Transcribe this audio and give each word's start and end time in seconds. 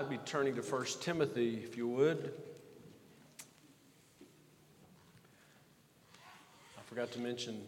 I'd 0.00 0.08
be 0.08 0.18
turning 0.18 0.54
to 0.54 0.62
1 0.62 0.84
Timothy, 1.00 1.60
if 1.64 1.76
you 1.76 1.88
would. 1.88 2.32
I 6.78 6.82
forgot 6.86 7.10
to 7.10 7.18
mention, 7.18 7.60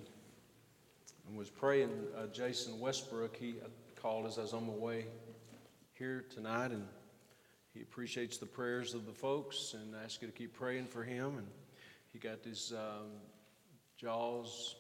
I 1.29 1.37
was 1.37 1.51
praying, 1.51 1.91
uh, 2.17 2.29
Jason 2.29 2.79
Westbrook, 2.79 3.35
he 3.35 3.57
called 3.97 4.27
as 4.27 4.39
I 4.39 4.43
was 4.43 4.53
on 4.53 4.65
my 4.65 4.73
way 4.75 5.07
here 5.95 6.25
tonight, 6.33 6.71
and 6.71 6.87
he 7.75 7.83
appreciates 7.83 8.37
the 8.39 8.47
prayers 8.47 8.95
of 8.95 9.07
the 9.07 9.13
folks 9.13 9.75
and 9.75 9.97
I 9.97 10.05
asked 10.05 10.23
you 10.23 10.29
to 10.29 10.33
keep 10.33 10.55
praying 10.55 10.87
for 10.87 11.03
him. 11.03 11.37
And 11.37 11.49
he 12.13 12.21
got 12.21 12.45
his 12.45 12.73
um, 12.73 13.09
jaws 13.97 14.77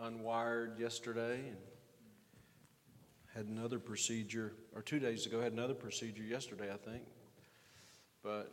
unwired 0.00 0.78
yesterday, 0.78 1.40
and 1.40 1.56
had 3.36 3.46
another 3.48 3.78
procedure, 3.78 4.54
or 4.74 4.80
two 4.80 4.98
days 4.98 5.26
ago, 5.26 5.42
had 5.42 5.52
another 5.52 5.74
procedure 5.74 6.22
yesterday, 6.22 6.72
I 6.72 6.78
think. 6.78 7.02
But 8.22 8.50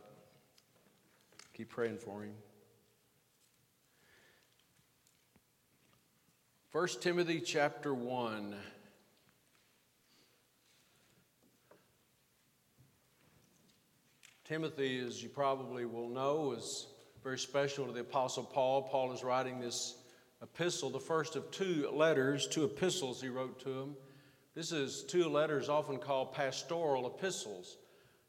keep 1.54 1.70
praying 1.70 1.96
for 1.96 2.22
him. 2.22 2.34
1 6.72 6.88
Timothy 7.00 7.40
chapter 7.40 7.94
1. 7.94 8.54
Timothy, 14.44 14.98
as 14.98 15.22
you 15.22 15.30
probably 15.30 15.86
will 15.86 16.10
know, 16.10 16.52
is 16.52 16.88
very 17.22 17.38
special 17.38 17.86
to 17.86 17.92
the 17.92 18.00
Apostle 18.00 18.44
Paul. 18.44 18.82
Paul 18.82 19.12
is 19.12 19.24
writing 19.24 19.60
this 19.60 19.96
epistle, 20.42 20.90
the 20.90 21.00
first 21.00 21.36
of 21.36 21.50
two 21.50 21.88
letters, 21.90 22.46
two 22.46 22.64
epistles 22.64 23.22
he 23.22 23.30
wrote 23.30 23.58
to 23.60 23.70
him. 23.70 23.96
This 24.54 24.70
is 24.70 25.02
two 25.02 25.28
letters 25.28 25.68
often 25.68 25.98
called 25.98 26.32
pastoral 26.32 27.08
epistles 27.08 27.76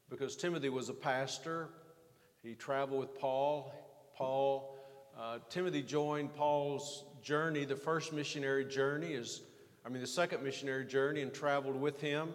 because 0.10 0.36
Timothy 0.36 0.70
was 0.70 0.90
a 0.90 0.94
pastor. 0.94 1.70
He 2.42 2.56
traveled 2.56 3.00
with 3.00 3.20
Paul. 3.20 3.72
Paul, 4.16 4.76
uh, 5.20 5.38
Timothy 5.49 5.84
joined 5.84 6.34
Paul's 6.34 7.05
journey, 7.22 7.64
the 7.64 7.76
first 7.76 8.12
missionary 8.12 8.66
journey 8.66 9.14
is, 9.14 9.41
I 9.86 9.90
mean, 9.90 10.02
the 10.02 10.08
second 10.08 10.44
missionary 10.44 10.86
journey, 10.86 11.22
and 11.22 11.32
traveled 11.32 11.80
with 11.80 12.02
him. 12.02 12.30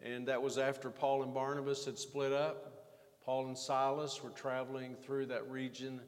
And 0.00 0.28
that 0.28 0.40
was 0.40 0.56
after 0.56 0.90
Paul 0.90 1.24
and 1.24 1.34
Barnabas 1.34 1.86
had 1.86 1.98
split 1.98 2.32
up. 2.32 2.84
Paul 3.24 3.46
and 3.46 3.58
Silas 3.58 4.22
were 4.22 4.30
traveling 4.30 4.94
through 4.94 5.26
that 5.26 5.50
region 5.50 6.00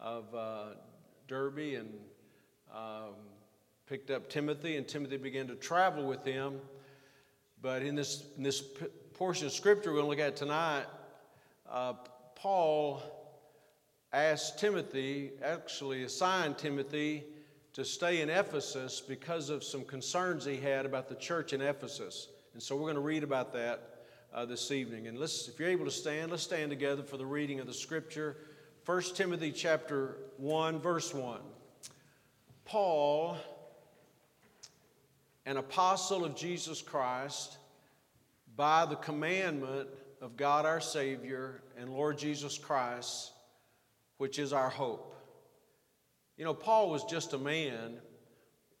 of 0.00 0.32
uh, 0.32 0.64
Derbe 1.26 1.58
and 1.58 1.94
um, 2.72 3.14
picked 3.86 4.10
up 4.10 4.28
Timothy, 4.28 4.76
and 4.76 4.86
Timothy 4.86 5.16
began 5.16 5.46
to 5.46 5.54
travel 5.54 6.04
with 6.04 6.24
him. 6.24 6.60
But 7.60 7.82
in 7.82 7.94
this, 7.94 8.24
in 8.36 8.42
this 8.42 8.60
p- 8.60 8.86
portion 9.14 9.46
of 9.46 9.52
scripture 9.52 9.90
we're 9.90 10.00
going 10.00 10.16
to 10.16 10.22
look 10.22 10.26
at 10.26 10.36
tonight, 10.36 10.86
uh, 11.68 11.94
Paul 12.34 13.02
asked 14.12 14.58
Timothy, 14.58 15.32
actually 15.42 16.04
assigned 16.04 16.56
Timothy, 16.56 17.24
to 17.74 17.84
stay 17.84 18.22
in 18.22 18.30
Ephesus 18.30 19.00
because 19.00 19.50
of 19.50 19.62
some 19.62 19.84
concerns 19.84 20.44
he 20.44 20.56
had 20.56 20.86
about 20.86 21.08
the 21.08 21.14
church 21.16 21.52
in 21.52 21.60
Ephesus. 21.60 22.28
And 22.54 22.62
so 22.62 22.74
we're 22.74 22.82
going 22.82 22.94
to 22.94 23.00
read 23.00 23.22
about 23.22 23.52
that 23.52 23.98
uh, 24.32 24.44
this 24.44 24.70
evening. 24.70 25.06
And 25.06 25.18
let's, 25.18 25.48
if 25.48 25.58
you're 25.58 25.68
able 25.68 25.84
to 25.84 25.90
stand, 25.90 26.30
let's 26.30 26.42
stand 26.42 26.70
together 26.70 27.02
for 27.02 27.16
the 27.16 27.26
reading 27.26 27.60
of 27.60 27.66
the 27.66 27.74
scripture. 27.74 28.36
1 28.86 29.02
Timothy 29.14 29.52
chapter 29.52 30.16
1, 30.38 30.80
verse 30.80 31.12
1. 31.12 31.40
Paul 32.64 33.36
an 35.48 35.56
apostle 35.56 36.26
of 36.26 36.36
Jesus 36.36 36.82
Christ 36.82 37.56
by 38.54 38.84
the 38.84 38.96
commandment 38.96 39.88
of 40.20 40.36
God 40.36 40.66
our 40.66 40.78
Savior 40.78 41.62
and 41.78 41.88
Lord 41.88 42.18
Jesus 42.18 42.58
Christ, 42.58 43.32
which 44.18 44.38
is 44.38 44.52
our 44.52 44.68
hope. 44.68 45.16
You 46.36 46.44
know, 46.44 46.52
Paul 46.52 46.90
was 46.90 47.02
just 47.04 47.32
a 47.32 47.38
man, 47.38 47.96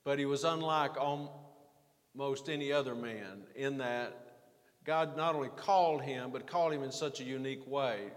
but 0.04 0.18
he 0.18 0.26
was 0.26 0.44
unlike 0.44 0.98
almost 0.98 2.50
any 2.50 2.70
other 2.70 2.94
man 2.94 3.44
in 3.56 3.78
that 3.78 4.26
God 4.84 5.16
not 5.16 5.34
only 5.34 5.48
called 5.48 6.02
him, 6.02 6.32
but 6.32 6.46
called 6.46 6.74
him 6.74 6.82
in 6.82 6.92
such 6.92 7.22
a 7.22 7.24
unique 7.24 7.66
way. 7.66 8.10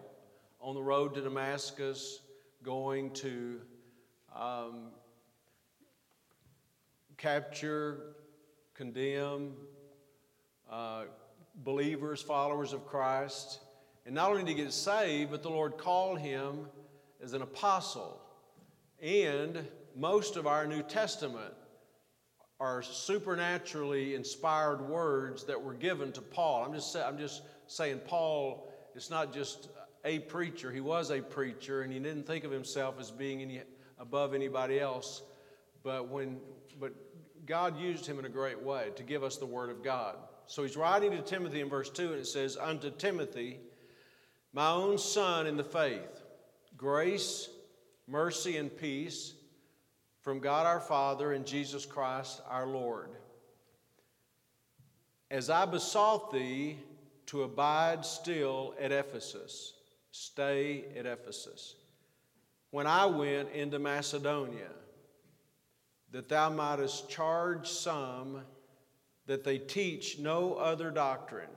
On 0.59 0.75
the 0.75 0.83
road 0.83 1.13
to 1.13 1.21
Damascus, 1.21 2.19
going 2.63 3.11
to 3.11 3.61
um, 4.35 4.89
capture 7.15 8.15
condemn 8.81 9.53
uh, 10.67 11.03
believers, 11.57 12.19
followers 12.19 12.73
of 12.73 12.83
Christ. 12.87 13.59
And 14.07 14.15
not 14.15 14.31
only 14.31 14.41
did 14.41 14.57
he 14.57 14.63
get 14.63 14.73
saved, 14.73 15.29
but 15.29 15.43
the 15.43 15.51
Lord 15.51 15.77
called 15.77 16.17
him 16.17 16.65
as 17.21 17.33
an 17.33 17.43
apostle. 17.43 18.19
And 18.99 19.67
most 19.95 20.35
of 20.35 20.47
our 20.47 20.65
New 20.65 20.81
Testament 20.81 21.53
are 22.59 22.81
supernaturally 22.81 24.15
inspired 24.15 24.81
words 24.81 25.43
that 25.43 25.61
were 25.61 25.75
given 25.75 26.11
to 26.13 26.21
Paul. 26.21 26.65
I'm 26.65 26.73
just, 26.73 26.95
I'm 26.95 27.19
just 27.19 27.43
saying, 27.67 27.99
Paul 28.07 28.73
is 28.95 29.11
not 29.11 29.31
just 29.31 29.69
a 30.05 30.17
preacher. 30.17 30.71
He 30.71 30.81
was 30.81 31.11
a 31.11 31.21
preacher, 31.21 31.83
and 31.83 31.93
he 31.93 31.99
didn't 31.99 32.25
think 32.25 32.45
of 32.45 32.51
himself 32.51 32.95
as 32.99 33.11
being 33.11 33.43
any 33.43 33.61
above 33.99 34.33
anybody 34.33 34.79
else. 34.79 35.21
But 35.83 36.07
when, 36.07 36.39
but 36.79 36.93
God 37.45 37.79
used 37.79 38.05
him 38.05 38.19
in 38.19 38.25
a 38.25 38.29
great 38.29 38.61
way 38.61 38.89
to 38.95 39.03
give 39.03 39.23
us 39.23 39.37
the 39.37 39.45
Word 39.45 39.69
of 39.69 39.83
God. 39.83 40.15
So 40.47 40.63
he's 40.63 40.77
writing 40.77 41.11
to 41.11 41.21
Timothy 41.21 41.61
in 41.61 41.69
verse 41.69 41.89
2, 41.89 42.11
and 42.11 42.21
it 42.21 42.27
says, 42.27 42.57
Unto 42.57 42.91
Timothy, 42.91 43.59
my 44.53 44.69
own 44.69 44.97
son 44.97 45.47
in 45.47 45.57
the 45.57 45.63
faith, 45.63 46.23
grace, 46.75 47.49
mercy, 48.07 48.57
and 48.57 48.75
peace 48.75 49.33
from 50.21 50.39
God 50.39 50.65
our 50.65 50.79
Father 50.79 51.33
and 51.33 51.45
Jesus 51.45 51.85
Christ 51.85 52.41
our 52.49 52.67
Lord. 52.67 53.09
As 55.29 55.49
I 55.49 55.65
besought 55.65 56.31
thee 56.31 56.77
to 57.27 57.43
abide 57.43 58.05
still 58.05 58.75
at 58.79 58.91
Ephesus, 58.91 59.73
stay 60.11 60.85
at 60.97 61.05
Ephesus. 61.05 61.75
When 62.71 62.87
I 62.87 63.05
went 63.05 63.51
into 63.51 63.79
Macedonia, 63.79 64.69
that 66.11 66.29
thou 66.29 66.49
mightest 66.49 67.09
charge 67.09 67.67
some 67.67 68.41
that 69.27 69.43
they 69.43 69.57
teach 69.57 70.19
no 70.19 70.55
other 70.55 70.91
doctrine. 70.91 71.49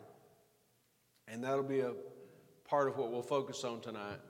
And 1.26 1.42
that'll 1.42 1.62
be 1.62 1.80
a 1.80 1.92
part 2.64 2.88
of 2.88 2.96
what 2.96 3.10
we'll 3.10 3.22
focus 3.22 3.64
on 3.64 3.80
tonight. 3.80 4.20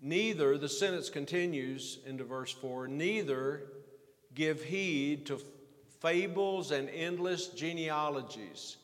Neither, 0.00 0.58
the 0.58 0.68
sentence 0.68 1.08
continues 1.08 1.98
into 2.06 2.24
verse 2.24 2.52
4 2.52 2.86
neither 2.86 3.64
give 4.34 4.62
heed 4.62 5.26
to 5.26 5.40
fables 6.00 6.70
and 6.70 6.90
endless 6.90 7.48
genealogies, 7.48 8.76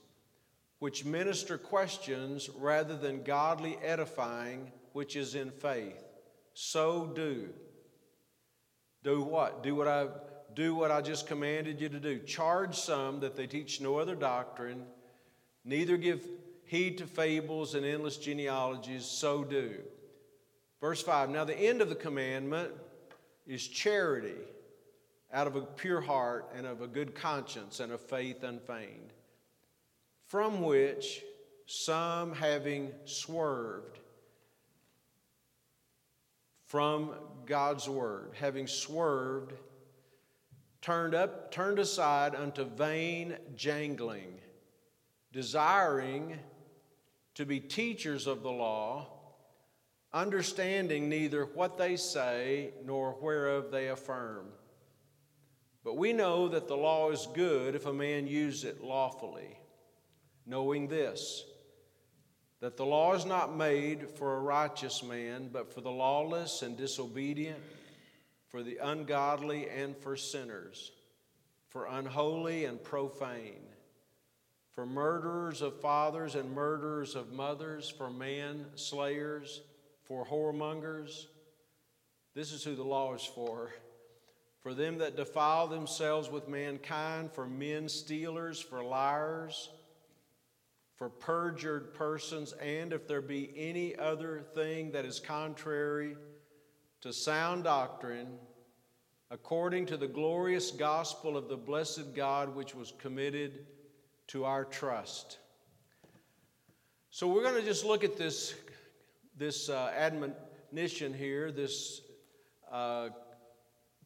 which 0.79 1.05
minister 1.05 1.59
questions 1.59 2.49
rather 2.59 2.97
than 2.97 3.23
godly 3.23 3.77
edifying, 3.85 4.73
which 4.93 5.15
is 5.15 5.35
in 5.35 5.51
faith. 5.51 6.03
So 6.55 7.07
do. 7.15 7.51
Do 9.05 9.23
what? 9.23 9.63
Do 9.63 9.75
what 9.75 9.89
I 9.89 10.09
do 10.55 10.75
what 10.75 10.91
I 10.91 11.01
just 11.01 11.27
commanded 11.27 11.81
you 11.81 11.89
to 11.89 11.99
do. 11.99 12.19
Charge 12.21 12.77
some 12.77 13.21
that 13.21 13.37
they 13.37 13.47
teach 13.47 13.81
no 13.81 13.97
other 13.97 14.15
doctrine, 14.15 14.85
neither 15.65 15.97
give 15.97 16.27
heed 16.65 16.99
to 16.99 17.07
fables 17.07 17.75
and 17.75 17.85
endless 17.85 18.17
genealogies, 18.17 19.05
so 19.05 19.45
do. 19.45 19.75
Verse 20.81 21.03
5 21.03 21.31
Now 21.31 21.45
the 21.45 21.59
end 21.59 21.81
of 21.81 21.89
the 21.89 21.95
commandment 21.95 22.73
is 23.47 23.67
charity 23.67 24.41
out 25.33 25.47
of 25.47 25.57
a 25.57 25.63
pure 25.63 26.01
heart 26.01 26.53
and 26.55 26.67
of 26.67 26.83
a 26.83 26.87
good 26.87 27.15
conscience 27.15 27.81
and 27.81 27.93
of 27.93 28.01
faith 28.01 28.43
unfeigned, 28.43 29.13
from 30.27 30.63
which 30.63 31.23
some 31.67 32.35
having 32.35 32.93
swerved 33.05 33.99
from 36.73 37.11
God's 37.45 37.87
word, 37.87 38.31
having 38.33 38.67
swerved, 38.67 39.53
turned 40.81 41.15
up, 41.15 41.53
turned 41.53 41.79
aside 41.79 42.35
unto 42.35 42.65
vain 42.65 43.37
jangling, 43.55 44.41
desiring 45.35 46.39
to 47.35 47.45
be 47.45 47.61
teachers 47.61 48.27
of 48.27 48.43
the 48.43 48.51
law, 48.51 49.07
understanding 50.15 51.11
neither 51.11 51.45
what 51.45 51.77
they 51.77 51.95
say 51.95 52.73
nor 52.87 53.19
whereof 53.21 53.71
they 53.71 53.89
affirm. 53.89 54.47
But 55.85 55.99
we 55.99 56.15
know 56.15 56.49
that 56.49 56.69
the 56.69 56.75
law 56.75 57.11
is 57.11 57.29
good 57.35 57.75
if 57.75 57.85
a 57.85 57.93
man 57.93 58.27
use 58.27 58.65
it 58.65 58.83
lawfully, 58.83 59.59
knowing 60.47 60.89
this 60.89 61.45
that 62.63 62.77
the 62.77 62.87
law 62.87 63.13
is 63.13 63.27
not 63.27 63.57
made 63.57 64.09
for 64.09 64.37
a 64.37 64.41
righteous 64.41 65.03
man, 65.03 65.51
but 65.53 65.75
for 65.75 65.81
the 65.81 65.91
lawless 65.91 66.63
and 66.63 66.77
disobedient, 66.77 67.59
for 68.51 68.63
the 68.63 68.79
ungodly 68.81 69.69
and 69.69 69.97
for 69.97 70.17
sinners, 70.17 70.93
for 71.71 71.87
unholy 71.87 72.65
and 72.65 72.81
profane, 72.81 73.65
for 74.71 74.87
murderers 74.87 75.61
of 75.61 75.81
fathers 75.81 76.37
and 76.37 76.53
murderers 76.53 77.17
of 77.17 77.33
mothers, 77.33 77.91
for 77.91 78.09
man 78.09 78.65
slayers, 78.77 79.61
for 80.05 80.25
whoremongers. 80.25 81.27
This 82.37 82.53
is 82.53 82.63
who 82.63 82.77
the 82.77 82.85
law 82.85 83.13
is 83.15 83.25
for. 83.25 83.73
For 84.61 84.73
them 84.73 84.99
that 84.99 85.17
defile 85.17 85.67
themselves 85.67 86.31
with 86.31 86.47
mankind, 86.47 87.33
for 87.33 87.45
men 87.45 87.89
stealers, 87.89 88.61
for 88.61 88.85
liars, 88.85 89.69
for 90.97 91.09
perjured 91.09 91.95
persons, 91.95 92.53
and 92.55 92.93
if 92.93 93.09
there 93.09 93.21
be 93.21 93.53
any 93.57 93.97
other 93.97 94.45
thing 94.55 94.93
that 94.93 95.05
is 95.05 95.19
contrary 95.19 96.17
to 97.01 97.13
sound 97.13 97.65
doctrine, 97.65 98.29
according 99.31 99.87
to 99.87 99.97
the 99.97 100.07
glorious 100.07 100.71
gospel 100.71 101.37
of 101.37 101.49
the 101.49 101.57
blessed 101.57 102.15
God 102.15 102.55
which 102.55 102.75
was 102.75 102.93
committed 102.99 103.67
to 104.29 104.45
our 104.45 104.65
trust. 104.65 105.39
So 107.11 107.27
we're 107.27 107.43
going 107.43 107.61
to 107.61 107.67
just 107.67 107.85
look 107.85 108.05
at 108.05 108.17
this, 108.17 108.55
this 109.37 109.69
uh, 109.69 109.93
admonition 109.97 111.13
here, 111.13 111.51
this 111.51 112.03
uh, 112.71 113.09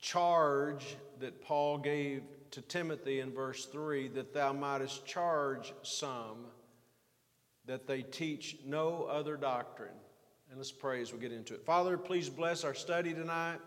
charge 0.00 0.96
that 1.20 1.42
Paul 1.42 1.78
gave 1.78 2.22
to 2.52 2.60
Timothy 2.60 3.20
in 3.20 3.32
verse 3.32 3.66
3 3.66 4.08
that 4.08 4.32
thou 4.32 4.52
mightest 4.52 5.04
charge 5.06 5.72
some 5.82 6.46
that 7.66 7.86
they 7.86 8.02
teach 8.02 8.56
no 8.64 9.04
other 9.04 9.36
doctrine. 9.36 9.94
And 10.48 10.58
let's 10.58 10.72
pray 10.72 11.00
as 11.00 11.12
we 11.12 11.18
get 11.18 11.32
into 11.32 11.54
it. 11.54 11.64
Father, 11.64 11.98
please 11.98 12.28
bless 12.28 12.64
our 12.64 12.74
study 12.74 13.12
tonight. 13.12 13.58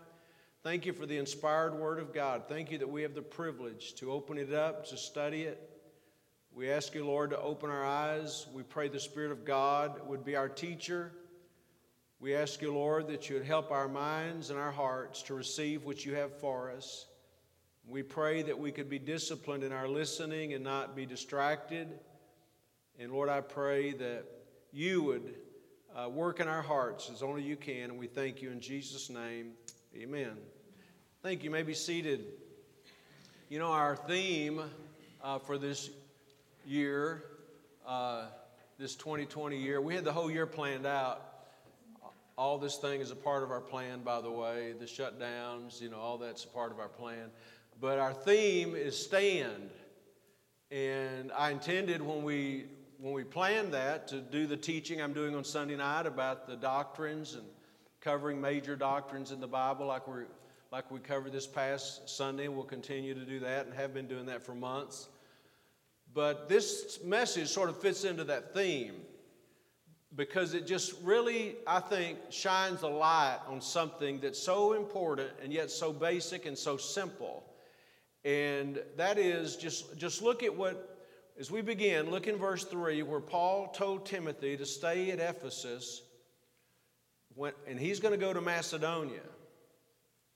Thank 0.62 0.86
you 0.86 0.92
for 0.92 1.06
the 1.06 1.18
inspired 1.18 1.74
Word 1.74 1.98
of 1.98 2.12
God. 2.12 2.44
Thank 2.48 2.70
you 2.70 2.78
that 2.78 2.88
we 2.88 3.02
have 3.02 3.14
the 3.14 3.22
privilege 3.22 3.94
to 3.96 4.12
open 4.12 4.38
it 4.38 4.52
up, 4.52 4.86
to 4.88 4.96
study 4.96 5.42
it. 5.42 5.70
We 6.52 6.70
ask 6.70 6.94
you, 6.94 7.04
Lord, 7.04 7.30
to 7.30 7.40
open 7.40 7.70
our 7.70 7.84
eyes. 7.84 8.46
We 8.52 8.62
pray 8.62 8.88
the 8.88 9.00
Spirit 9.00 9.30
of 9.30 9.44
God 9.44 10.06
would 10.06 10.24
be 10.24 10.36
our 10.36 10.48
teacher. 10.48 11.12
We 12.18 12.34
ask 12.34 12.60
you, 12.60 12.74
Lord, 12.74 13.08
that 13.08 13.30
you 13.30 13.36
would 13.36 13.46
help 13.46 13.70
our 13.70 13.88
minds 13.88 14.50
and 14.50 14.58
our 14.58 14.72
hearts 14.72 15.22
to 15.22 15.34
receive 15.34 15.84
what 15.84 16.04
you 16.04 16.14
have 16.16 16.38
for 16.38 16.70
us. 16.70 17.06
We 17.86 18.02
pray 18.02 18.42
that 18.42 18.58
we 18.58 18.72
could 18.72 18.90
be 18.90 18.98
disciplined 18.98 19.64
in 19.64 19.72
our 19.72 19.88
listening 19.88 20.52
and 20.52 20.62
not 20.62 20.94
be 20.94 21.06
distracted. 21.06 21.88
And 23.00 23.10
Lord, 23.12 23.30
I 23.30 23.40
pray 23.40 23.92
that 23.92 24.26
you 24.74 25.02
would 25.04 25.34
uh, 25.96 26.10
work 26.10 26.38
in 26.38 26.48
our 26.48 26.60
hearts 26.60 27.10
as 27.10 27.22
only 27.22 27.42
you 27.42 27.56
can. 27.56 27.84
And 27.84 27.98
we 27.98 28.06
thank 28.06 28.42
you 28.42 28.50
in 28.50 28.60
Jesus' 28.60 29.08
name. 29.08 29.52
Amen. 29.96 30.32
Thank 31.22 31.40
you. 31.40 31.44
you 31.44 31.50
may 31.50 31.62
be 31.62 31.72
seated. 31.72 32.26
You 33.48 33.58
know, 33.58 33.72
our 33.72 33.96
theme 33.96 34.60
uh, 35.24 35.38
for 35.38 35.56
this 35.56 35.88
year, 36.66 37.24
uh, 37.86 38.26
this 38.78 38.96
2020 38.96 39.56
year, 39.56 39.80
we 39.80 39.94
had 39.94 40.04
the 40.04 40.12
whole 40.12 40.30
year 40.30 40.44
planned 40.44 40.84
out. 40.84 41.22
All 42.36 42.58
this 42.58 42.76
thing 42.76 43.00
is 43.00 43.10
a 43.10 43.16
part 43.16 43.42
of 43.42 43.50
our 43.50 43.62
plan, 43.62 44.02
by 44.02 44.20
the 44.20 44.30
way. 44.30 44.74
The 44.78 44.84
shutdowns, 44.84 45.80
you 45.80 45.88
know, 45.88 45.96
all 45.96 46.18
that's 46.18 46.44
a 46.44 46.48
part 46.48 46.70
of 46.70 46.78
our 46.78 46.88
plan. 46.88 47.30
But 47.80 47.98
our 47.98 48.12
theme 48.12 48.74
is 48.74 48.94
stand. 48.94 49.70
And 50.70 51.32
I 51.32 51.50
intended 51.50 52.02
when 52.02 52.22
we 52.22 52.66
when 53.00 53.14
we 53.14 53.24
planned 53.24 53.72
that 53.72 54.08
to 54.08 54.20
do 54.20 54.46
the 54.46 54.56
teaching 54.56 55.00
I'm 55.00 55.14
doing 55.14 55.34
on 55.34 55.42
Sunday 55.42 55.76
night 55.76 56.06
about 56.06 56.46
the 56.46 56.56
doctrines 56.56 57.34
and 57.34 57.44
covering 58.02 58.40
major 58.40 58.76
doctrines 58.76 59.32
in 59.32 59.40
the 59.40 59.46
Bible, 59.46 59.86
like 59.86 60.06
we 60.06 60.24
like 60.70 60.90
we 60.90 61.00
covered 61.00 61.32
this 61.32 61.46
past 61.46 62.08
Sunday, 62.08 62.46
we'll 62.46 62.62
continue 62.62 63.14
to 63.14 63.24
do 63.24 63.40
that 63.40 63.66
and 63.66 63.74
have 63.74 63.92
been 63.92 64.06
doing 64.06 64.26
that 64.26 64.44
for 64.44 64.54
months. 64.54 65.08
But 66.14 66.48
this 66.48 67.00
message 67.02 67.48
sort 67.48 67.70
of 67.70 67.80
fits 67.80 68.04
into 68.04 68.22
that 68.24 68.54
theme 68.54 68.94
because 70.14 70.54
it 70.54 70.66
just 70.66 70.94
really, 71.02 71.56
I 71.66 71.80
think, 71.80 72.18
shines 72.30 72.82
a 72.82 72.88
light 72.88 73.38
on 73.48 73.60
something 73.60 74.20
that's 74.20 74.38
so 74.38 74.74
important 74.74 75.30
and 75.42 75.52
yet 75.52 75.70
so 75.70 75.92
basic 75.92 76.46
and 76.46 76.56
so 76.56 76.76
simple. 76.76 77.44
And 78.24 78.80
that 78.96 79.18
is 79.18 79.56
just, 79.56 79.96
just 79.96 80.22
look 80.22 80.44
at 80.44 80.54
what 80.54 80.89
as 81.40 81.50
we 81.50 81.62
begin, 81.62 82.10
look 82.10 82.26
in 82.26 82.36
verse 82.36 82.64
3 82.64 83.02
where 83.02 83.18
Paul 83.18 83.68
told 83.68 84.04
Timothy 84.04 84.58
to 84.58 84.66
stay 84.66 85.10
at 85.10 85.20
Ephesus, 85.20 86.02
when, 87.34 87.52
and 87.66 87.80
he's 87.80 87.98
going 87.98 88.12
to 88.12 88.20
go 88.20 88.34
to 88.34 88.42
Macedonia. 88.42 89.22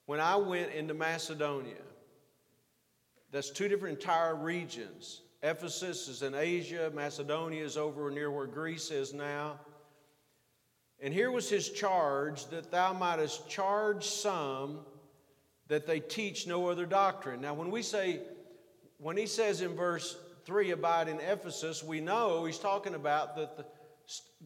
When 0.07 0.19
I 0.19 0.37
went 0.37 0.73
into 0.73 0.95
Macedonia, 0.95 1.83
that's 3.31 3.51
two 3.51 3.69
different 3.69 3.99
entire 4.01 4.35
regions. 4.35 5.21
Ephesus 5.43 6.09
is 6.09 6.23
in 6.23 6.35
Asia, 6.35 6.91
Macedonia 6.95 7.63
is 7.63 7.77
over 7.77 8.11
near 8.11 8.31
where 8.31 8.47
Greece 8.47 8.91
is 8.91 9.13
now. 9.13 9.61
And 11.01 11.13
here 11.13 11.31
was 11.31 11.51
his 11.51 11.69
charge 11.69 12.47
that 12.47 12.71
thou 12.71 12.95
mightest 12.95 13.47
charge 13.47 14.07
some 14.07 14.79
that 15.69 15.87
they 15.87 16.01
teach 16.01 16.47
no 16.47 16.69
other 16.69 16.87
doctrine. 16.87 17.43
Now, 17.43 17.53
when 17.53 17.71
we 17.71 17.83
say, 17.83 18.21
when 18.97 19.19
he 19.19 19.27
says 19.27 19.61
in 19.61 19.75
verse 19.77 20.17
3 20.45 20.73
abide 20.73 21.09
in 21.09 21.21
Ephesus, 21.21 21.83
we 21.83 22.01
know 22.01 22.45
he's 22.45 22.59
talking 22.59 22.95
about 22.95 23.37
that 23.37 23.73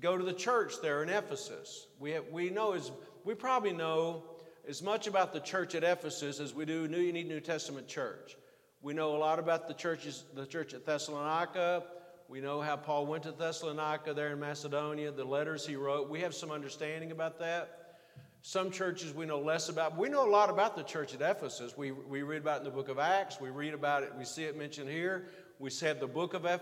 go 0.01 0.17
to 0.17 0.25
the 0.25 0.33
church 0.33 0.75
there 0.81 1.03
in 1.03 1.09
Ephesus. 1.09 1.87
We, 1.99 2.13
have, 2.13 2.25
we 2.31 2.51
know 2.51 2.73
as 2.73 2.93
we 3.25 3.35
probably 3.35 3.73
know 3.73 4.23
as 4.69 4.83
much 4.83 5.07
about 5.07 5.33
the 5.33 5.41
church 5.41 5.75
at 5.75 5.83
Ephesus 5.83 6.41
as 6.41 6.55
we 6.55 6.65
do 6.65 6.87
New, 6.87 7.01
you 7.01 7.13
need 7.13 7.27
New 7.27 7.41
Testament 7.41 7.89
church. 7.89 8.37
We 8.81 8.95
know 8.95 9.17
a 9.17 9.19
lot 9.19 9.39
about 9.39 9.67
the 9.67 9.75
churches, 9.75 10.25
the 10.35 10.47
church 10.47 10.73
at 10.75 10.87
Thessalonica. 10.87 11.83
We 12.29 12.41
know 12.41 12.61
how 12.61 12.77
Paul 12.77 13.07
went 13.07 13.25
to 13.25 13.33
Thessalonica 13.33 14.15
there 14.15 14.33
in 14.33 14.39
Macedonia, 14.39 15.11
the 15.11 15.25
letters 15.25 15.67
he 15.67 15.75
wrote. 15.75 16.09
We 16.09 16.21
have 16.21 16.35
some 16.35 16.53
understanding 16.53 17.11
about 17.11 17.41
that. 17.41 17.97
Some 18.43 18.71
churches 18.71 19.13
we 19.13 19.27
know 19.27 19.41
less 19.41 19.69
about. 19.69 19.97
We 19.97 20.09
know 20.09 20.29
a 20.29 20.31
lot 20.31 20.49
about 20.49 20.77
the 20.77 20.85
church 20.85 21.13
at 21.13 21.21
Ephesus. 21.21 21.77
We, 21.77 21.91
we 21.91 22.23
read 22.23 22.43
about 22.43 22.59
it 22.59 22.59
in 22.59 22.65
the 22.67 22.71
book 22.71 22.89
of 22.89 22.99
Acts. 23.01 23.41
We 23.41 23.51
read 23.51 23.75
about 23.75 24.05
it, 24.05 24.13
we 24.17 24.25
see 24.25 24.45
it 24.45 24.57
mentioned 24.57 24.89
here 24.89 25.27
we 25.59 25.71
have 25.81 25.99
the 25.99 26.07
book 26.07 26.35
of 26.35 26.47
uh, 26.47 26.59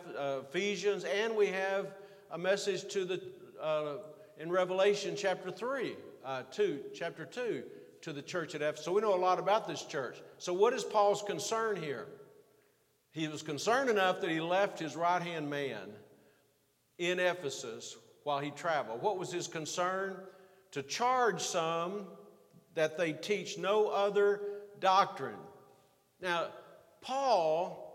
Ephesians, 0.48 1.04
and 1.04 1.36
we 1.36 1.48
have 1.48 1.88
a 2.30 2.38
message 2.38 2.90
to 2.92 3.04
the 3.04 3.22
uh, 3.60 3.96
in 4.38 4.50
Revelation 4.50 5.14
chapter 5.16 5.50
3, 5.50 5.96
uh, 6.24 6.42
2, 6.50 6.80
chapter 6.94 7.24
2, 7.24 7.62
to 8.02 8.12
the 8.12 8.22
church 8.22 8.54
at 8.54 8.62
Ephesus. 8.62 8.84
So 8.84 8.92
we 8.92 9.00
know 9.00 9.14
a 9.14 9.16
lot 9.16 9.38
about 9.38 9.66
this 9.66 9.82
church. 9.82 10.18
So, 10.38 10.52
what 10.52 10.72
is 10.72 10.84
Paul's 10.84 11.22
concern 11.22 11.76
here? 11.76 12.06
He 13.12 13.28
was 13.28 13.42
concerned 13.42 13.90
enough 13.90 14.20
that 14.20 14.30
he 14.30 14.40
left 14.40 14.78
his 14.78 14.96
right 14.96 15.22
hand 15.22 15.48
man 15.48 15.90
in 16.98 17.18
Ephesus 17.18 17.96
while 18.24 18.38
he 18.38 18.50
traveled. 18.50 19.02
What 19.02 19.18
was 19.18 19.32
his 19.32 19.46
concern? 19.46 20.16
To 20.72 20.82
charge 20.82 21.40
some 21.40 22.06
that 22.74 22.98
they 22.98 23.12
teach 23.12 23.56
no 23.56 23.88
other 23.88 24.40
doctrine. 24.80 25.38
Now, 26.20 26.48
Paul 27.00 27.85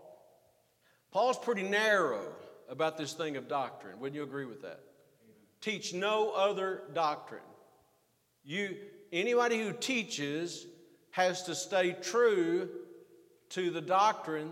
Paul's 1.12 1.38
pretty 1.38 1.62
narrow 1.62 2.22
about 2.68 2.96
this 2.96 3.12
thing 3.12 3.36
of 3.36 3.46
doctrine. 3.46 4.00
Wouldn't 4.00 4.16
you 4.16 4.22
agree 4.22 4.46
with 4.46 4.62
that? 4.62 4.80
Teach 5.60 5.92
no 5.92 6.32
other 6.32 6.82
doctrine. 6.94 7.42
You, 8.44 8.76
anybody 9.12 9.62
who 9.62 9.72
teaches 9.72 10.66
has 11.10 11.44
to 11.44 11.54
stay 11.54 11.92
true 11.92 12.68
to 13.50 13.70
the 13.70 13.82
doctrine 13.82 14.50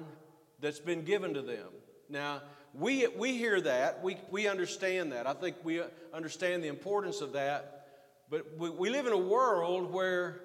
that's 0.61 0.79
been 0.79 1.03
given 1.03 1.33
to 1.35 1.41
them. 1.41 1.69
Now, 2.11 2.43
we, 2.75 3.09
we 3.09 3.37
hear 3.37 3.61
that, 3.63 4.03
we, 4.03 4.19
we 4.31 4.47
understand 4.47 5.13
that. 5.13 5.27
I 5.27 5.33
think 5.33 5.57
we 5.65 5.81
understand 6.13 6.63
the 6.63 6.69
importance 6.69 7.23
of 7.23 7.33
that. 7.33 7.87
But 8.29 8.59
we, 8.59 8.69
we 8.69 8.91
live 8.91 9.07
in 9.07 9.15
a 9.15 9.19
world 9.19 9.91
where 9.91 10.43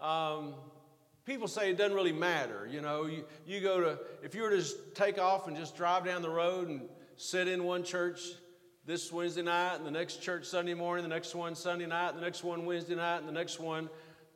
um, 0.00 0.54
people 1.24 1.48
say 1.48 1.70
it 1.70 1.78
doesn't 1.78 1.94
really 1.94 2.12
matter. 2.12 2.68
You 2.70 2.80
know, 2.80 3.06
you, 3.06 3.24
you 3.46 3.60
go 3.60 3.80
to, 3.80 3.98
if 4.22 4.34
you 4.34 4.42
were 4.42 4.50
to 4.50 4.56
just 4.56 4.94
take 4.94 5.18
off 5.18 5.48
and 5.48 5.56
just 5.56 5.76
drive 5.76 6.04
down 6.04 6.22
the 6.22 6.30
road 6.30 6.68
and 6.68 6.88
sit 7.16 7.48
in 7.48 7.64
one 7.64 7.84
church 7.84 8.20
this 8.84 9.12
Wednesday 9.12 9.42
night, 9.42 9.76
and 9.76 9.86
the 9.86 9.90
next 9.90 10.22
church 10.22 10.44
Sunday 10.44 10.74
morning, 10.74 11.04
the 11.04 11.14
next 11.14 11.34
one 11.34 11.54
Sunday 11.54 11.86
night, 11.86 12.10
and 12.10 12.18
the 12.18 12.22
next 12.22 12.42
one 12.42 12.64
Wednesday 12.64 12.96
night, 12.96 13.18
and 13.18 13.28
the 13.28 13.32
next 13.32 13.60
one, 13.60 13.88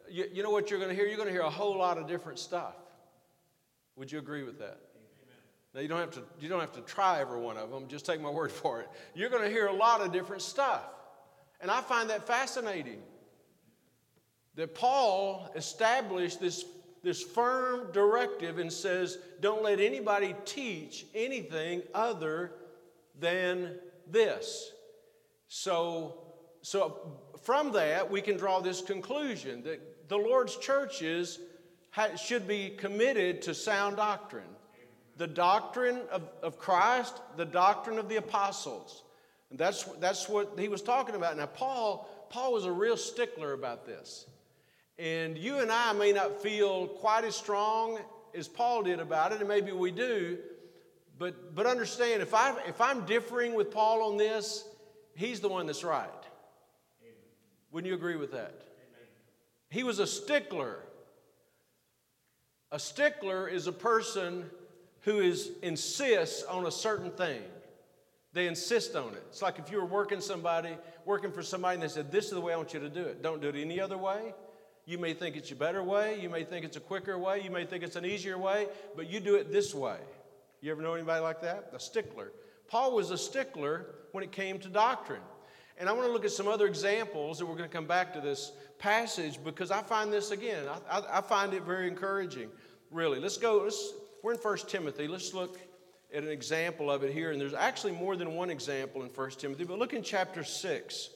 you, 0.08 0.26
you 0.32 0.42
know 0.42 0.50
what 0.50 0.70
you're 0.70 0.78
going 0.78 0.90
to 0.90 0.94
hear? 0.94 1.06
You're 1.06 1.16
going 1.16 1.28
to 1.28 1.32
hear 1.32 1.42
a 1.42 1.50
whole 1.50 1.76
lot 1.76 1.98
of 1.98 2.06
different 2.06 2.38
stuff. 2.38 2.76
Would 3.96 4.12
you 4.12 4.18
agree 4.18 4.44
with 4.44 4.58
that? 4.60 4.78
Amen. 4.94 5.38
Now 5.74 5.80
you 5.80 5.88
don't 5.88 5.98
have 5.98 6.12
to 6.12 6.22
you 6.38 6.48
don't 6.48 6.60
have 6.60 6.74
to 6.74 6.80
try 6.82 7.20
every 7.20 7.40
one 7.40 7.56
of 7.56 7.70
them. 7.70 7.88
Just 7.88 8.06
take 8.06 8.20
my 8.20 8.30
word 8.40 8.52
for 8.52 8.80
it. 8.80 8.88
You're 9.14 9.30
going 9.30 9.42
to 9.42 9.50
hear 9.50 9.66
a 9.66 9.72
lot 9.72 10.00
of 10.00 10.12
different 10.12 10.42
stuff, 10.42 10.84
and 11.60 11.70
I 11.70 11.80
find 11.80 12.10
that 12.10 12.26
fascinating. 12.26 13.02
That 14.54 14.74
Paul 14.74 15.50
established 15.54 16.40
this 16.40 16.64
this 17.02 17.22
firm 17.22 17.92
directive 17.92 18.58
and 18.58 18.72
says, 18.72 19.18
don't 19.40 19.62
let 19.62 19.80
anybody 19.80 20.34
teach 20.44 21.06
anything 21.14 21.82
other 21.94 22.52
than 23.18 23.74
this. 24.10 24.72
So, 25.48 26.18
so 26.62 27.18
from 27.42 27.72
that, 27.72 28.10
we 28.10 28.20
can 28.20 28.36
draw 28.36 28.60
this 28.60 28.82
conclusion 28.82 29.62
that 29.62 30.08
the 30.08 30.16
Lord's 30.16 30.56
churches 30.56 31.38
should 32.16 32.46
be 32.48 32.70
committed 32.70 33.42
to 33.42 33.54
sound 33.54 33.96
doctrine. 33.96 34.44
the 35.16 35.26
doctrine 35.26 36.02
of, 36.10 36.28
of 36.42 36.58
Christ, 36.58 37.14
the 37.36 37.44
doctrine 37.44 37.98
of 37.98 38.08
the 38.08 38.16
apostles. 38.16 39.04
And 39.50 39.58
that's, 39.58 39.84
that's 40.00 40.28
what 40.28 40.58
he 40.58 40.68
was 40.68 40.82
talking 40.82 41.14
about. 41.14 41.36
Now, 41.36 41.46
Paul, 41.46 42.08
Paul 42.30 42.52
was 42.52 42.64
a 42.64 42.72
real 42.72 42.96
stickler 42.96 43.52
about 43.52 43.86
this. 43.86 44.26
And 44.98 45.36
you 45.36 45.58
and 45.58 45.70
I 45.70 45.92
may 45.92 46.12
not 46.12 46.40
feel 46.42 46.86
quite 46.86 47.24
as 47.24 47.36
strong 47.36 47.98
as 48.34 48.48
Paul 48.48 48.82
did 48.82 49.00
about 49.00 49.32
it, 49.32 49.40
and 49.40 49.48
maybe 49.48 49.72
we 49.72 49.90
do, 49.90 50.38
but, 51.18 51.54
but 51.54 51.66
understand 51.66 52.22
if, 52.22 52.34
I, 52.34 52.54
if 52.66 52.80
I'm 52.80 53.06
differing 53.06 53.54
with 53.54 53.70
Paul 53.70 54.02
on 54.10 54.16
this, 54.16 54.64
he's 55.14 55.40
the 55.40 55.48
one 55.48 55.66
that's 55.66 55.84
right. 55.84 56.08
Amen. 57.02 57.14
Wouldn't 57.72 57.88
you 57.88 57.94
agree 57.94 58.16
with 58.16 58.32
that? 58.32 58.54
Amen. 58.54 59.08
He 59.70 59.82
was 59.82 59.98
a 59.98 60.06
stickler. 60.06 60.80
A 62.70 62.78
stickler 62.78 63.48
is 63.48 63.66
a 63.66 63.72
person 63.72 64.44
who 65.02 65.20
is, 65.20 65.52
insists 65.62 66.42
on 66.44 66.66
a 66.66 66.70
certain 66.70 67.10
thing. 67.10 67.42
They 68.32 68.48
insist 68.48 68.94
on 68.96 69.14
it. 69.14 69.22
It's 69.30 69.40
like 69.40 69.58
if 69.58 69.70
you 69.70 69.78
were 69.78 69.86
working 69.86 70.20
somebody, 70.20 70.76
working 71.06 71.32
for 71.32 71.42
somebody, 71.42 71.74
and 71.74 71.82
they 71.82 71.88
said, 71.88 72.12
This 72.12 72.26
is 72.26 72.32
the 72.32 72.40
way 72.40 72.52
I 72.52 72.56
want 72.56 72.74
you 72.74 72.80
to 72.80 72.90
do 72.90 73.00
it. 73.00 73.22
Don't 73.22 73.40
do 73.40 73.48
it 73.48 73.56
any 73.56 73.80
other 73.80 73.96
way. 73.96 74.34
You 74.86 74.98
may 74.98 75.14
think 75.14 75.36
it's 75.36 75.50
a 75.50 75.56
better 75.56 75.82
way. 75.82 76.20
You 76.20 76.30
may 76.30 76.44
think 76.44 76.64
it's 76.64 76.76
a 76.76 76.80
quicker 76.80 77.18
way. 77.18 77.42
You 77.42 77.50
may 77.50 77.66
think 77.66 77.82
it's 77.82 77.96
an 77.96 78.06
easier 78.06 78.38
way, 78.38 78.68
but 78.94 79.10
you 79.10 79.18
do 79.18 79.34
it 79.34 79.50
this 79.50 79.74
way. 79.74 79.98
You 80.60 80.70
ever 80.70 80.80
know 80.80 80.94
anybody 80.94 81.20
like 81.20 81.42
that? 81.42 81.70
A 81.74 81.80
stickler. 81.80 82.32
Paul 82.68 82.94
was 82.94 83.10
a 83.10 83.18
stickler 83.18 83.86
when 84.12 84.22
it 84.22 84.30
came 84.30 84.60
to 84.60 84.68
doctrine. 84.68 85.22
And 85.76 85.88
I 85.88 85.92
want 85.92 86.06
to 86.06 86.12
look 86.12 86.24
at 86.24 86.30
some 86.30 86.46
other 86.46 86.66
examples, 86.66 87.40
and 87.40 87.48
we're 87.48 87.56
going 87.56 87.68
to 87.68 87.76
come 87.76 87.86
back 87.86 88.14
to 88.14 88.20
this 88.20 88.52
passage 88.78 89.42
because 89.42 89.70
I 89.70 89.82
find 89.82 90.12
this 90.12 90.30
again, 90.30 90.64
I, 90.68 90.98
I, 90.98 91.18
I 91.18 91.20
find 91.20 91.52
it 91.52 91.64
very 91.64 91.88
encouraging, 91.88 92.48
really. 92.90 93.18
Let's 93.18 93.36
go, 93.36 93.62
let's, 93.64 93.92
we're 94.22 94.34
in 94.34 94.38
1 94.38 94.58
Timothy. 94.68 95.08
Let's 95.08 95.34
look 95.34 95.58
at 96.14 96.22
an 96.22 96.30
example 96.30 96.90
of 96.90 97.02
it 97.02 97.12
here. 97.12 97.32
And 97.32 97.40
there's 97.40 97.54
actually 97.54 97.92
more 97.92 98.16
than 98.16 98.34
one 98.34 98.50
example 98.50 99.02
in 99.02 99.08
1 99.08 99.30
Timothy, 99.32 99.64
but 99.64 99.78
look 99.78 99.92
in 99.92 100.02
chapter 100.02 100.44
6. 100.44 101.10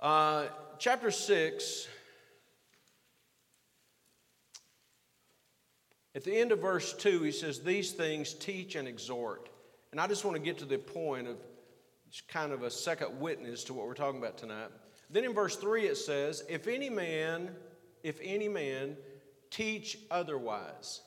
Uh, 0.00 0.46
chapter 0.82 1.12
6, 1.12 1.86
at 6.16 6.24
the 6.24 6.36
end 6.36 6.50
of 6.50 6.58
verse 6.58 6.92
2, 6.94 7.22
he 7.22 7.30
says, 7.30 7.60
These 7.60 7.92
things 7.92 8.34
teach 8.34 8.74
and 8.74 8.88
exhort. 8.88 9.48
And 9.92 10.00
I 10.00 10.08
just 10.08 10.24
want 10.24 10.36
to 10.36 10.42
get 10.42 10.58
to 10.58 10.64
the 10.64 10.78
point 10.78 11.28
of 11.28 11.36
kind 12.26 12.50
of 12.52 12.64
a 12.64 12.70
second 12.70 13.20
witness 13.20 13.62
to 13.64 13.74
what 13.74 13.86
we're 13.86 13.94
talking 13.94 14.18
about 14.18 14.36
tonight. 14.36 14.70
Then 15.08 15.22
in 15.22 15.32
verse 15.32 15.54
3 15.54 15.86
it 15.86 15.96
says, 15.96 16.42
If 16.48 16.66
any 16.66 16.90
man, 16.90 17.54
if 18.02 18.18
any 18.20 18.48
man 18.48 18.96
teach 19.50 19.98
otherwise, 20.10 21.00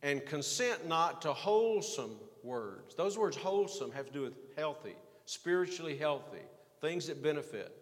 and 0.00 0.24
consent 0.24 0.86
not 0.86 1.22
to 1.22 1.32
wholesome 1.32 2.16
words. 2.44 2.94
Those 2.94 3.18
words, 3.18 3.36
wholesome, 3.36 3.90
have 3.92 4.06
to 4.06 4.12
do 4.12 4.22
with 4.22 4.34
healthy, 4.56 4.94
spiritually 5.24 5.96
healthy, 5.96 6.42
things 6.82 7.06
that 7.06 7.22
benefit. 7.22 7.74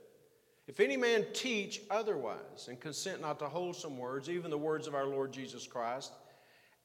If 0.68 0.78
any 0.78 0.96
man 0.96 1.26
teach 1.32 1.80
otherwise 1.90 2.68
and 2.68 2.78
consent 2.78 3.20
not 3.20 3.40
to 3.40 3.48
wholesome 3.48 3.98
words, 3.98 4.30
even 4.30 4.52
the 4.52 4.58
words 4.58 4.86
of 4.86 4.94
our 4.94 5.06
Lord 5.06 5.32
Jesus 5.32 5.66
Christ, 5.66 6.12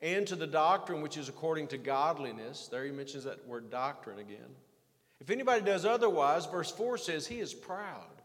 and 0.02 0.26
to 0.26 0.36
the 0.36 0.48
doctrine 0.48 1.04
which 1.04 1.18
is 1.18 1.30
according 1.30 1.68
to 1.68 1.78
godliness, 1.78 2.68
there 2.68 2.84
he 2.84 2.92
mentions 2.92 3.26
that 3.26 3.48
word 3.48 3.70
doctrine 3.70 4.18
again. 4.18 4.56
If 5.22 5.30
anybody 5.30 5.64
does 5.64 5.86
otherwise, 5.86 6.48
verse 6.48 6.72
4 6.72 6.98
says, 6.98 7.28
he 7.28 7.40
is 7.40 7.54
proud, 7.54 8.24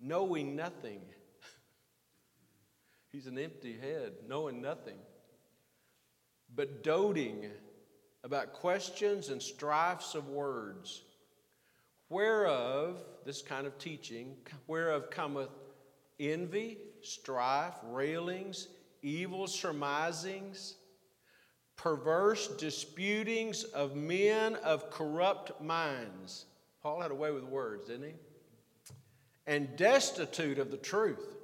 knowing 0.00 0.56
nothing 0.56 1.00
He's 3.14 3.28
an 3.28 3.38
empty 3.38 3.76
head, 3.80 4.14
knowing 4.28 4.60
nothing, 4.60 4.98
but 6.52 6.82
doting 6.82 7.46
about 8.24 8.52
questions 8.52 9.28
and 9.28 9.40
strifes 9.40 10.16
of 10.16 10.28
words, 10.30 11.02
whereof, 12.08 12.98
this 13.24 13.42
kind 13.42 13.66
of 13.66 13.78
teaching, 13.78 14.36
whereof 14.66 15.10
cometh 15.10 15.50
envy, 16.20 16.78
strife, 17.02 17.74
railings, 17.84 18.68
evil 19.02 19.46
surmisings, 19.46 20.76
perverse 21.76 22.48
disputings 22.56 23.64
of 23.64 23.96
men 23.96 24.54
of 24.56 24.90
corrupt 24.90 25.60
minds. 25.60 26.46
Paul 26.82 27.00
had 27.00 27.10
a 27.10 27.14
way 27.14 27.30
with 27.32 27.44
words, 27.44 27.88
didn't 27.88 28.08
he? 28.08 28.14
And 29.46 29.76
destitute 29.76 30.58
of 30.58 30.70
the 30.70 30.76
truth 30.76 31.34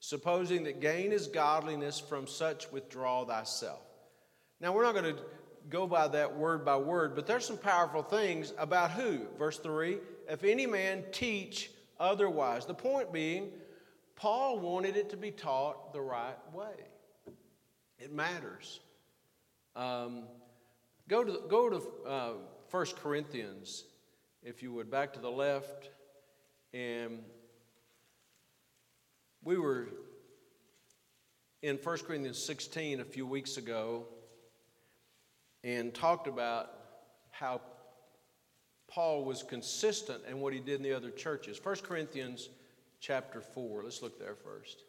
supposing 0.00 0.64
that 0.64 0.80
gain 0.80 1.12
is 1.12 1.26
godliness, 1.26 2.00
from 2.00 2.26
such 2.26 2.72
withdraw 2.72 3.24
thyself. 3.24 3.82
Now, 4.58 4.72
we're 4.72 4.82
not 4.82 4.94
going 4.94 5.14
to 5.14 5.22
go 5.70 5.86
by 5.86 6.08
that 6.08 6.36
word 6.36 6.64
by 6.64 6.76
word, 6.76 7.14
but 7.14 7.26
there's 7.26 7.46
some 7.46 7.56
powerful 7.56 8.02
things 8.02 8.52
about 8.58 8.90
who. 8.90 9.20
Verse 9.38 9.58
3 9.58 9.98
If 10.28 10.44
any 10.44 10.66
man 10.66 11.04
teach 11.12 11.70
otherwise. 12.00 12.66
The 12.66 12.74
point 12.74 13.12
being, 13.12 13.50
Paul 14.16 14.58
wanted 14.58 14.96
it 14.96 15.10
to 15.10 15.16
be 15.16 15.30
taught 15.30 15.92
the 15.92 16.00
right 16.00 16.36
way. 16.52 17.34
It 17.98 18.12
matters. 18.12 18.80
Um, 19.76 20.24
go 21.06 21.22
to, 21.22 21.42
go 21.48 21.68
to 21.68 22.08
uh, 22.08 22.32
1 22.70 22.86
Corinthians, 23.02 23.84
if 24.42 24.62
you 24.62 24.72
would, 24.72 24.90
back 24.90 25.12
to 25.12 25.20
the 25.20 25.30
left. 25.30 25.90
And 26.72 27.20
we 29.44 29.58
were 29.58 29.88
in 31.62 31.76
1 31.76 31.98
Corinthians 31.98 32.42
16 32.42 33.00
a 33.00 33.04
few 33.04 33.26
weeks 33.26 33.58
ago 33.58 34.06
and 35.62 35.94
talked 35.94 36.26
about 36.26 36.70
how 37.30 37.60
Paul 38.88 39.24
was 39.24 39.42
consistent 39.42 40.22
in 40.28 40.40
what 40.40 40.52
he 40.52 40.60
did 40.60 40.76
in 40.76 40.82
the 40.82 40.92
other 40.92 41.10
churches. 41.10 41.60
1 41.62 41.76
Corinthians 41.76 42.48
chapter 43.00 43.40
4. 43.40 43.84
Let's 43.84 44.02
look 44.02 44.18
there 44.18 44.34
first. 44.34 44.82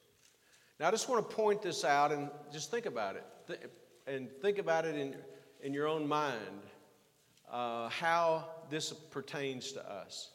Now, 0.79 0.87
I 0.87 0.91
just 0.91 1.07
want 1.07 1.29
to 1.29 1.35
point 1.35 1.61
this 1.61 1.85
out 1.85 2.11
and 2.11 2.29
just 2.51 2.71
think 2.71 2.85
about 2.85 3.15
it. 3.15 3.71
and 4.07 4.29
think 4.41 4.57
about 4.57 4.85
it 4.85 4.95
in, 4.95 5.15
in 5.61 5.73
your 5.73 5.87
own 5.87 6.07
mind 6.07 6.61
uh, 7.51 7.89
how 7.89 8.45
this 8.69 8.91
pertains 8.91 9.71
to 9.73 9.91
us. 9.91 10.31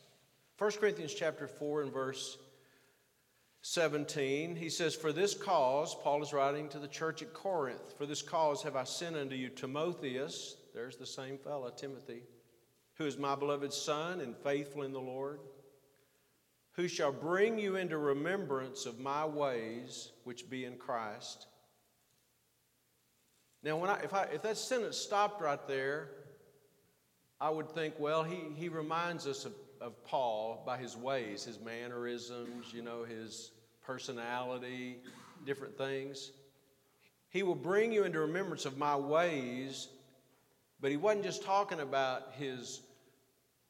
1 0.58 0.70
Corinthians 0.72 1.14
chapter 1.14 1.46
4 1.46 1.82
and 1.82 1.92
verse 1.92 2.38
17, 3.68 4.54
he 4.54 4.68
says, 4.68 4.94
For 4.94 5.12
this 5.12 5.34
cause, 5.34 5.96
Paul 5.96 6.22
is 6.22 6.32
writing 6.32 6.68
to 6.68 6.78
the 6.78 6.86
church 6.86 7.20
at 7.20 7.34
Corinth, 7.34 7.94
for 7.98 8.06
this 8.06 8.22
cause 8.22 8.62
have 8.62 8.76
I 8.76 8.84
sent 8.84 9.16
unto 9.16 9.34
you 9.34 9.48
Timotheus, 9.48 10.56
there's 10.72 10.96
the 10.96 11.04
same 11.04 11.36
fellow, 11.36 11.68
Timothy, 11.70 12.22
who 12.94 13.06
is 13.06 13.18
my 13.18 13.34
beloved 13.34 13.72
son 13.72 14.20
and 14.20 14.36
faithful 14.36 14.82
in 14.82 14.92
the 14.92 15.00
Lord, 15.00 15.40
who 16.74 16.86
shall 16.86 17.10
bring 17.10 17.58
you 17.58 17.74
into 17.74 17.98
remembrance 17.98 18.86
of 18.86 19.00
my 19.00 19.24
ways 19.24 20.12
which 20.22 20.48
be 20.48 20.64
in 20.64 20.76
Christ. 20.76 21.48
Now, 23.64 23.78
when 23.78 23.90
I, 23.90 23.98
if, 24.04 24.14
I, 24.14 24.28
if 24.32 24.42
that 24.42 24.58
sentence 24.58 24.96
stopped 24.96 25.42
right 25.42 25.66
there, 25.66 26.10
I 27.40 27.50
would 27.50 27.72
think, 27.72 27.94
well, 27.98 28.22
he, 28.22 28.44
he 28.54 28.68
reminds 28.68 29.26
us 29.26 29.44
of, 29.44 29.54
of 29.80 30.04
Paul 30.04 30.62
by 30.64 30.78
his 30.78 30.96
ways, 30.96 31.44
his 31.44 31.58
mannerisms, 31.58 32.72
you 32.72 32.82
know, 32.82 33.02
his 33.02 33.50
personality, 33.86 34.96
different 35.44 35.78
things. 35.78 36.32
He 37.30 37.42
will 37.42 37.54
bring 37.54 37.92
you 37.92 38.04
into 38.04 38.20
remembrance 38.20 38.64
of 38.64 38.76
my 38.76 38.96
ways, 38.96 39.88
but 40.80 40.90
he 40.90 40.96
wasn't 40.96 41.24
just 41.24 41.42
talking 41.42 41.80
about 41.80 42.32
his 42.32 42.80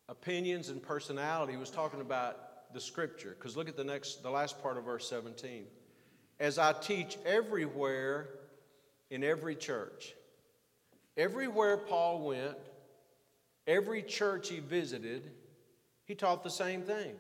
opinions 0.08 0.68
and 0.68 0.82
personality, 0.82 1.52
he 1.52 1.58
was 1.58 1.70
talking 1.70 2.00
about 2.00 2.73
the 2.73 2.80
scripture. 2.80 3.37
Because 3.38 3.56
look 3.56 3.68
at 3.68 3.76
the 3.76 3.85
next, 3.85 4.23
the 4.23 4.30
last 4.30 4.62
part 4.62 4.76
of 4.76 4.85
verse 4.85 5.08
17. 5.08 5.64
As 6.38 6.58
I 6.58 6.73
teach 6.73 7.18
everywhere 7.25 8.28
in 9.11 9.23
every 9.25 9.56
church. 9.56 10.14
Everywhere 11.16 11.76
Paul 11.76 12.26
went, 12.26 12.56
every 13.66 14.02
church 14.02 14.49
he 14.49 14.61
visited, 14.61 15.30
he 16.04 16.14
taught 16.14 16.44
the 16.44 16.50
same 16.50 16.82
thing. 16.82 17.14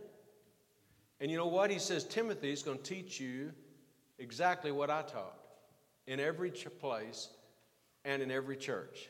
And 1.20 1.30
you 1.30 1.36
know 1.36 1.46
what? 1.46 1.70
He 1.70 1.78
says 1.78 2.04
Timothy 2.04 2.50
is 2.50 2.62
going 2.62 2.78
to 2.78 2.82
teach 2.82 3.18
you 3.18 3.52
exactly 4.18 4.70
what 4.70 4.90
I 4.90 5.02
taught 5.02 5.38
in 6.06 6.20
every 6.20 6.50
place 6.50 7.30
and 8.04 8.22
in 8.22 8.30
every 8.30 8.56
church. 8.56 9.08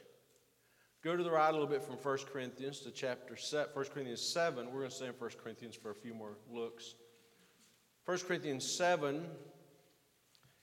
Go 1.02 1.16
to 1.16 1.22
the 1.22 1.30
right 1.30 1.48
a 1.48 1.52
little 1.52 1.68
bit 1.68 1.82
from 1.82 1.96
1 1.96 2.18
Corinthians 2.32 2.80
to 2.80 2.90
chapter 2.90 3.36
7, 3.36 3.68
1 3.74 3.84
Corinthians 3.86 4.22
7. 4.22 4.66
We're 4.66 4.80
going 4.80 4.90
to 4.90 4.96
stay 4.96 5.06
in 5.06 5.12
1 5.12 5.30
Corinthians 5.42 5.76
for 5.76 5.90
a 5.90 5.94
few 5.94 6.14
more 6.14 6.36
looks. 6.50 6.94
1 8.06 8.18
Corinthians 8.20 8.64
7, 8.64 9.24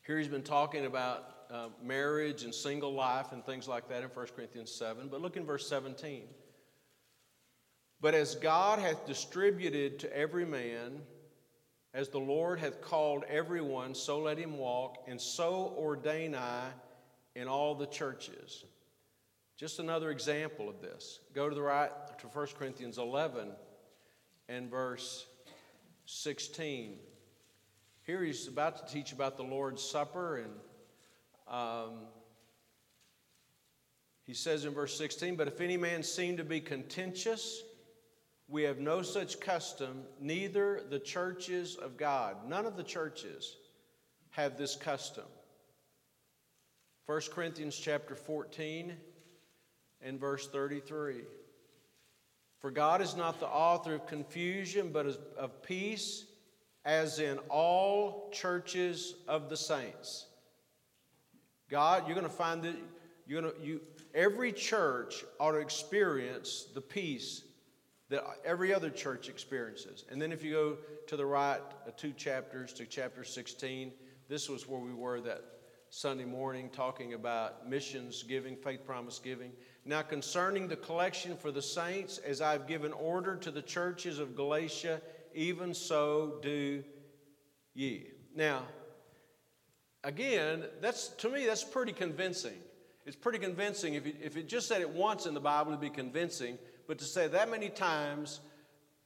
here 0.06 0.18
he's 0.18 0.28
been 0.28 0.44
talking 0.44 0.86
about 0.86 1.30
uh, 1.52 1.68
marriage 1.82 2.44
and 2.44 2.54
single 2.54 2.94
life 2.94 3.32
and 3.32 3.46
things 3.46 3.68
like 3.68 3.88
that 3.90 4.04
in 4.04 4.10
1 4.10 4.28
Corinthians 4.36 4.72
7. 4.72 5.08
But 5.10 5.22
look 5.22 5.38
in 5.38 5.46
verse 5.46 5.68
17. 5.70 6.24
But 8.02 8.14
as 8.14 8.36
God 8.36 8.80
hath 8.80 9.06
distributed 9.06 10.00
to 10.00 10.18
every 10.18 10.46
man 10.46 11.02
As 11.94 12.10
the 12.10 12.20
Lord 12.20 12.60
hath 12.60 12.82
called 12.82 13.24
everyone, 13.30 13.94
so 13.94 14.20
let 14.20 14.40
him 14.40 14.58
walk, 14.58 15.04
and 15.08 15.22
so 15.22 15.76
ordain 15.78 16.34
I 16.34 16.70
in 17.36 17.48
all 17.48 17.76
the 17.76 17.86
churches. 17.86 18.66
Just 19.58 19.78
another 19.78 20.10
example 20.10 20.68
of 20.68 20.82
this. 20.82 21.20
Go 21.34 21.50
to 21.50 21.56
the 21.56 21.62
right 21.62 21.92
to 22.20 22.28
1 22.28 22.48
Corinthians 22.58 22.98
11 22.98 23.50
and 24.50 24.72
verse 24.72 25.28
16. 26.06 26.98
Here 28.06 28.24
he's 28.24 28.48
about 28.48 28.88
to 28.88 28.94
teach 28.94 29.12
about 29.12 29.38
the 29.38 29.44
Lord's 29.44 29.84
Supper, 29.84 30.38
and 30.38 30.52
um, 31.48 32.08
he 34.26 34.34
says 34.34 34.66
in 34.66 34.74
verse 34.74 34.98
16, 34.98 35.36
But 35.36 35.48
if 35.48 35.62
any 35.62 35.78
man 35.78 36.02
seem 36.02 36.38
to 36.38 36.44
be 36.44 36.60
contentious, 36.60 37.62
we 38.48 38.64
have 38.64 38.80
no 38.80 39.02
such 39.02 39.40
custom, 39.40 40.04
neither 40.20 40.82
the 40.90 41.00
churches 41.00 41.76
of 41.76 41.98
God. 41.98 42.48
None 42.48 42.66
of 42.66 42.76
the 42.76 42.84
churches 42.84 43.58
have 44.32 44.58
this 44.58 44.76
custom. 44.76 45.26
1 47.06 47.22
Corinthians 47.32 47.76
chapter 47.76 48.16
14 48.16 48.94
and 50.02 50.20
verse 50.20 50.48
33. 50.48 51.22
For 52.60 52.72
God 52.72 53.02
is 53.02 53.16
not 53.16 53.40
the 53.40 53.48
author 53.48 53.96
of 53.96 54.08
confusion, 54.08 54.92
but 54.94 55.06
of 55.38 55.62
peace, 55.64 56.26
as 56.86 57.20
in 57.20 57.38
all 57.50 58.30
churches 58.32 59.16
of 59.28 59.50
the 59.50 59.58
saints. 59.58 60.28
God, 61.70 62.08
you're 62.08 62.16
going 62.16 62.28
to 62.28 62.34
find 62.34 62.64
that 62.64 62.76
you're 63.26 63.42
going 63.42 63.54
to, 63.54 63.66
you, 63.66 63.82
every 64.14 64.52
church 64.52 65.24
ought 65.40 65.52
to 65.54 65.58
experience 65.58 66.66
the 66.74 66.82
peace 66.82 67.42
that 68.13 68.24
every 68.46 68.72
other 68.72 68.91
church 68.91 69.27
experiences. 69.27 70.05
And 70.12 70.22
then 70.22 70.32
if 70.32 70.43
you 70.43 70.51
go 70.51 70.77
to 71.08 71.17
the 71.17 71.25
right, 71.25 71.60
uh, 71.88 71.91
two 71.98 72.12
chapters 72.12 72.72
to 72.74 72.86
chapter 72.86 73.24
16, 73.24 73.91
this 74.29 74.48
was 74.48 74.67
where 74.67 74.79
we 74.79 74.93
were 74.93 75.20
that 75.22 75.41
Sunday 75.89 76.24
morning 76.24 76.70
talking 76.70 77.15
about 77.15 77.67
missions 77.67 78.22
giving, 78.22 78.55
faith 78.55 78.86
promise 78.86 79.17
giving. 79.17 79.51
Now, 79.84 80.03
concerning 80.03 80.67
the 80.67 80.75
collection 80.75 81.36
for 81.36 81.50
the 81.50 81.62
saints, 81.62 82.20
as 82.20 82.39
I've 82.39 82.67
given 82.67 82.93
order 82.93 83.36
to 83.38 83.50
the 83.50 83.63
churches 83.63 84.20
of 84.20 84.36
Galatia, 84.36 85.01
even 85.34 85.74
so 85.74 86.38
do 86.43 86.84
ye. 87.74 88.12
Now, 88.36 88.62
again, 90.03 90.65
that's 90.82 91.08
to 91.08 91.29
me, 91.29 91.48
that's 91.48 91.63
pretty 91.63 91.93
convincing. 91.93 92.60
It's 93.08 93.15
pretty 93.15 93.39
convincing. 93.39 93.96
If 93.96 94.05
it, 94.05 94.17
if 94.22 94.38
it 94.38 94.48
just 94.48 94.67
said 94.67 94.82
it 94.82 94.89
once 94.89 95.25
in 95.25 95.34
the 95.34 95.39
Bible, 95.39 95.72
it'd 95.72 95.82
be 95.82 95.89
convincing 95.89 96.60
but 96.88 97.00
to 97.00 97.06
say 97.06 97.28
that 97.28 97.50
many 97.50 97.70
times, 97.70 98.40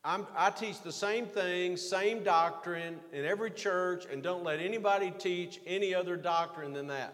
I'm, 0.04 0.26
i 0.36 0.50
teach 0.50 0.82
the 0.82 0.92
same 0.92 1.26
thing, 1.26 1.78
same 1.78 2.24
doctrine 2.24 3.00
in 3.12 3.26
every 3.26 3.52
church, 3.52 4.06
and 4.12 4.24
don't 4.24 4.44
let 4.44 4.60
anybody 4.60 5.12
teach 5.12 5.60
any 5.66 5.94
other 5.94 6.16
doctrine 6.16 6.74
than 6.74 6.88
that. 6.88 7.14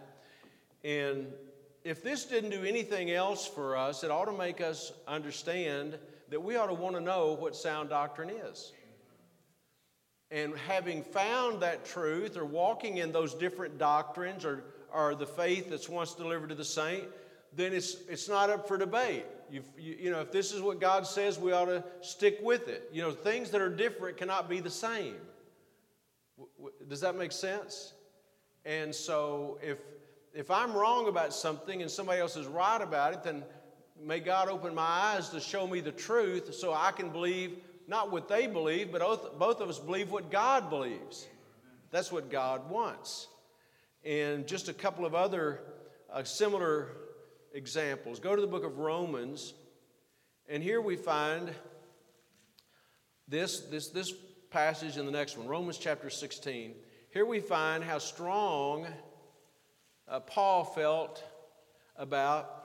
And 0.84 1.28
if 1.84 2.04
this 2.04 2.26
didn't 2.26 2.52
do 2.52 2.64
anything 2.64 3.12
else 3.12 3.48
for 3.48 3.76
us, 3.76 4.04
it 4.04 4.12
ought 4.12 4.26
to 4.26 4.38
make 4.38 4.62
us 4.62 4.92
understand 5.08 5.98
that 6.30 6.42
we 6.42 6.56
ought 6.56 6.68
to 6.68 6.74
want 6.74 6.96
to 6.96 7.02
know 7.02 7.34
what 7.34 7.56
sound 7.56 7.90
doctrine 7.90 8.30
is. 8.30 8.72
And 10.32 10.58
having 10.68 11.04
found 11.04 11.62
that 11.62 11.86
truth 11.86 12.38
or 12.38 12.46
walking 12.46 12.98
in 12.98 13.12
those 13.12 13.34
different 13.34 13.78
doctrines 13.78 14.46
or, 14.46 14.64
or 14.94 15.14
the 15.14 15.28
faith 15.28 15.70
that's 15.70 15.88
once 15.88 16.14
delivered 16.14 16.50
to 16.50 16.56
the 16.56 16.66
saint, 16.66 17.04
then 17.56 17.74
it's, 17.74 17.98
it's 18.10 18.28
not 18.28 18.50
up 18.50 18.68
for 18.68 18.78
debate. 18.78 19.26
You, 19.54 19.62
you 19.78 20.10
know, 20.10 20.20
if 20.20 20.32
this 20.32 20.52
is 20.52 20.62
what 20.62 20.82
God 20.82 21.06
says, 21.06 21.38
we 21.38 21.52
ought 21.52 21.66
to 21.66 21.84
stick 22.02 22.40
with 22.42 22.68
it. 22.68 22.90
You 22.92 23.04
know, 23.04 23.12
things 23.12 23.52
that 23.52 23.62
are 23.62 23.70
different 23.70 24.18
cannot 24.18 24.50
be 24.50 24.60
the 24.62 24.72
same. 24.72 25.14
Does 26.90 27.02
that 27.02 27.16
make 27.16 27.32
sense? 27.32 27.94
And 28.66 28.96
so 28.96 29.60
if, 29.62 29.78
if 30.34 30.50
I'm 30.50 30.74
wrong 30.74 31.08
about 31.08 31.36
something 31.36 31.84
and 31.84 31.92
somebody 31.92 32.20
else 32.20 32.36
is 32.36 32.48
right 32.48 32.82
about 32.82 33.14
it, 33.14 33.24
then 33.24 33.44
may 34.02 34.20
God 34.20 34.50
open 34.50 34.74
my 34.74 34.82
eyes 34.82 35.30
to 35.30 35.40
show 35.40 35.68
me 35.68 35.82
the 35.82 35.92
truth 35.92 36.56
so 36.56 36.74
I 36.74 36.92
can 36.92 37.10
believe 37.10 37.58
not 37.88 38.12
what 38.12 38.28
they 38.28 38.48
believe, 38.48 38.92
but 38.92 39.02
both, 39.02 39.38
both 39.38 39.62
of 39.62 39.70
us 39.70 39.78
believe 39.78 40.10
what 40.10 40.32
God 40.32 40.72
believes. 40.72 41.28
That's 41.92 42.12
what 42.12 42.32
God 42.32 42.72
wants. 42.72 43.28
And 44.04 44.48
just 44.48 44.68
a 44.68 44.74
couple 44.74 45.06
of 45.06 45.14
other 45.14 45.60
uh, 46.12 46.24
similar 46.24 46.88
examples. 47.54 48.20
Go 48.20 48.36
to 48.36 48.42
the 48.42 48.48
book 48.48 48.64
of 48.64 48.80
Romans, 48.80 49.54
and 50.50 50.62
here 50.62 50.82
we 50.82 50.96
find 50.96 51.52
this, 53.28 53.62
this, 53.62 53.90
this 53.90 54.14
passage 54.50 54.98
in 54.98 55.06
the 55.06 55.12
next 55.12 55.38
one, 55.38 55.48
Romans 55.48 55.78
chapter 55.78 56.10
16. 56.10 56.74
Here 57.12 57.26
we 57.26 57.40
find 57.40 57.84
how 57.84 58.00
strong 58.00 58.88
uh, 60.08 60.20
Paul 60.20 60.66
felt 60.66 61.24
about 61.96 62.64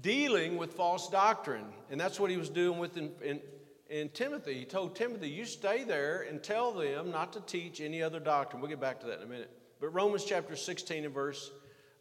dealing 0.00 0.56
with 0.56 0.72
false 0.72 1.08
doctrine. 1.08 1.66
And 1.90 2.00
that's 2.00 2.20
what 2.20 2.30
he 2.30 2.36
was 2.36 2.50
doing 2.50 2.78
with 2.78 2.96
in, 2.96 3.10
in, 3.24 3.40
in, 3.88 4.08
Timothy. 4.10 4.54
He 4.54 4.64
told 4.64 4.96
Timothy, 4.96 5.28
You 5.28 5.44
stay 5.44 5.84
there 5.84 6.26
and 6.28 6.42
tell 6.42 6.72
them 6.72 7.10
not 7.10 7.32
to 7.34 7.40
teach 7.40 7.80
any 7.80 8.02
other 8.02 8.20
doctrine. 8.20 8.60
We'll 8.60 8.70
get 8.70 8.80
back 8.80 9.00
to 9.00 9.06
that 9.06 9.18
in 9.18 9.22
a 9.22 9.30
minute. 9.30 9.50
But 9.80 9.94
Romans 9.94 10.24
chapter 10.24 10.56
16 10.56 11.04
and 11.04 11.14
verse 11.14 11.50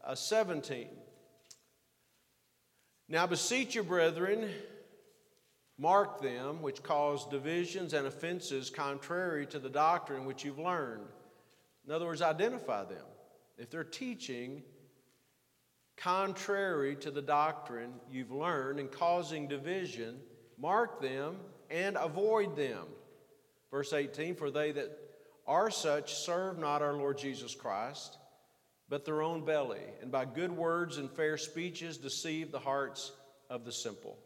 uh, 0.03 0.15
17. 0.15 0.87
Now 3.07 3.27
beseech 3.27 3.75
you, 3.75 3.83
brethren, 3.83 4.49
mark 5.77 6.21
them 6.21 6.61
which 6.61 6.81
cause 6.81 7.27
divisions 7.27 7.93
and 7.93 8.07
offenses 8.07 8.69
contrary 8.69 9.45
to 9.47 9.59
the 9.59 9.69
doctrine 9.69 10.25
which 10.25 10.43
you've 10.43 10.59
learned. 10.59 11.05
In 11.85 11.91
other 11.91 12.05
words, 12.05 12.21
identify 12.21 12.83
them. 12.85 13.05
If 13.57 13.69
they're 13.69 13.83
teaching 13.83 14.63
contrary 15.97 16.95
to 16.97 17.11
the 17.11 17.21
doctrine 17.21 17.93
you've 18.11 18.31
learned 18.31 18.79
and 18.79 18.91
causing 18.91 19.47
division, 19.47 20.19
mark 20.57 20.99
them 20.99 21.37
and 21.69 21.97
avoid 21.97 22.55
them. 22.55 22.85
Verse 23.69 23.93
18 23.93 24.35
For 24.35 24.49
they 24.49 24.71
that 24.71 24.97
are 25.47 25.69
such 25.69 26.15
serve 26.15 26.57
not 26.57 26.81
our 26.81 26.93
Lord 26.93 27.19
Jesus 27.19 27.53
Christ 27.53 28.17
but 28.89 29.05
their 29.05 29.21
own 29.21 29.43
belly, 29.43 29.81
and 30.01 30.11
by 30.11 30.25
good 30.25 30.51
words 30.51 30.97
and 30.97 31.09
fair 31.09 31.37
speeches 31.37 31.97
deceive 31.97 32.51
the 32.51 32.59
hearts 32.59 33.11
of 33.49 33.65
the 33.65 33.71
simple. 33.71 34.17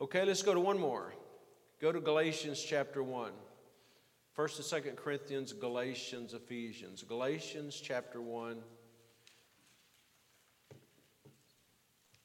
Okay, 0.00 0.24
let's 0.24 0.42
go 0.42 0.54
to 0.54 0.60
one 0.60 0.78
more. 0.78 1.12
Go 1.80 1.92
to 1.92 2.00
Galatians 2.00 2.62
chapter 2.62 3.02
1. 3.02 3.32
First 4.34 4.56
and 4.58 4.64
Second 4.64 4.96
Corinthians, 4.96 5.52
Galatians, 5.52 6.32
Ephesians. 6.32 7.02
Galatians 7.02 7.80
chapter 7.82 8.20
1 8.20 8.62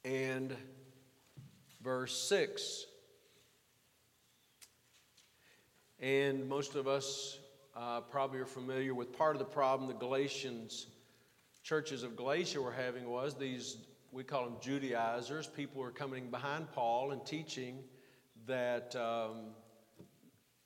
and 0.05 0.55
verse 1.81 2.15
6. 2.29 2.85
And 5.99 6.47
most 6.47 6.75
of 6.75 6.87
us 6.87 7.39
uh, 7.75 8.01
probably 8.01 8.39
are 8.39 8.45
familiar 8.45 8.93
with 8.93 9.17
part 9.17 9.35
of 9.35 9.39
the 9.39 9.45
problem 9.45 9.89
the 9.89 9.95
Galatians 9.95 10.87
churches 11.67 12.03
of 12.03 12.15
Galatia 12.15 12.61
were 12.61 12.71
having 12.71 13.09
was 13.09 13.35
these, 13.35 13.75
we 14.13 14.23
call 14.23 14.45
them 14.45 14.55
Judaizers, 14.61 15.47
people 15.47 15.81
were 15.81 15.91
coming 15.91 16.31
behind 16.31 16.71
Paul 16.71 17.11
and 17.11 17.25
teaching 17.25 17.79
that 18.45 18.95
um, 18.95 19.47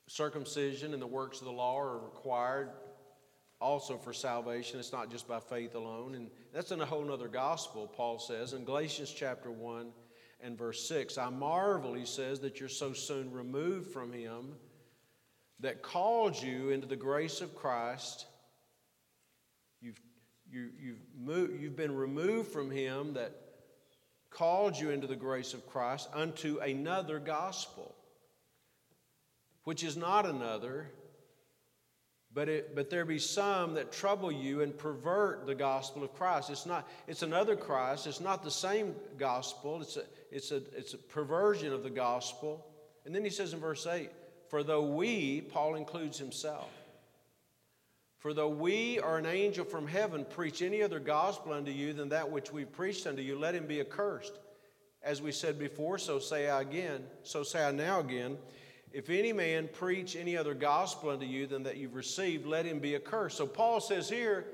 circumcision 0.06 0.92
and 0.92 1.02
the 1.02 1.06
works 1.08 1.40
of 1.40 1.46
the 1.46 1.52
law 1.52 1.76
are 1.76 1.98
required 1.98 2.70
also 3.60 3.98
for 3.98 4.12
salvation. 4.12 4.78
It's 4.78 4.92
not 4.92 5.10
just 5.10 5.26
by 5.26 5.40
faith 5.40 5.74
alone. 5.74 6.14
And 6.14 6.30
that's 6.54 6.70
in 6.70 6.80
a 6.80 6.86
whole 6.86 7.10
other 7.10 7.26
gospel, 7.26 7.88
Paul 7.88 8.20
says 8.20 8.52
in 8.52 8.64
Galatians 8.64 9.12
chapter 9.12 9.50
1 9.50 9.90
and 10.40 10.56
verse 10.56 10.86
6. 10.86 11.18
I 11.18 11.30
marvel, 11.30 11.94
he 11.94 12.06
says, 12.06 12.38
that 12.40 12.60
you're 12.60 12.68
so 12.68 12.92
soon 12.92 13.32
removed 13.32 13.92
from 13.92 14.12
him 14.12 14.54
that 15.58 15.82
called 15.82 16.40
you 16.40 16.70
into 16.70 16.86
the 16.86 16.94
grace 16.94 17.40
of 17.40 17.56
Christ 17.56 18.26
you, 20.52 20.68
you've, 20.80 20.98
moved, 21.18 21.60
you've 21.60 21.76
been 21.76 21.96
removed 21.96 22.52
from 22.52 22.70
him 22.70 23.14
that 23.14 23.32
called 24.30 24.78
you 24.78 24.90
into 24.90 25.06
the 25.06 25.16
grace 25.16 25.54
of 25.54 25.66
Christ 25.66 26.08
unto 26.12 26.58
another 26.58 27.18
gospel, 27.18 27.94
which 29.64 29.82
is 29.82 29.96
not 29.96 30.26
another, 30.26 30.90
but, 32.34 32.48
it, 32.48 32.74
but 32.74 32.90
there 32.90 33.04
be 33.04 33.18
some 33.18 33.74
that 33.74 33.92
trouble 33.92 34.32
you 34.32 34.62
and 34.62 34.76
pervert 34.76 35.46
the 35.46 35.54
gospel 35.54 36.02
of 36.02 36.14
Christ. 36.14 36.50
It's 36.50 36.66
not, 36.66 36.88
it's 37.06 37.22
another 37.22 37.56
Christ. 37.56 38.06
It's 38.06 38.20
not 38.20 38.42
the 38.42 38.50
same 38.50 38.94
gospel. 39.18 39.80
It's 39.82 39.96
a, 39.96 40.04
it's 40.30 40.50
a, 40.50 40.62
it's 40.76 40.94
a 40.94 40.98
perversion 40.98 41.72
of 41.72 41.82
the 41.82 41.90
gospel. 41.90 42.66
And 43.04 43.14
then 43.14 43.24
he 43.24 43.30
says 43.30 43.52
in 43.52 43.60
verse 43.60 43.86
8, 43.86 44.10
For 44.48 44.62
though 44.62 44.84
we, 44.84 45.42
Paul 45.42 45.74
includes 45.74 46.18
himself, 46.18 46.70
for 48.22 48.32
though 48.32 48.48
we 48.48 49.00
or 49.00 49.18
an 49.18 49.26
angel 49.26 49.64
from 49.64 49.88
heaven 49.88 50.24
preach 50.24 50.62
any 50.62 50.80
other 50.80 51.00
gospel 51.00 51.52
unto 51.52 51.72
you 51.72 51.92
than 51.92 52.10
that 52.10 52.30
which 52.30 52.52
we 52.52 52.64
preached 52.64 53.04
unto 53.04 53.20
you, 53.20 53.36
let 53.36 53.52
him 53.52 53.66
be 53.66 53.80
accursed. 53.80 54.38
As 55.02 55.20
we 55.20 55.32
said 55.32 55.58
before, 55.58 55.98
so 55.98 56.20
say 56.20 56.48
I 56.48 56.60
again, 56.60 57.02
so 57.24 57.42
say 57.42 57.64
I 57.64 57.72
now 57.72 57.98
again. 57.98 58.38
if 58.92 59.10
any 59.10 59.32
man 59.32 59.68
preach 59.72 60.14
any 60.14 60.36
other 60.36 60.54
gospel 60.54 61.10
unto 61.10 61.26
you 61.26 61.48
than 61.48 61.64
that 61.64 61.78
you've 61.78 61.96
received, 61.96 62.46
let 62.46 62.64
him 62.64 62.78
be 62.78 62.94
accursed. 62.94 63.36
So 63.36 63.44
Paul 63.44 63.80
says 63.80 64.08
here, 64.08 64.46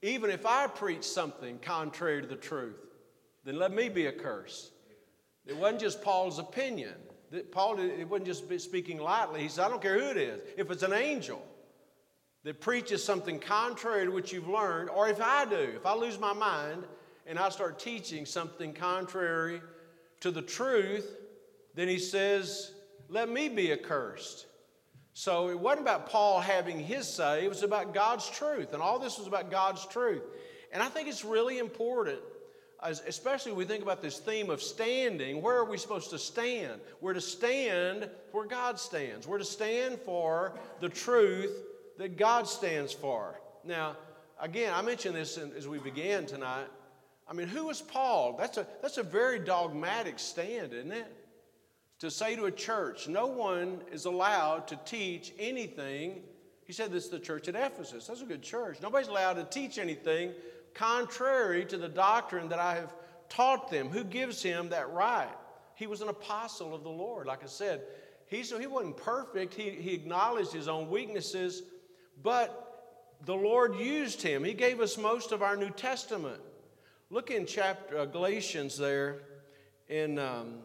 even 0.00 0.30
if 0.30 0.46
I 0.46 0.66
preach 0.66 1.04
something 1.04 1.58
contrary 1.58 2.22
to 2.22 2.26
the 2.26 2.34
truth, 2.34 2.78
then 3.44 3.58
let 3.58 3.72
me 3.74 3.90
be 3.90 4.08
accursed. 4.08 4.70
It 5.46 5.54
wasn't 5.54 5.80
just 5.80 6.00
Paul's 6.00 6.38
opinion. 6.38 6.94
Paul 7.52 7.78
it 7.78 8.08
wasn't 8.08 8.26
just 8.26 8.60
speaking 8.62 8.98
lightly. 8.98 9.42
He 9.42 9.48
said, 9.48 9.66
I 9.66 9.68
don't 9.68 9.82
care 9.82 10.00
who 10.00 10.08
it 10.08 10.16
is. 10.16 10.40
If 10.56 10.70
it's 10.70 10.82
an 10.82 10.94
angel 10.94 11.44
that 12.44 12.60
preaches 12.60 13.04
something 13.04 13.38
contrary 13.38 14.06
to 14.06 14.12
what 14.12 14.32
you've 14.32 14.48
learned, 14.48 14.90
or 14.90 15.08
if 15.08 15.20
I 15.20 15.44
do, 15.44 15.72
if 15.76 15.84
I 15.84 15.94
lose 15.94 16.18
my 16.18 16.32
mind 16.32 16.84
and 17.26 17.38
I 17.38 17.48
start 17.50 17.78
teaching 17.78 18.24
something 18.24 18.72
contrary 18.72 19.60
to 20.20 20.30
the 20.30 20.42
truth, 20.42 21.16
then 21.74 21.88
he 21.88 21.98
says, 21.98 22.72
Let 23.08 23.28
me 23.28 23.48
be 23.48 23.72
accursed. 23.72 24.46
So 25.12 25.50
it 25.50 25.58
wasn't 25.58 25.82
about 25.82 26.08
Paul 26.08 26.40
having 26.40 26.78
his 26.78 27.06
say, 27.06 27.44
it 27.44 27.48
was 27.48 27.62
about 27.62 27.92
God's 27.92 28.30
truth. 28.30 28.72
And 28.72 28.80
all 28.80 28.98
this 28.98 29.18
was 29.18 29.26
about 29.26 29.50
God's 29.50 29.84
truth. 29.86 30.22
And 30.72 30.82
I 30.82 30.88
think 30.88 31.08
it's 31.08 31.24
really 31.24 31.58
important, 31.58 32.20
especially 32.80 33.52
when 33.52 33.58
we 33.58 33.64
think 33.64 33.82
about 33.82 34.00
this 34.00 34.18
theme 34.18 34.48
of 34.50 34.62
standing. 34.62 35.42
Where 35.42 35.56
are 35.56 35.64
we 35.64 35.76
supposed 35.78 36.10
to 36.10 36.18
stand? 36.18 36.80
We're 37.00 37.12
to 37.12 37.20
stand 37.20 38.08
where 38.32 38.46
God 38.46 38.78
stands, 38.78 39.26
we're 39.26 39.38
to 39.38 39.44
stand 39.44 39.98
for 39.98 40.54
the 40.78 40.88
truth 40.88 41.50
that 42.00 42.16
God 42.16 42.48
stands 42.48 42.94
for. 42.94 43.38
Now, 43.62 43.94
again, 44.40 44.72
I 44.74 44.80
mentioned 44.80 45.14
this 45.14 45.36
as 45.36 45.68
we 45.68 45.78
began 45.78 46.24
tonight. 46.24 46.64
I 47.28 47.34
mean, 47.34 47.46
who 47.46 47.68
is 47.68 47.82
Paul? 47.82 48.36
That's 48.38 48.56
a, 48.56 48.66
that's 48.80 48.96
a 48.96 49.02
very 49.02 49.38
dogmatic 49.38 50.18
stand, 50.18 50.72
isn't 50.72 50.92
it? 50.92 51.12
To 51.98 52.10
say 52.10 52.36
to 52.36 52.46
a 52.46 52.50
church, 52.50 53.06
no 53.06 53.26
one 53.26 53.82
is 53.92 54.06
allowed 54.06 54.66
to 54.68 54.80
teach 54.86 55.34
anything. 55.38 56.22
He 56.64 56.72
said 56.72 56.90
this 56.90 57.08
to 57.08 57.18
the 57.18 57.22
church 57.22 57.48
at 57.48 57.54
Ephesus. 57.54 58.06
That's 58.06 58.22
a 58.22 58.24
good 58.24 58.42
church. 58.42 58.78
Nobody's 58.80 59.08
allowed 59.08 59.34
to 59.34 59.44
teach 59.44 59.76
anything 59.76 60.32
contrary 60.72 61.66
to 61.66 61.76
the 61.76 61.88
doctrine 61.88 62.48
that 62.48 62.58
I 62.58 62.76
have 62.76 62.94
taught 63.28 63.70
them. 63.70 63.90
Who 63.90 64.04
gives 64.04 64.42
him 64.42 64.70
that 64.70 64.90
right? 64.90 65.28
He 65.74 65.86
was 65.86 66.00
an 66.00 66.08
apostle 66.08 66.74
of 66.74 66.82
the 66.82 66.88
Lord. 66.88 67.26
Like 67.26 67.44
I 67.44 67.46
said, 67.46 67.82
he, 68.30 68.42
so 68.44 68.58
he 68.58 68.68
wasn't 68.68 68.96
perfect. 68.96 69.52
He, 69.52 69.70
he 69.70 69.92
acknowledged 69.92 70.52
his 70.52 70.66
own 70.66 70.88
weaknesses, 70.88 71.62
but 72.22 73.18
the 73.24 73.34
Lord 73.34 73.76
used 73.76 74.22
him. 74.22 74.44
He 74.44 74.54
gave 74.54 74.80
us 74.80 74.96
most 74.96 75.32
of 75.32 75.42
our 75.42 75.56
New 75.56 75.70
Testament. 75.70 76.40
Look 77.10 77.30
in 77.30 77.46
chapter 77.46 77.98
uh, 77.98 78.04
Galatians 78.06 78.78
there 78.78 79.22
in 79.88 80.18
um, 80.18 80.60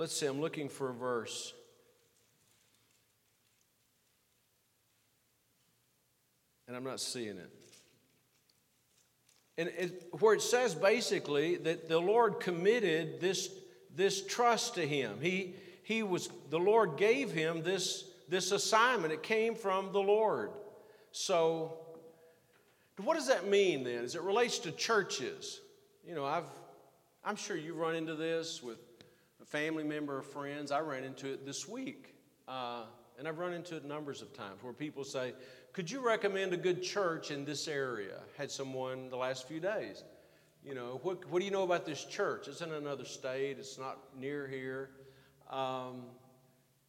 let's 0.00 0.16
see, 0.16 0.24
I'm 0.24 0.40
looking 0.40 0.70
for 0.70 0.88
a 0.88 0.94
verse. 0.94 1.52
And 6.66 6.74
I'm 6.74 6.84
not 6.84 7.00
seeing 7.00 7.36
it. 7.36 7.50
And 9.58 9.68
it, 9.76 10.08
where 10.20 10.32
it 10.32 10.40
says 10.40 10.74
basically 10.74 11.56
that 11.56 11.88
the 11.88 11.98
Lord 11.98 12.40
committed 12.40 13.20
this, 13.20 13.50
this 13.94 14.24
trust 14.24 14.76
to 14.76 14.86
him. 14.86 15.18
He, 15.20 15.54
he 15.82 16.02
was, 16.02 16.30
the 16.48 16.58
Lord 16.58 16.96
gave 16.96 17.30
him 17.30 17.62
this, 17.62 18.04
this 18.30 18.52
assignment. 18.52 19.12
It 19.12 19.22
came 19.22 19.54
from 19.54 19.92
the 19.92 20.00
Lord. 20.00 20.52
So 21.12 21.78
what 22.96 23.16
does 23.16 23.28
that 23.28 23.48
mean 23.48 23.84
then 23.84 24.04
as 24.04 24.14
it 24.14 24.22
relates 24.22 24.58
to 24.60 24.70
churches? 24.70 25.60
You 26.06 26.14
know, 26.14 26.24
I've, 26.24 26.48
I'm 27.24 27.36
sure 27.36 27.56
you've 27.56 27.76
run 27.76 27.96
into 27.96 28.14
this 28.14 28.62
with 28.62 28.78
a 29.42 29.44
family 29.44 29.84
member 29.84 30.18
or 30.18 30.22
friends. 30.22 30.70
I 30.70 30.80
ran 30.80 31.04
into 31.04 31.32
it 31.32 31.44
this 31.44 31.68
week. 31.68 32.14
Uh, 32.46 32.84
and 33.18 33.28
I've 33.28 33.38
run 33.38 33.52
into 33.52 33.76
it 33.76 33.84
numbers 33.84 34.22
of 34.22 34.32
times 34.32 34.62
where 34.62 34.72
people 34.72 35.04
say, 35.04 35.34
Could 35.72 35.90
you 35.90 36.00
recommend 36.04 36.54
a 36.54 36.56
good 36.56 36.82
church 36.82 37.30
in 37.30 37.44
this 37.44 37.68
area? 37.68 38.20
Had 38.38 38.50
someone 38.50 39.10
the 39.10 39.16
last 39.16 39.46
few 39.46 39.60
days. 39.60 40.04
You 40.64 40.74
know, 40.74 41.00
what, 41.02 41.26
what 41.30 41.38
do 41.40 41.44
you 41.44 41.50
know 41.50 41.62
about 41.62 41.84
this 41.86 42.04
church? 42.04 42.48
It's 42.48 42.60
in 42.60 42.72
another 42.72 43.04
state, 43.04 43.58
it's 43.58 43.78
not 43.78 43.98
near 44.18 44.46
here. 44.46 44.90
Um, 45.50 46.04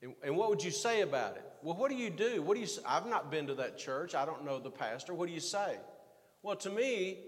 and, 0.02 0.14
and, 0.24 0.36
what 0.36 0.50
would 0.50 0.64
you 0.64 0.72
say 0.72 1.02
about 1.02 1.36
it? 1.36 1.44
Well, 1.62 1.76
what 1.76 1.92
do 1.92 1.98
you 1.98 2.10
do? 2.10 2.42
What 2.42 2.56
do 2.56 2.62
you? 2.62 2.68
I've 2.88 3.06
not 3.06 3.30
been 3.30 3.48
to 3.48 3.56
that 3.56 3.78
church. 3.78 4.16
I 4.16 4.26
don't 4.26 4.44
know 4.44 4.60
the 4.60 4.72
pastor. 4.72 5.14
What 5.14 5.28
do 5.28 5.34
you 5.34 5.40
say? 5.40 5.78
Well, 6.42 6.56
to 6.58 6.70
me, 6.70 7.20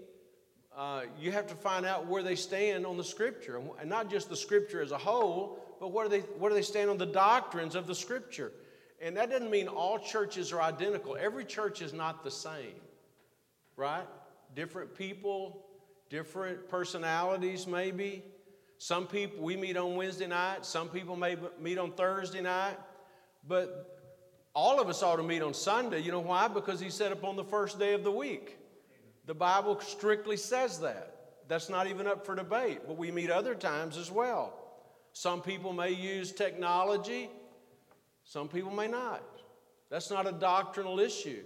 uh, 0.76 1.02
you 1.20 1.30
have 1.30 1.46
to 1.46 1.54
find 1.54 1.86
out 1.86 2.06
where 2.06 2.22
they 2.22 2.34
stand 2.34 2.84
on 2.84 2.96
the 2.96 3.04
Scripture, 3.04 3.60
and 3.80 3.88
not 3.88 4.10
just 4.10 4.28
the 4.28 4.36
Scripture 4.36 4.82
as 4.82 4.90
a 4.90 4.98
whole, 4.98 5.64
but 5.78 5.92
where 5.92 6.08
do 6.08 6.10
they, 6.10 6.20
where 6.38 6.50
do 6.50 6.56
they 6.56 6.62
stand 6.62 6.90
on 6.90 6.98
the 6.98 7.06
doctrines 7.06 7.74
of 7.76 7.86
the 7.86 7.94
Scripture. 7.94 8.52
And 9.00 9.16
that 9.16 9.30
doesn't 9.30 9.50
mean 9.50 9.68
all 9.68 9.98
churches 9.98 10.52
are 10.52 10.62
identical. 10.62 11.16
Every 11.16 11.44
church 11.44 11.82
is 11.82 11.92
not 11.92 12.24
the 12.24 12.30
same, 12.30 12.80
right? 13.76 14.06
Different 14.56 14.96
people, 14.96 15.66
different 16.10 16.68
personalities, 16.68 17.66
maybe. 17.66 18.24
Some 18.78 19.06
people, 19.06 19.42
we 19.42 19.56
meet 19.56 19.76
on 19.76 19.96
Wednesday 19.96 20.26
night, 20.26 20.66
some 20.66 20.88
people 20.88 21.16
may 21.16 21.36
meet 21.60 21.78
on 21.78 21.92
Thursday 21.92 22.40
night, 22.40 22.76
but 23.46 24.00
all 24.54 24.80
of 24.80 24.88
us 24.88 25.02
ought 25.02 25.16
to 25.16 25.22
meet 25.22 25.42
on 25.42 25.54
Sunday. 25.54 26.00
You 26.00 26.12
know 26.12 26.20
why? 26.20 26.48
Because 26.48 26.80
he 26.80 26.90
said 26.90 27.12
upon 27.12 27.36
the 27.36 27.44
first 27.44 27.78
day 27.78 27.94
of 27.94 28.04
the 28.04 28.10
week. 28.10 28.58
The 29.26 29.34
Bible 29.34 29.80
strictly 29.80 30.36
says 30.36 30.80
that. 30.80 31.14
That's 31.48 31.68
not 31.68 31.86
even 31.86 32.06
up 32.06 32.24
for 32.24 32.34
debate, 32.34 32.80
but 32.86 32.96
we 32.96 33.10
meet 33.10 33.30
other 33.30 33.54
times 33.54 33.96
as 33.96 34.10
well. 34.10 34.54
Some 35.12 35.42
people 35.42 35.72
may 35.72 35.90
use 35.90 36.32
technology, 36.32 37.30
some 38.24 38.48
people 38.48 38.70
may 38.70 38.88
not. 38.88 39.22
That's 39.90 40.10
not 40.10 40.26
a 40.26 40.32
doctrinal 40.32 40.98
issue. 40.98 41.42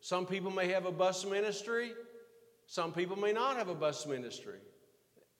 Some 0.00 0.26
people 0.26 0.50
may 0.50 0.68
have 0.68 0.84
a 0.84 0.92
bus 0.92 1.24
ministry, 1.24 1.92
some 2.66 2.92
people 2.92 3.16
may 3.16 3.32
not 3.32 3.56
have 3.56 3.68
a 3.68 3.74
bus 3.74 4.06
ministry. 4.06 4.58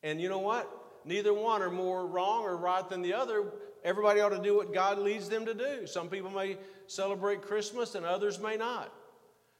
And 0.02 0.20
you 0.20 0.28
know 0.28 0.38
what? 0.38 0.77
Neither 1.04 1.32
one 1.32 1.62
are 1.62 1.70
more 1.70 2.06
wrong 2.06 2.42
or 2.42 2.56
right 2.56 2.88
than 2.88 3.02
the 3.02 3.14
other. 3.14 3.52
Everybody 3.84 4.20
ought 4.20 4.30
to 4.30 4.42
do 4.42 4.56
what 4.56 4.74
God 4.74 4.98
leads 4.98 5.28
them 5.28 5.46
to 5.46 5.54
do. 5.54 5.86
Some 5.86 6.08
people 6.08 6.30
may 6.30 6.58
celebrate 6.86 7.42
Christmas 7.42 7.94
and 7.94 8.04
others 8.04 8.38
may 8.38 8.56
not. 8.56 8.92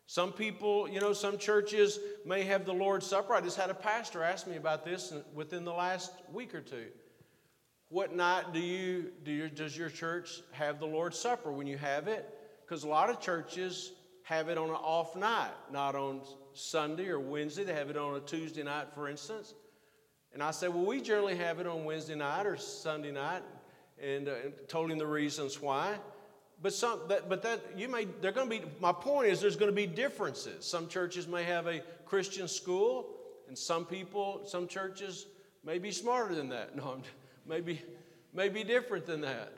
Some 0.07 0.33
people, 0.33 0.89
you 0.89 1.01
know, 1.01 1.13
some 1.13 1.37
churches 1.37 1.99
may 2.25 2.43
have 2.45 2.65
the 2.65 2.73
Lord's 2.73 3.07
Supper. 3.07 3.35
I 3.35 3.43
just 3.43 3.59
had 3.59 3.69
a 3.69 3.75
pastor 3.75 4.23
ask 4.23 4.47
me 4.47 4.57
about 4.57 4.85
this 4.85 5.13
within 5.35 5.65
the 5.65 5.73
last 5.73 6.13
week 6.33 6.55
or 6.55 6.63
two. 6.63 6.87
What 7.91 8.15
night 8.15 8.53
do 8.53 8.59
you, 8.59 9.13
do 9.25 9.31
your, 9.31 9.49
does 9.49 9.77
your 9.77 9.91
church 9.91 10.41
have 10.53 10.79
the 10.81 10.87
Lord's 10.87 11.19
Supper 11.19 11.53
when 11.53 11.67
you 11.67 11.77
have 11.79 12.09
it? 12.09 12.27
Because 12.65 12.85
a 12.85 12.89
lot 12.89 13.11
of 13.11 13.21
churches 13.21 13.93
have 14.25 14.49
it 14.49 14.59
on 14.59 14.69
an 14.69 14.77
off 14.77 15.17
night, 15.17 15.53
not 15.71 15.95
on 15.95 16.21
Sunday 16.53 17.09
or 17.09 17.21
Wednesday. 17.21 17.65
They 17.65 17.75
have 17.75 17.89
it 17.89 17.97
on 17.97 18.17
a 18.17 18.21
Tuesday 18.21 18.63
night, 18.63 18.93
for 18.95 19.09
instance. 19.09 19.55
And 20.33 20.43
I 20.43 20.51
said, 20.51 20.75
well, 20.75 20.85
we 20.85 21.01
generally 21.01 21.37
have 21.37 21.59
it 21.59 21.67
on 21.67 21.85
Wednesday 21.85 22.15
night 22.15 22.47
or 22.47 22.57
Sunday 22.57 23.11
night, 23.11 23.43
and, 24.01 24.29
uh, 24.29 24.35
told 24.69 24.91
him 24.91 24.99
the 24.99 25.07
reasons 25.07 25.61
why. 25.61 25.99
But 26.61 26.73
some 26.73 27.01
that, 27.09 27.29
but 27.29 27.43
that 27.43 27.61
you 27.77 27.89
may 27.89 28.07
they're 28.21 28.33
going 28.33 28.51
to 28.51 28.61
be 28.61 28.65
my 28.81 28.93
point 28.93 29.29
is 29.29 29.41
there's 29.41 29.57
going 29.57 29.71
to 29.71 29.77
be 29.77 29.87
differences. 29.87 30.65
Some 30.65 30.89
churches 30.89 31.29
may 31.29 31.45
have 31.45 31.67
a 31.67 31.81
christian 32.05 32.49
school 32.49 33.11
and 33.47 33.57
some 33.57 33.85
people 33.85 34.43
some 34.45 34.67
churches 34.67 35.27
may 35.65 35.79
be 35.79 35.93
smarter 35.93 36.35
than 36.35 36.49
that. 36.49 36.75
No 36.77 37.01
maybe 37.47 37.81
maybe 38.35 38.65
different 38.65 39.07
than 39.07 39.21
that. 39.21 39.53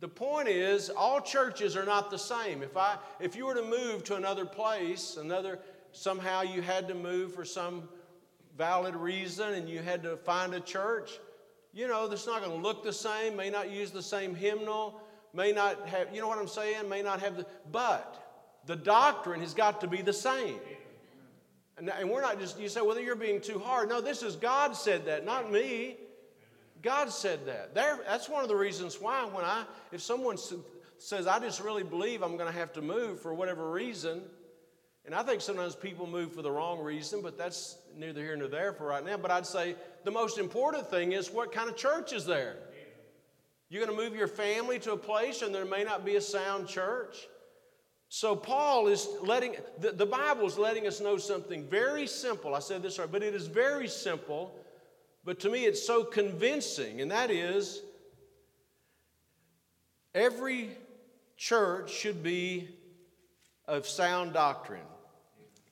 The 0.00 0.08
point 0.08 0.48
is 0.48 0.90
all 0.90 1.20
churches 1.20 1.76
are 1.76 1.86
not 1.86 2.10
the 2.10 2.18
same. 2.18 2.62
If 2.62 2.76
i 2.76 2.98
if 3.20 3.34
you 3.36 3.46
were 3.46 3.54
to 3.54 3.62
move 3.62 4.04
to 4.04 4.16
another 4.16 4.44
place 4.44 5.16
another 5.16 5.60
somehow 5.92 6.42
you 6.42 6.60
had 6.60 6.88
to 6.88 6.94
move 6.94 7.34
for 7.34 7.44
some 7.44 7.88
valid 8.56 8.94
reason 8.94 9.54
and 9.54 9.68
you 9.68 9.80
had 9.80 10.02
to 10.02 10.16
find 10.18 10.54
a 10.54 10.60
church 10.60 11.18
you 11.72 11.88
know 11.88 12.10
it's 12.10 12.26
not 12.26 12.42
going 12.42 12.56
to 12.56 12.62
look 12.66 12.84
the 12.84 12.92
same 12.92 13.36
may 13.36 13.50
not 13.50 13.70
use 13.70 13.90
the 13.90 14.02
same 14.02 14.34
hymnal 14.34 15.00
may 15.34 15.52
not 15.52 15.88
have, 15.88 16.14
you 16.14 16.20
know 16.20 16.28
what 16.28 16.38
I'm 16.38 16.48
saying? 16.48 16.88
May 16.88 17.02
not 17.02 17.20
have 17.20 17.36
the, 17.36 17.46
but 17.70 18.60
the 18.66 18.76
doctrine 18.76 19.40
has 19.40 19.52
got 19.52 19.80
to 19.82 19.86
be 19.86 20.00
the 20.00 20.12
same. 20.12 20.58
And, 21.76 21.90
and 21.90 22.08
we're 22.08 22.22
not 22.22 22.38
just, 22.38 22.58
you 22.58 22.68
say, 22.68 22.80
well, 22.80 22.98
you're 22.98 23.16
being 23.16 23.40
too 23.40 23.58
hard. 23.58 23.88
No, 23.88 24.00
this 24.00 24.22
is 24.22 24.36
God 24.36 24.76
said 24.76 25.06
that, 25.06 25.24
not 25.24 25.50
me. 25.50 25.96
God 26.82 27.10
said 27.10 27.46
that. 27.46 27.74
There, 27.74 27.98
that's 28.06 28.28
one 28.28 28.42
of 28.42 28.48
the 28.48 28.56
reasons 28.56 29.00
why 29.00 29.24
when 29.24 29.44
I, 29.44 29.64
if 29.90 30.00
someone 30.00 30.36
says, 30.98 31.26
I 31.26 31.40
just 31.40 31.60
really 31.60 31.82
believe 31.82 32.22
I'm 32.22 32.36
going 32.36 32.50
to 32.52 32.58
have 32.58 32.72
to 32.74 32.82
move 32.82 33.20
for 33.20 33.34
whatever 33.34 33.70
reason, 33.70 34.22
and 35.04 35.14
I 35.14 35.22
think 35.22 35.40
sometimes 35.40 35.74
people 35.74 36.06
move 36.06 36.32
for 36.32 36.42
the 36.42 36.50
wrong 36.50 36.82
reason, 36.82 37.20
but 37.22 37.36
that's 37.36 37.76
neither 37.96 38.20
here 38.20 38.36
nor 38.36 38.48
there 38.48 38.72
for 38.72 38.86
right 38.86 39.04
now. 39.04 39.16
But 39.16 39.30
I'd 39.30 39.46
say 39.46 39.76
the 40.04 40.10
most 40.10 40.38
important 40.38 40.88
thing 40.88 41.12
is 41.12 41.30
what 41.30 41.52
kind 41.52 41.68
of 41.68 41.76
church 41.76 42.12
is 42.12 42.24
there? 42.24 42.56
You're 43.68 43.84
going 43.84 43.96
to 43.96 44.02
move 44.02 44.16
your 44.16 44.28
family 44.28 44.78
to 44.80 44.92
a 44.92 44.96
place 44.96 45.42
and 45.42 45.54
there 45.54 45.64
may 45.64 45.84
not 45.84 46.04
be 46.04 46.16
a 46.16 46.20
sound 46.20 46.68
church. 46.68 47.28
So, 48.08 48.36
Paul 48.36 48.86
is 48.86 49.08
letting, 49.22 49.56
the, 49.80 49.90
the 49.90 50.06
Bible 50.06 50.46
is 50.46 50.56
letting 50.56 50.86
us 50.86 51.00
know 51.00 51.16
something 51.16 51.64
very 51.64 52.06
simple. 52.06 52.54
I 52.54 52.60
said 52.60 52.82
this 52.82 52.98
right, 52.98 53.10
but 53.10 53.22
it 53.22 53.34
is 53.34 53.48
very 53.48 53.88
simple, 53.88 54.54
but 55.24 55.40
to 55.40 55.50
me 55.50 55.64
it's 55.64 55.84
so 55.84 56.04
convincing, 56.04 57.00
and 57.00 57.10
that 57.10 57.30
is 57.30 57.82
Every 60.14 60.70
church 61.36 61.90
should 61.90 62.22
be 62.22 62.68
of 63.66 63.86
sound 63.86 64.32
doctrine, 64.32 64.86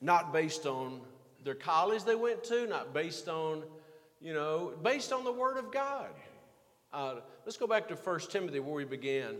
not 0.03 0.33
based 0.33 0.65
on 0.65 0.99
their 1.43 1.55
college 1.55 2.03
they 2.03 2.15
went 2.15 2.43
to, 2.43 2.67
not 2.67 2.93
based 2.93 3.29
on, 3.29 3.63
you 4.19 4.33
know, 4.33 4.73
based 4.83 5.13
on 5.13 5.23
the 5.23 5.31
Word 5.31 5.57
of 5.57 5.71
God. 5.71 6.09
Uh, 6.91 7.15
let's 7.45 7.57
go 7.57 7.65
back 7.65 7.87
to 7.87 7.95
1 7.95 8.19
Timothy 8.29 8.59
where 8.59 8.75
we 8.75 8.85
began. 8.85 9.35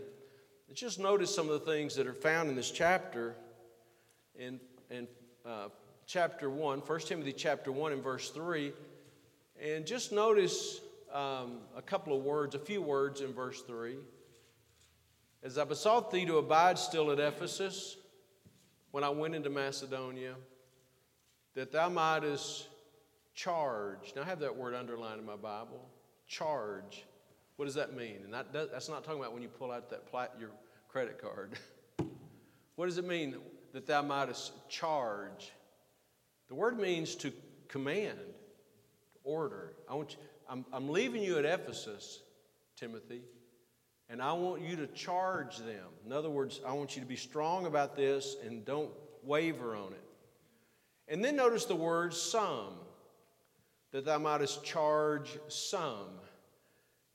Let's 0.68 0.80
just 0.80 0.98
notice 0.98 1.32
some 1.32 1.50
of 1.50 1.52
the 1.52 1.70
things 1.70 1.94
that 1.96 2.06
are 2.06 2.14
found 2.14 2.48
in 2.48 2.56
this 2.56 2.70
chapter. 2.70 3.36
In, 4.36 4.58
in 4.90 5.06
uh, 5.46 5.68
chapter 6.06 6.50
1, 6.50 6.80
1 6.80 7.00
Timothy 7.00 7.32
chapter 7.32 7.70
1 7.70 7.92
and 7.92 8.02
verse 8.02 8.30
3. 8.30 8.72
And 9.62 9.86
just 9.86 10.12
notice 10.12 10.80
um, 11.12 11.58
a 11.76 11.82
couple 11.82 12.16
of 12.16 12.24
words, 12.24 12.54
a 12.54 12.58
few 12.58 12.82
words 12.82 13.20
in 13.20 13.32
verse 13.32 13.60
3. 13.62 13.96
As 15.42 15.58
I 15.58 15.64
besought 15.64 16.10
thee 16.10 16.24
to 16.24 16.38
abide 16.38 16.78
still 16.78 17.10
at 17.10 17.20
Ephesus 17.20 17.96
when 18.90 19.04
I 19.04 19.10
went 19.10 19.34
into 19.34 19.50
Macedonia, 19.50 20.34
that 21.54 21.72
thou 21.72 21.88
mightest 21.88 22.68
charge. 23.34 24.12
Now, 24.14 24.22
I 24.22 24.24
have 24.26 24.40
that 24.40 24.56
word 24.56 24.74
underlined 24.74 25.20
in 25.20 25.26
my 25.26 25.36
Bible 25.36 25.88
charge. 26.26 27.04
What 27.56 27.66
does 27.66 27.74
that 27.74 27.96
mean? 27.96 28.18
And 28.24 28.32
that 28.34 28.52
that's 28.52 28.88
not 28.88 29.04
talking 29.04 29.20
about 29.20 29.32
when 29.32 29.42
you 29.42 29.48
pull 29.48 29.70
out 29.70 29.90
that 29.90 30.06
plat, 30.06 30.32
your 30.38 30.50
credit 30.88 31.20
card. 31.20 31.58
what 32.76 32.86
does 32.86 32.98
it 32.98 33.06
mean 33.06 33.36
that 33.72 33.86
thou 33.86 34.02
mightest 34.02 34.52
charge? 34.68 35.52
The 36.48 36.54
word 36.54 36.78
means 36.78 37.14
to 37.16 37.32
command, 37.68 38.18
order. 39.22 39.74
I 39.88 39.94
want 39.94 40.12
you, 40.12 40.18
I'm, 40.48 40.64
I'm 40.72 40.88
leaving 40.88 41.22
you 41.22 41.38
at 41.38 41.44
Ephesus, 41.44 42.20
Timothy, 42.76 43.22
and 44.08 44.20
I 44.20 44.32
want 44.32 44.62
you 44.62 44.76
to 44.76 44.86
charge 44.88 45.58
them. 45.58 45.88
In 46.04 46.12
other 46.12 46.28
words, 46.28 46.60
I 46.66 46.72
want 46.72 46.96
you 46.96 47.02
to 47.02 47.08
be 47.08 47.16
strong 47.16 47.66
about 47.66 47.96
this 47.96 48.36
and 48.44 48.64
don't 48.64 48.90
waver 49.22 49.74
on 49.74 49.92
it. 49.92 50.04
And 51.08 51.24
then 51.24 51.36
notice 51.36 51.66
the 51.66 51.76
word 51.76 52.14
some, 52.14 52.74
that 53.92 54.04
thou 54.04 54.18
mightest 54.18 54.64
charge 54.64 55.38
some. 55.48 56.08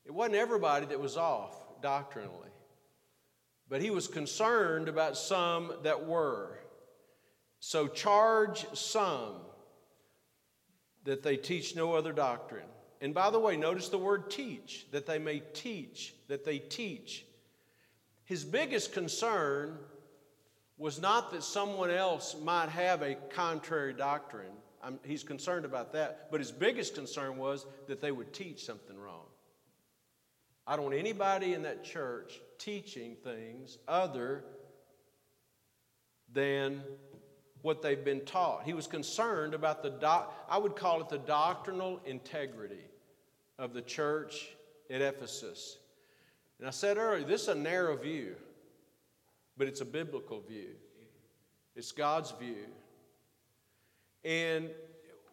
It 0.04 0.12
wasn't 0.12 0.36
everybody 0.36 0.86
that 0.86 1.00
was 1.00 1.16
off 1.16 1.54
doctrinally, 1.82 2.48
but 3.68 3.82
he 3.82 3.90
was 3.90 4.08
concerned 4.08 4.88
about 4.88 5.16
some 5.16 5.72
that 5.82 6.06
were. 6.06 6.58
So 7.60 7.86
charge 7.86 8.66
some 8.72 9.36
that 11.04 11.22
they 11.22 11.36
teach 11.36 11.76
no 11.76 11.94
other 11.94 12.12
doctrine. 12.12 12.66
And 13.00 13.14
by 13.14 13.30
the 13.30 13.38
way, 13.38 13.56
notice 13.56 13.88
the 13.88 13.98
word 13.98 14.30
teach, 14.30 14.86
that 14.92 15.06
they 15.06 15.18
may 15.18 15.40
teach, 15.52 16.14
that 16.28 16.44
they 16.44 16.58
teach. 16.58 17.24
His 18.24 18.44
biggest 18.44 18.92
concern 18.92 19.78
was 20.80 20.98
not 20.98 21.30
that 21.30 21.44
someone 21.44 21.90
else 21.90 22.34
might 22.42 22.70
have 22.70 23.02
a 23.02 23.14
contrary 23.14 23.92
doctrine. 23.92 24.52
I'm, 24.82 24.98
he's 25.04 25.22
concerned 25.22 25.66
about 25.66 25.92
that. 25.92 26.28
But 26.30 26.40
his 26.40 26.50
biggest 26.50 26.94
concern 26.94 27.36
was 27.36 27.66
that 27.86 28.00
they 28.00 28.10
would 28.10 28.32
teach 28.32 28.64
something 28.64 28.98
wrong. 28.98 29.26
I 30.66 30.76
don't 30.76 30.86
want 30.86 30.96
anybody 30.96 31.52
in 31.52 31.64
that 31.64 31.84
church 31.84 32.40
teaching 32.58 33.14
things 33.22 33.76
other 33.86 34.42
than 36.32 36.82
what 37.60 37.82
they've 37.82 38.02
been 38.02 38.24
taught. 38.24 38.62
He 38.64 38.72
was 38.72 38.86
concerned 38.86 39.52
about 39.52 39.82
the, 39.82 39.90
doc, 39.90 40.32
I 40.48 40.56
would 40.56 40.76
call 40.76 41.02
it 41.02 41.10
the 41.10 41.18
doctrinal 41.18 42.00
integrity 42.06 42.86
of 43.58 43.74
the 43.74 43.82
church 43.82 44.48
at 44.90 45.02
Ephesus. 45.02 45.76
And 46.58 46.66
I 46.66 46.70
said 46.70 46.96
earlier, 46.96 47.26
this 47.26 47.42
is 47.42 47.48
a 47.48 47.54
narrow 47.54 47.98
view, 47.98 48.36
but 49.60 49.68
it's 49.68 49.82
a 49.82 49.84
biblical 49.84 50.40
view. 50.40 50.70
It's 51.76 51.92
God's 51.92 52.30
view. 52.40 52.64
And 54.24 54.70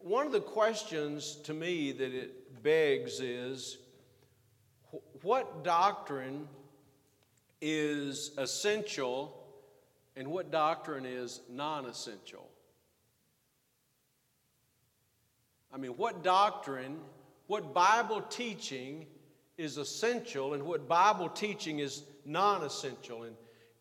one 0.00 0.26
of 0.26 0.32
the 0.32 0.40
questions 0.42 1.36
to 1.44 1.54
me 1.54 1.92
that 1.92 2.12
it 2.12 2.62
begs 2.62 3.20
is 3.20 3.78
what 5.22 5.64
doctrine 5.64 6.46
is 7.62 8.32
essential 8.36 9.34
and 10.14 10.28
what 10.28 10.50
doctrine 10.50 11.06
is 11.06 11.40
non 11.48 11.86
essential? 11.86 12.50
I 15.72 15.78
mean, 15.78 15.92
what 15.92 16.22
doctrine, 16.22 16.98
what 17.46 17.72
Bible 17.72 18.20
teaching 18.20 19.06
is 19.56 19.78
essential 19.78 20.52
and 20.52 20.64
what 20.64 20.86
Bible 20.86 21.30
teaching 21.30 21.78
is 21.78 22.02
non 22.26 22.62
essential? 22.62 23.22
And, 23.22 23.34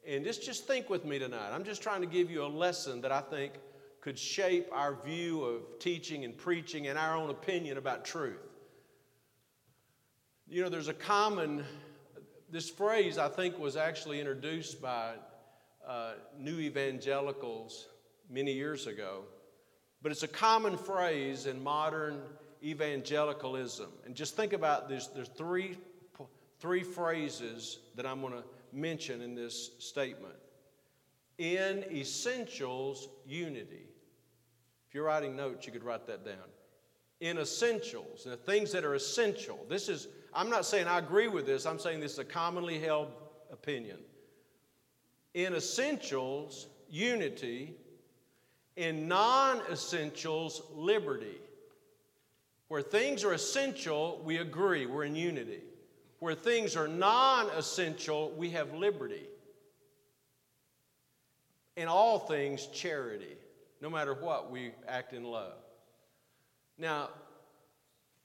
and 0.08 0.24
just, 0.24 0.42
just 0.42 0.66
think 0.66 0.90
with 0.90 1.04
me 1.04 1.20
tonight. 1.20 1.50
I'm 1.52 1.66
just 1.66 1.84
trying 1.84 2.00
to 2.00 2.08
give 2.08 2.32
you 2.32 2.44
a 2.44 2.48
lesson 2.48 3.02
that 3.02 3.12
I 3.12 3.20
think 3.20 3.54
could 4.00 4.18
shape 4.18 4.70
our 4.72 4.96
view 5.04 5.44
of 5.44 5.80
teaching 5.80 6.24
and 6.24 6.36
preaching 6.38 6.88
and 6.88 6.98
our 6.98 7.18
own 7.18 7.30
opinion 7.30 7.78
about 7.78 8.06
truth. 8.06 8.40
You 10.48 10.64
know, 10.64 10.70
there's 10.70 10.88
a 10.88 10.94
common, 10.94 11.66
this 12.50 12.70
phrase 12.70 13.18
I 13.18 13.28
think 13.28 13.60
was 13.60 13.76
actually 13.76 14.22
introduced 14.22 14.82
by 14.82 15.16
uh, 15.86 16.14
new 16.40 16.58
evangelicals 16.58 17.88
many 18.30 18.54
years 18.54 18.88
ago, 18.88 19.24
but 20.02 20.14
it's 20.14 20.24
a 20.24 20.28
common 20.28 20.78
phrase 20.78 21.48
in 21.48 21.62
modern 21.62 22.22
evangelicalism. 22.64 23.90
And 24.06 24.16
just 24.16 24.38
think 24.38 24.54
about 24.54 24.88
this 24.88 25.08
there's 25.08 25.28
three, 25.28 25.78
three 26.62 26.84
phrases 26.84 27.80
that 27.96 28.06
I'm 28.06 28.22
going 28.22 28.34
to 28.34 28.44
mention 28.74 29.22
in 29.22 29.36
this 29.36 29.72
statement. 29.80 30.36
In 31.38 31.84
essentials, 31.92 33.10
unity. 33.26 33.88
If 34.88 34.96
you're 34.96 35.06
writing 35.06 35.36
notes, 35.36 35.66
you 35.66 35.72
could 35.72 35.84
write 35.84 36.08
that 36.08 36.26
down. 36.26 36.36
In 37.20 37.38
essentials, 37.38 38.24
the 38.24 38.38
things 38.38 38.72
that 38.72 38.84
are 38.84 38.96
essential. 38.96 39.66
This 39.70 39.90
is, 39.90 40.08
I'm 40.34 40.50
not 40.50 40.66
saying 40.66 40.88
I 40.88 41.00
agree 41.00 41.28
with 41.28 41.46
this, 41.46 41.66
I'm 41.66 41.80
saying 41.80 42.00
this 42.00 42.14
is 42.14 42.20
a 42.20 42.26
commonly 42.26 42.80
held 42.80 43.12
opinion 43.52 43.98
in 45.38 45.54
essentials, 45.54 46.66
unity, 46.90 47.76
in 48.76 49.08
non 49.08 49.62
essentials, 49.72 50.64
liberty. 50.74 51.38
Where 52.70 52.82
things 52.82 53.24
are 53.24 53.34
essential, 53.34 54.20
we 54.26 54.38
agree, 54.38 54.88
we're 54.88 55.04
in 55.04 55.16
unity. 55.16 55.62
Where 56.20 56.36
things 56.36 56.76
are 56.76 56.88
non 56.88 57.50
essential, 57.52 58.32
we 58.36 58.52
have 58.52 58.74
liberty. 58.74 59.28
In 61.76 61.88
all 61.88 62.18
things, 62.18 62.68
charity. 62.68 63.38
No 63.82 63.90
matter 63.90 64.16
what, 64.16 64.50
we 64.50 64.72
act 64.88 65.14
in 65.14 65.24
love. 65.24 65.54
Now, 66.78 67.10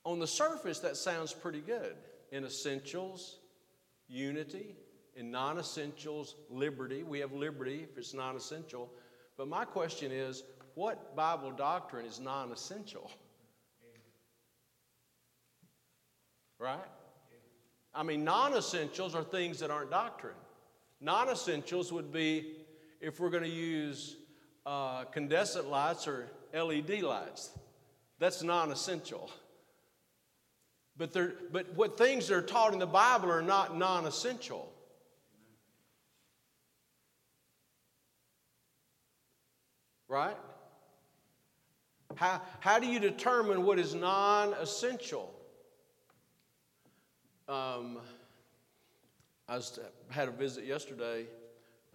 on 0.03 0.19
the 0.19 0.27
surface, 0.27 0.79
that 0.79 0.97
sounds 0.97 1.33
pretty 1.33 1.61
good. 1.61 1.95
In 2.31 2.43
essentials, 2.43 3.37
unity, 4.07 4.75
in 5.15 5.29
non 5.29 5.59
essentials, 5.59 6.35
liberty. 6.49 7.03
We 7.03 7.19
have 7.19 7.31
liberty 7.31 7.85
if 7.89 7.97
it's 7.97 8.13
non 8.13 8.35
essential. 8.35 8.91
But 9.37 9.47
my 9.47 9.65
question 9.65 10.11
is 10.11 10.43
what 10.75 11.15
Bible 11.15 11.51
doctrine 11.51 12.05
is 12.05 12.19
non 12.19 12.51
essential? 12.51 13.11
Right? 16.59 16.79
I 17.95 18.03
mean, 18.03 18.23
non 18.23 18.53
essentials 18.53 19.15
are 19.15 19.23
things 19.23 19.59
that 19.59 19.71
aren't 19.71 19.91
doctrine. 19.91 20.33
Non 20.99 21.29
essentials 21.29 21.91
would 21.91 22.11
be 22.11 22.53
if 23.01 23.19
we're 23.19 23.29
going 23.29 23.43
to 23.43 23.49
use 23.49 24.15
uh, 24.65 25.05
lights 25.65 26.07
or 26.07 26.27
LED 26.53 27.01
lights. 27.01 27.51
That's 28.19 28.41
non 28.43 28.71
essential. 28.71 29.29
But, 30.95 31.13
but 31.51 31.73
what 31.75 31.97
things 31.97 32.27
that 32.27 32.35
are 32.35 32.41
taught 32.41 32.73
in 32.73 32.79
the 32.79 32.85
Bible 32.85 33.31
are 33.31 33.41
not 33.41 33.77
non 33.77 34.05
essential. 34.05 34.73
right? 40.13 40.37
How, 42.15 42.39
how 42.59 42.77
do 42.77 42.85
you 42.85 42.99
determine 42.99 43.63
what 43.63 43.79
is 43.79 43.95
non 43.95 44.53
essential? 44.53 45.33
Um, 47.49 47.97
I 49.49 49.57
was, 49.57 49.77
had 50.09 50.29
a 50.29 50.31
visit 50.31 50.63
yesterday 50.63 51.25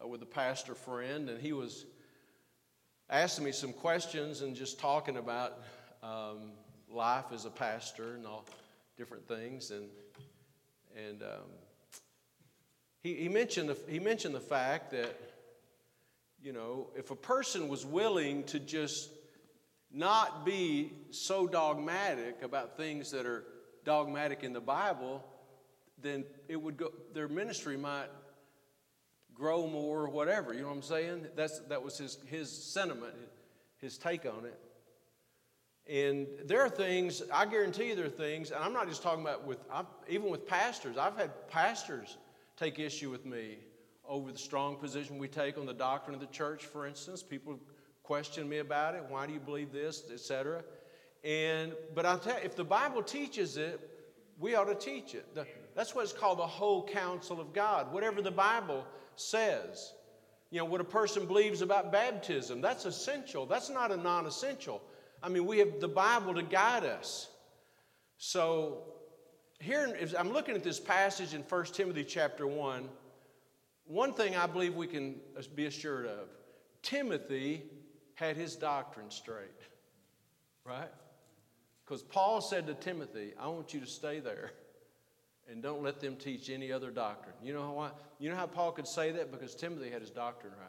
uh, 0.02 0.06
with 0.06 0.22
a 0.22 0.26
pastor 0.26 0.74
friend, 0.74 1.30
and 1.30 1.40
he 1.40 1.54
was 1.54 1.86
asking 3.08 3.46
me 3.46 3.52
some 3.52 3.72
questions 3.72 4.42
and 4.42 4.54
just 4.54 4.78
talking 4.78 5.16
about 5.16 5.58
um, 6.02 6.52
life 6.92 7.24
as 7.32 7.46
a 7.46 7.50
pastor 7.50 8.14
and 8.14 8.26
all 8.26 8.44
different 8.98 9.26
things. 9.26 9.70
And, 9.70 9.88
and 10.94 11.22
um, 11.22 11.48
he, 13.02 13.14
he, 13.14 13.28
mentioned 13.30 13.70
the, 13.70 13.78
he 13.88 14.00
mentioned 14.00 14.34
the 14.34 14.40
fact 14.40 14.90
that 14.90 15.18
you 16.42 16.52
know, 16.52 16.88
if 16.94 17.10
a 17.10 17.16
person 17.16 17.68
was 17.68 17.86
willing 17.86 18.44
to 18.44 18.60
just 18.60 19.08
not 19.90 20.44
be 20.44 20.92
so 21.10 21.46
dogmatic 21.46 22.42
about 22.42 22.76
things 22.76 23.10
that 23.12 23.24
are 23.24 23.44
dogmatic 23.86 24.44
in 24.44 24.52
the 24.52 24.60
Bible, 24.60 25.24
then 26.02 26.24
it 26.48 26.56
would 26.56 26.76
go, 26.76 26.92
their 27.14 27.28
ministry 27.28 27.76
might 27.76 28.08
grow 29.34 29.66
more, 29.66 30.02
or 30.02 30.08
whatever. 30.08 30.52
You 30.52 30.62
know 30.62 30.68
what 30.68 30.74
I'm 30.74 30.82
saying? 30.82 31.26
That's, 31.36 31.60
that 31.68 31.82
was 31.82 31.96
his, 31.96 32.18
his 32.26 32.50
sentiment, 32.50 33.14
his 33.78 33.96
take 33.96 34.26
on 34.26 34.44
it. 34.44 34.58
And 35.88 36.26
there 36.44 36.60
are 36.60 36.68
things, 36.68 37.22
I 37.32 37.46
guarantee 37.46 37.88
you 37.88 37.94
there 37.94 38.06
are 38.06 38.10
things, 38.10 38.50
and 38.50 38.62
I'm 38.62 38.72
not 38.72 38.88
just 38.88 39.02
talking 39.02 39.22
about 39.22 39.46
with, 39.46 39.58
I've, 39.72 39.86
even 40.08 40.28
with 40.28 40.46
pastors. 40.46 40.98
I've 40.98 41.16
had 41.16 41.48
pastors 41.48 42.18
take 42.56 42.78
issue 42.78 43.10
with 43.10 43.24
me 43.24 43.58
over 44.06 44.32
the 44.32 44.38
strong 44.38 44.76
position 44.76 45.18
we 45.18 45.28
take 45.28 45.56
on 45.56 45.66
the 45.66 45.72
doctrine 45.72 46.14
of 46.14 46.20
the 46.20 46.26
church, 46.26 46.64
for 46.66 46.86
instance. 46.86 47.22
People 47.22 47.58
question 48.02 48.48
me 48.48 48.58
about 48.58 48.94
it. 48.94 49.04
Why 49.08 49.26
do 49.26 49.32
you 49.32 49.40
believe 49.40 49.72
this, 49.72 50.04
etc. 50.12 50.64
And 51.24 51.72
but 51.94 52.06
I 52.06 52.16
tell 52.16 52.38
you, 52.38 52.44
if 52.44 52.56
the 52.56 52.64
Bible 52.64 53.02
teaches 53.02 53.56
it, 53.56 53.78
we 54.38 54.54
ought 54.54 54.64
to 54.64 54.74
teach 54.74 55.14
it. 55.14 55.34
The, 55.34 55.46
that's 55.78 55.94
what 55.94 56.02
it's 56.02 56.12
called 56.12 56.40
the 56.40 56.46
whole 56.46 56.84
counsel 56.88 57.40
of 57.40 57.52
God. 57.52 57.92
Whatever 57.92 58.20
the 58.20 58.32
Bible 58.32 58.84
says. 59.14 59.92
You 60.50 60.58
know, 60.58 60.64
what 60.64 60.80
a 60.80 60.84
person 60.84 61.24
believes 61.24 61.62
about 61.62 61.92
baptism, 61.92 62.60
that's 62.60 62.84
essential. 62.84 63.46
That's 63.46 63.70
not 63.70 63.92
a 63.92 63.96
non 63.96 64.26
essential. 64.26 64.82
I 65.22 65.28
mean, 65.28 65.46
we 65.46 65.58
have 65.58 65.78
the 65.78 65.86
Bible 65.86 66.34
to 66.34 66.42
guide 66.42 66.82
us. 66.82 67.28
So, 68.16 68.88
here, 69.60 69.96
I'm 70.18 70.32
looking 70.32 70.56
at 70.56 70.64
this 70.64 70.80
passage 70.80 71.32
in 71.32 71.42
1 71.42 71.64
Timothy 71.66 72.02
chapter 72.02 72.44
1. 72.44 72.88
One 73.84 74.14
thing 74.14 74.34
I 74.34 74.48
believe 74.48 74.74
we 74.74 74.88
can 74.88 75.20
be 75.54 75.66
assured 75.66 76.06
of 76.06 76.26
Timothy 76.82 77.62
had 78.14 78.36
his 78.36 78.56
doctrine 78.56 79.12
straight, 79.12 79.46
right? 80.64 80.90
Because 81.84 82.02
Paul 82.02 82.40
said 82.40 82.66
to 82.66 82.74
Timothy, 82.74 83.34
I 83.38 83.46
want 83.46 83.72
you 83.72 83.78
to 83.78 83.86
stay 83.86 84.18
there 84.18 84.50
and 85.50 85.62
don't 85.62 85.82
let 85.82 86.00
them 86.00 86.16
teach 86.16 86.50
any 86.50 86.70
other 86.70 86.90
doctrine. 86.90 87.34
You 87.42 87.54
know 87.54 87.70
why? 87.72 87.90
You 88.18 88.30
know 88.30 88.36
how 88.36 88.46
Paul 88.46 88.72
could 88.72 88.86
say 88.86 89.12
that? 89.12 89.30
Because 89.30 89.54
Timothy 89.54 89.90
had 89.90 90.00
his 90.00 90.10
doctrine 90.10 90.52
right. 90.58 90.68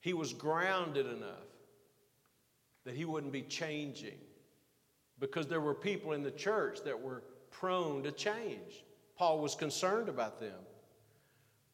He 0.00 0.12
was 0.12 0.32
grounded 0.32 1.06
enough 1.06 1.48
that 2.84 2.94
he 2.94 3.04
wouldn't 3.04 3.32
be 3.32 3.42
changing 3.42 4.18
because 5.18 5.46
there 5.46 5.60
were 5.60 5.74
people 5.74 6.12
in 6.12 6.22
the 6.22 6.30
church 6.30 6.78
that 6.84 7.00
were 7.00 7.22
prone 7.50 8.02
to 8.04 8.12
change. 8.12 8.84
Paul 9.16 9.40
was 9.40 9.54
concerned 9.54 10.08
about 10.08 10.38
them. 10.38 10.54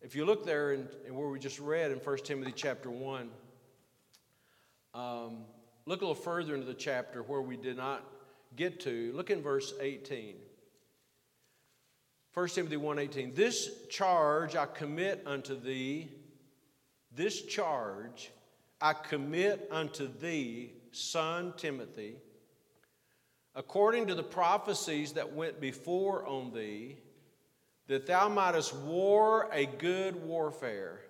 If 0.00 0.14
you 0.14 0.24
look 0.24 0.44
there 0.44 0.72
in 0.72 0.88
where 1.10 1.28
we 1.28 1.38
just 1.38 1.58
read 1.58 1.90
in 1.90 1.98
1 1.98 2.16
Timothy 2.18 2.52
chapter 2.54 2.90
1, 2.90 3.30
um, 4.94 5.44
look 5.86 6.00
a 6.00 6.04
little 6.04 6.14
further 6.14 6.54
into 6.54 6.66
the 6.66 6.74
chapter 6.74 7.22
where 7.22 7.42
we 7.42 7.56
did 7.56 7.76
not 7.76 8.04
get 8.56 8.80
to. 8.80 9.12
Look 9.14 9.30
in 9.30 9.42
verse 9.42 9.72
18. 9.80 10.36
1 12.34 12.48
Timothy 12.48 12.76
1:18 12.76 13.34
This 13.34 13.86
charge 13.88 14.56
I 14.56 14.66
commit 14.66 15.22
unto 15.24 15.54
thee 15.58 16.10
this 17.12 17.42
charge 17.42 18.32
I 18.80 18.92
commit 18.92 19.68
unto 19.70 20.08
thee 20.18 20.72
son 20.90 21.54
Timothy 21.56 22.16
according 23.54 24.08
to 24.08 24.16
the 24.16 24.22
prophecies 24.24 25.12
that 25.12 25.32
went 25.32 25.60
before 25.60 26.26
on 26.26 26.52
thee 26.52 26.98
that 27.86 28.06
thou 28.06 28.28
mightest 28.28 28.74
war 28.74 29.48
a 29.52 29.66
good 29.66 30.16
warfare 30.16 31.02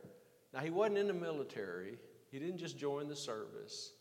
now 0.52 0.60
he 0.60 0.70
wasn't 0.70 0.98
in 0.98 1.06
the 1.06 1.14
military 1.14 1.96
he 2.30 2.38
didn't 2.38 2.58
just 2.58 2.76
join 2.76 3.08
the 3.08 3.16
service 3.16 3.94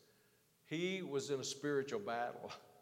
he 0.66 1.02
was 1.02 1.30
in 1.30 1.40
a 1.40 1.44
spiritual 1.44 2.00
battle 2.00 2.52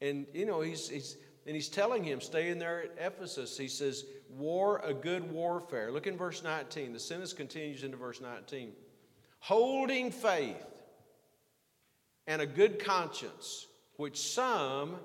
And, 0.00 0.26
you 0.32 0.46
know, 0.46 0.60
he's, 0.60 0.88
he's, 0.88 1.16
and 1.46 1.54
he's 1.54 1.68
telling 1.68 2.04
him, 2.04 2.20
stay 2.20 2.50
in 2.50 2.58
there 2.58 2.82
at 2.82 2.92
Ephesus. 2.98 3.56
He 3.56 3.68
says, 3.68 4.04
war 4.28 4.80
a 4.84 4.94
good 4.94 5.30
warfare. 5.30 5.90
Look 5.90 6.06
in 6.06 6.16
verse 6.16 6.42
19. 6.42 6.92
The 6.92 7.00
sentence 7.00 7.32
continues 7.32 7.84
into 7.84 7.96
verse 7.96 8.20
19. 8.20 8.72
Holding 9.40 10.10
faith 10.10 10.64
and 12.26 12.40
a 12.40 12.46
good 12.46 12.78
conscience, 12.78 13.66
which 13.96 14.20
some, 14.20 14.96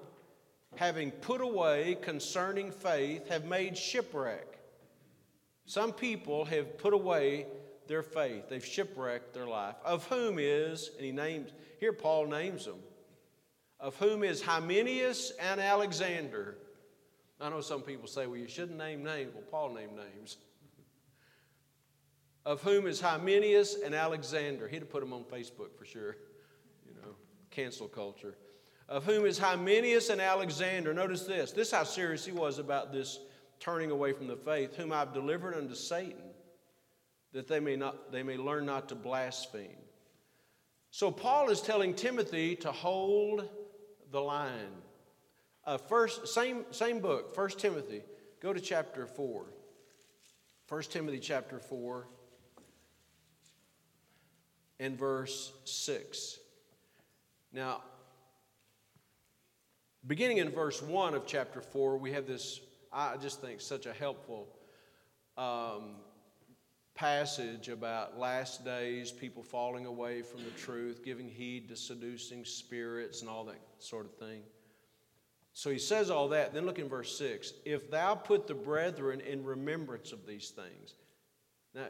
having 0.75 1.11
put 1.11 1.41
away 1.41 1.97
concerning 2.01 2.71
faith, 2.71 3.27
have 3.29 3.45
made 3.45 3.77
shipwreck. 3.77 4.59
Some 5.65 5.93
people 5.93 6.45
have 6.45 6.77
put 6.77 6.93
away 6.93 7.47
their 7.87 8.03
faith. 8.03 8.49
They've 8.49 8.65
shipwrecked 8.65 9.33
their 9.33 9.47
life. 9.47 9.75
Of 9.83 10.05
whom 10.07 10.37
is, 10.39 10.91
and 10.97 11.05
he 11.05 11.11
names, 11.11 11.51
here 11.79 11.93
Paul 11.93 12.27
names 12.27 12.65
them 12.65 12.79
of 13.79 13.95
whom 13.97 14.23
is 14.23 14.41
Hymenaeus 14.41 15.31
and 15.39 15.59
Alexander. 15.59 16.57
I 17.39 17.49
know 17.49 17.61
some 17.61 17.81
people 17.81 18.07
say, 18.07 18.27
well, 18.27 18.37
you 18.37 18.47
shouldn't 18.47 18.77
name 18.77 19.03
names. 19.03 19.33
Well, 19.33 19.43
Paul 19.49 19.73
named 19.73 19.95
names. 19.95 20.37
of 22.45 22.61
whom 22.61 22.87
is 22.87 23.01
Hymenaeus 23.01 23.75
and 23.83 23.95
Alexander. 23.95 24.67
He'd 24.67 24.79
have 24.79 24.89
put 24.89 25.01
them 25.01 25.13
on 25.13 25.23
Facebook 25.23 25.75
for 25.77 25.85
sure. 25.85 26.17
You 26.85 26.93
know, 27.01 27.15
cancel 27.51 27.87
culture. 27.87 28.35
Of 28.87 29.03
whom 29.03 29.25
is 29.25 29.37
Hymenaeus 29.39 30.09
and 30.09 30.21
Alexander. 30.21 30.93
Notice 30.93 31.23
this. 31.23 31.51
This 31.51 31.69
is 31.69 31.73
how 31.73 31.83
serious 31.83 32.23
he 32.23 32.31
was 32.31 32.59
about 32.59 32.93
this 32.93 33.19
turning 33.59 33.89
away 33.89 34.13
from 34.13 34.27
the 34.27 34.35
faith, 34.35 34.75
whom 34.75 34.91
I've 34.91 35.13
delivered 35.13 35.55
unto 35.55 35.73
Satan, 35.73 36.21
that 37.33 37.47
they 37.47 37.59
may, 37.59 37.75
not, 37.75 38.11
they 38.11 38.21
may 38.21 38.37
learn 38.37 38.65
not 38.65 38.89
to 38.89 38.95
blaspheme. 38.95 39.77
So 40.91 41.09
Paul 41.09 41.49
is 41.49 41.61
telling 41.61 41.93
Timothy 41.93 42.55
to 42.57 42.71
hold 42.71 43.49
the 44.15 44.21
line. 44.21 44.71
Uh, 45.65 45.77
first, 45.77 46.29
same, 46.29 46.63
same 46.71 46.99
book, 46.99 47.37
1 47.37 47.49
Timothy. 47.49 48.01
Go 48.39 48.53
to 48.53 48.61
chapter 48.61 49.05
4. 49.05 49.45
1 50.69 50.81
Timothy 50.83 51.19
chapter 51.19 51.59
4 51.59 52.07
and 54.79 54.97
verse 54.97 55.51
6. 55.65 56.39
Now, 57.51 57.81
beginning 60.07 60.37
in 60.37 60.49
verse 60.49 60.81
1 60.81 61.13
of 61.13 61.27
chapter 61.27 61.59
4, 61.59 61.97
we 61.97 62.13
have 62.13 62.25
this, 62.25 62.61
I 62.93 63.17
just 63.17 63.41
think, 63.41 63.59
such 63.59 63.85
a 63.85 63.91
helpful 63.91 64.47
um, 65.37 65.95
passage 66.95 67.67
about 67.67 68.17
last 68.17 68.63
days, 68.63 69.11
people 69.11 69.43
falling 69.43 69.85
away 69.85 70.21
from 70.21 70.43
the 70.43 70.51
truth, 70.51 71.03
giving 71.03 71.29
heed 71.29 71.67
to 71.69 71.75
seducing 71.75 72.45
spirits, 72.45 73.21
and 73.21 73.29
all 73.29 73.43
that 73.45 73.59
sort 73.79 74.05
of 74.05 74.13
thing. 74.15 74.41
So 75.53 75.69
he 75.69 75.79
says 75.79 76.09
all 76.09 76.29
that. 76.29 76.53
Then 76.53 76.65
look 76.65 76.79
in 76.79 76.89
verse 76.89 77.17
6 77.17 77.53
If 77.65 77.91
thou 77.91 78.15
put 78.15 78.47
the 78.47 78.53
brethren 78.53 79.21
in 79.21 79.43
remembrance 79.43 80.11
of 80.11 80.25
these 80.25 80.49
things. 80.49 80.95
Now, 81.73 81.87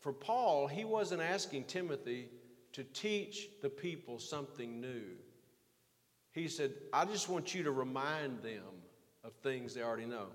for 0.00 0.12
Paul, 0.12 0.66
he 0.66 0.84
wasn't 0.84 1.22
asking 1.22 1.64
Timothy 1.64 2.28
to 2.72 2.84
teach 2.84 3.48
the 3.62 3.70
people 3.70 4.18
something 4.18 4.80
new. 4.80 5.02
He 6.32 6.48
said, 6.48 6.72
I 6.92 7.04
just 7.04 7.28
want 7.28 7.54
you 7.54 7.62
to 7.62 7.70
remind 7.70 8.42
them 8.42 8.82
of 9.22 9.32
things 9.42 9.74
they 9.74 9.82
already 9.82 10.06
know. 10.06 10.26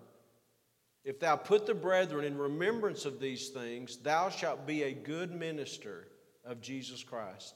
If 1.04 1.20
thou 1.20 1.36
put 1.38 1.66
the 1.66 1.74
brethren 1.74 2.26
in 2.26 2.38
remembrance 2.38 3.06
of 3.06 3.20
these 3.20 3.50
things, 3.50 3.98
thou 3.98 4.30
shalt 4.30 4.68
be 4.68 4.84
a 4.84 4.94
good 4.94 5.32
minister 5.32 6.08
of 6.46 6.62
Jesus 6.62 7.04
Christ, 7.04 7.56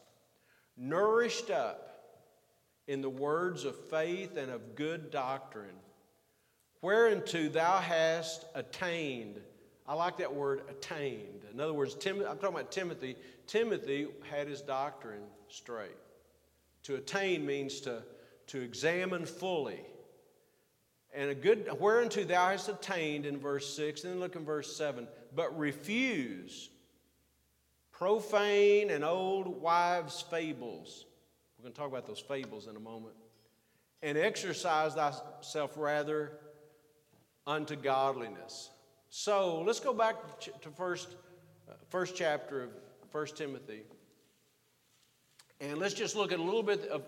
nourished 0.78 1.50
up 1.50 1.90
in 2.88 3.02
the 3.02 3.10
words 3.10 3.66
of 3.66 3.76
faith 3.90 4.38
and 4.38 4.52
of 4.52 4.76
good 4.76 5.12
doctrine, 5.12 5.76
whereunto 6.82 7.50
thou 7.50 7.80
hast 7.80 8.46
attained. 8.56 9.40
I 9.88 9.94
like 9.96 10.18
that 10.18 10.34
word 10.34 10.62
attained. 10.70 11.44
In 11.52 11.60
other 11.60 11.74
words, 11.74 11.96
Tim, 11.96 12.20
I'm 12.20 12.38
talking 12.38 12.56
about 12.56 12.72
Timothy. 12.72 13.16
Timothy 13.48 14.08
had 14.30 14.48
his 14.48 14.62
doctrine 14.62 15.24
straight. 15.50 15.98
To 16.84 16.96
attain 16.96 17.46
means 17.46 17.82
to, 17.82 18.04
to 18.48 18.62
examine 18.62 19.26
fully 19.26 19.82
and 21.16 21.30
a 21.30 21.36
good 21.36 21.70
whereunto 21.80 22.24
thou 22.24 22.50
hast 22.50 22.70
attained 22.70 23.26
in 23.26 23.40
verse 23.40 23.76
6 23.76 24.04
and 24.04 24.14
then 24.14 24.20
look 24.20 24.36
in 24.36 24.46
verse 24.46 24.76
7 24.76 25.08
but 25.36 25.58
refuse 25.58 26.70
profane 28.04 28.90
and 28.90 29.06
old 29.06 29.48
wives 29.62 30.26
fables. 30.30 31.06
We're 31.58 31.64
going 31.64 31.74
to 31.74 31.80
talk 31.80 31.88
about 31.88 32.06
those 32.06 32.20
fables 32.20 32.68
in 32.68 32.76
a 32.76 32.80
moment. 32.80 33.16
And 34.02 34.18
exercise 34.18 34.96
thyself 34.96 35.78
rather 35.78 36.34
unto 37.48 37.78
godliness. 37.78 38.72
So 39.10 39.62
let's 39.62 39.80
go 39.80 39.94
back 39.94 40.16
to 40.42 40.70
first 40.72 41.16
uh, 41.70 41.76
first 41.88 42.16
chapter 42.16 42.64
of 42.64 42.70
first 43.12 43.38
timothy. 43.38 43.84
And 45.62 45.78
let's 45.78 45.94
just 45.94 46.18
look 46.18 46.34
at 46.34 46.40
a 46.40 46.44
little 46.44 46.64
bit 46.64 46.86
of, 46.90 47.04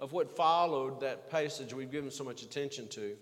of 0.00 0.12
what 0.12 0.34
followed 0.34 1.00
that 1.00 1.30
passage 1.30 1.72
we've 1.72 1.92
given 1.92 2.10
so 2.10 2.24
much 2.24 2.42
attention 2.42 2.88
to 2.88 3.16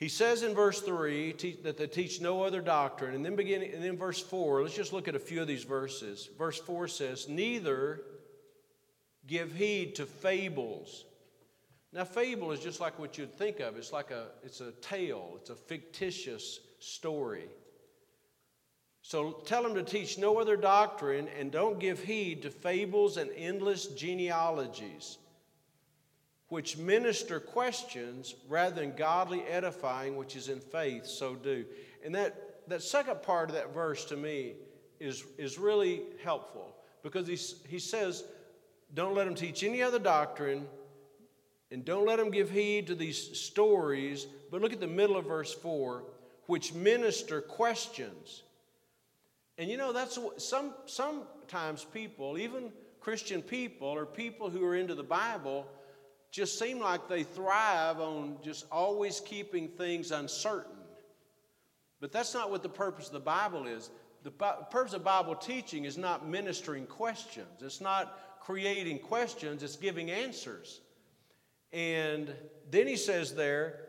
he 0.00 0.08
says 0.08 0.42
in 0.42 0.54
verse 0.54 0.80
3 0.80 1.32
that 1.62 1.76
they 1.76 1.86
teach 1.86 2.22
no 2.22 2.42
other 2.42 2.62
doctrine. 2.62 3.14
And 3.14 3.22
then 3.22 3.36
beginning 3.36 3.74
and 3.74 3.84
then 3.84 3.98
verse 3.98 4.18
4, 4.18 4.62
let's 4.62 4.74
just 4.74 4.94
look 4.94 5.08
at 5.08 5.14
a 5.14 5.18
few 5.18 5.42
of 5.42 5.46
these 5.46 5.64
verses. 5.64 6.30
Verse 6.38 6.58
4 6.58 6.88
says, 6.88 7.28
Neither 7.28 8.00
give 9.26 9.52
heed 9.52 9.94
to 9.96 10.06
fables 10.06 11.04
Now, 11.92 12.04
fable 12.04 12.52
is 12.52 12.60
just 12.60 12.80
like 12.80 12.98
what 12.98 13.18
you'd 13.18 13.34
think 13.34 13.60
of. 13.60 13.76
It's 13.76 13.92
like 13.92 14.10
a, 14.10 14.28
it's 14.42 14.62
a 14.62 14.72
tale. 14.80 15.32
It's 15.36 15.50
a 15.50 15.54
fictitious 15.54 16.60
story. 16.78 17.48
So 19.02 19.42
tell 19.44 19.62
them 19.62 19.74
to 19.74 19.82
teach 19.82 20.16
no 20.16 20.38
other 20.38 20.56
doctrine 20.56 21.28
and 21.38 21.52
don't 21.52 21.78
give 21.78 22.02
heed 22.02 22.42
to 22.42 22.50
fables 22.50 23.18
and 23.18 23.30
endless 23.36 23.86
genealogies, 23.86 25.18
which 26.50 26.76
minister 26.76 27.40
questions 27.40 28.34
rather 28.48 28.74
than 28.74 28.94
godly 28.94 29.42
edifying, 29.44 30.16
which 30.16 30.36
is 30.36 30.48
in 30.48 30.60
faith, 30.60 31.06
so 31.06 31.34
do. 31.34 31.64
And 32.04 32.14
that, 32.14 32.68
that 32.68 32.82
second 32.82 33.22
part 33.22 33.48
of 33.48 33.54
that 33.54 33.72
verse 33.72 34.04
to 34.06 34.16
me 34.16 34.54
is, 34.98 35.24
is 35.38 35.58
really 35.58 36.02
helpful 36.22 36.74
because 37.02 37.26
he, 37.26 37.38
he 37.68 37.78
says, 37.78 38.24
don't 38.94 39.14
let 39.14 39.24
them 39.24 39.36
teach 39.36 39.62
any 39.62 39.80
other 39.80 40.00
doctrine 40.00 40.66
and 41.70 41.84
don't 41.84 42.04
let 42.04 42.18
them 42.18 42.30
give 42.30 42.50
heed 42.50 42.88
to 42.88 42.96
these 42.96 43.38
stories. 43.38 44.26
But 44.50 44.60
look 44.60 44.72
at 44.72 44.80
the 44.80 44.88
middle 44.88 45.16
of 45.16 45.26
verse 45.26 45.54
4 45.54 46.02
which 46.46 46.74
minister 46.74 47.40
questions. 47.40 48.42
And 49.56 49.70
you 49.70 49.76
know, 49.76 49.92
that's 49.92 50.18
some, 50.38 50.74
sometimes 50.86 51.84
people, 51.84 52.38
even 52.38 52.72
Christian 52.98 53.40
people 53.40 53.86
or 53.86 54.04
people 54.04 54.50
who 54.50 54.64
are 54.64 54.74
into 54.74 54.96
the 54.96 55.04
Bible, 55.04 55.68
just 56.30 56.58
seem 56.58 56.78
like 56.78 57.08
they 57.08 57.24
thrive 57.24 58.00
on 58.00 58.36
just 58.42 58.66
always 58.70 59.20
keeping 59.20 59.68
things 59.68 60.12
uncertain. 60.12 60.76
But 62.00 62.12
that's 62.12 62.34
not 62.34 62.50
what 62.50 62.62
the 62.62 62.68
purpose 62.68 63.08
of 63.08 63.12
the 63.12 63.20
Bible 63.20 63.66
is. 63.66 63.90
The 64.22 64.30
purpose 64.30 64.92
of 64.92 65.02
Bible 65.02 65.34
teaching 65.34 65.84
is 65.86 65.96
not 65.96 66.28
ministering 66.28 66.86
questions, 66.86 67.62
it's 67.62 67.80
not 67.80 68.18
creating 68.40 68.98
questions, 68.98 69.62
it's 69.62 69.76
giving 69.76 70.10
answers. 70.10 70.80
And 71.72 72.34
then 72.70 72.86
he 72.86 72.96
says 72.96 73.34
there, 73.34 73.80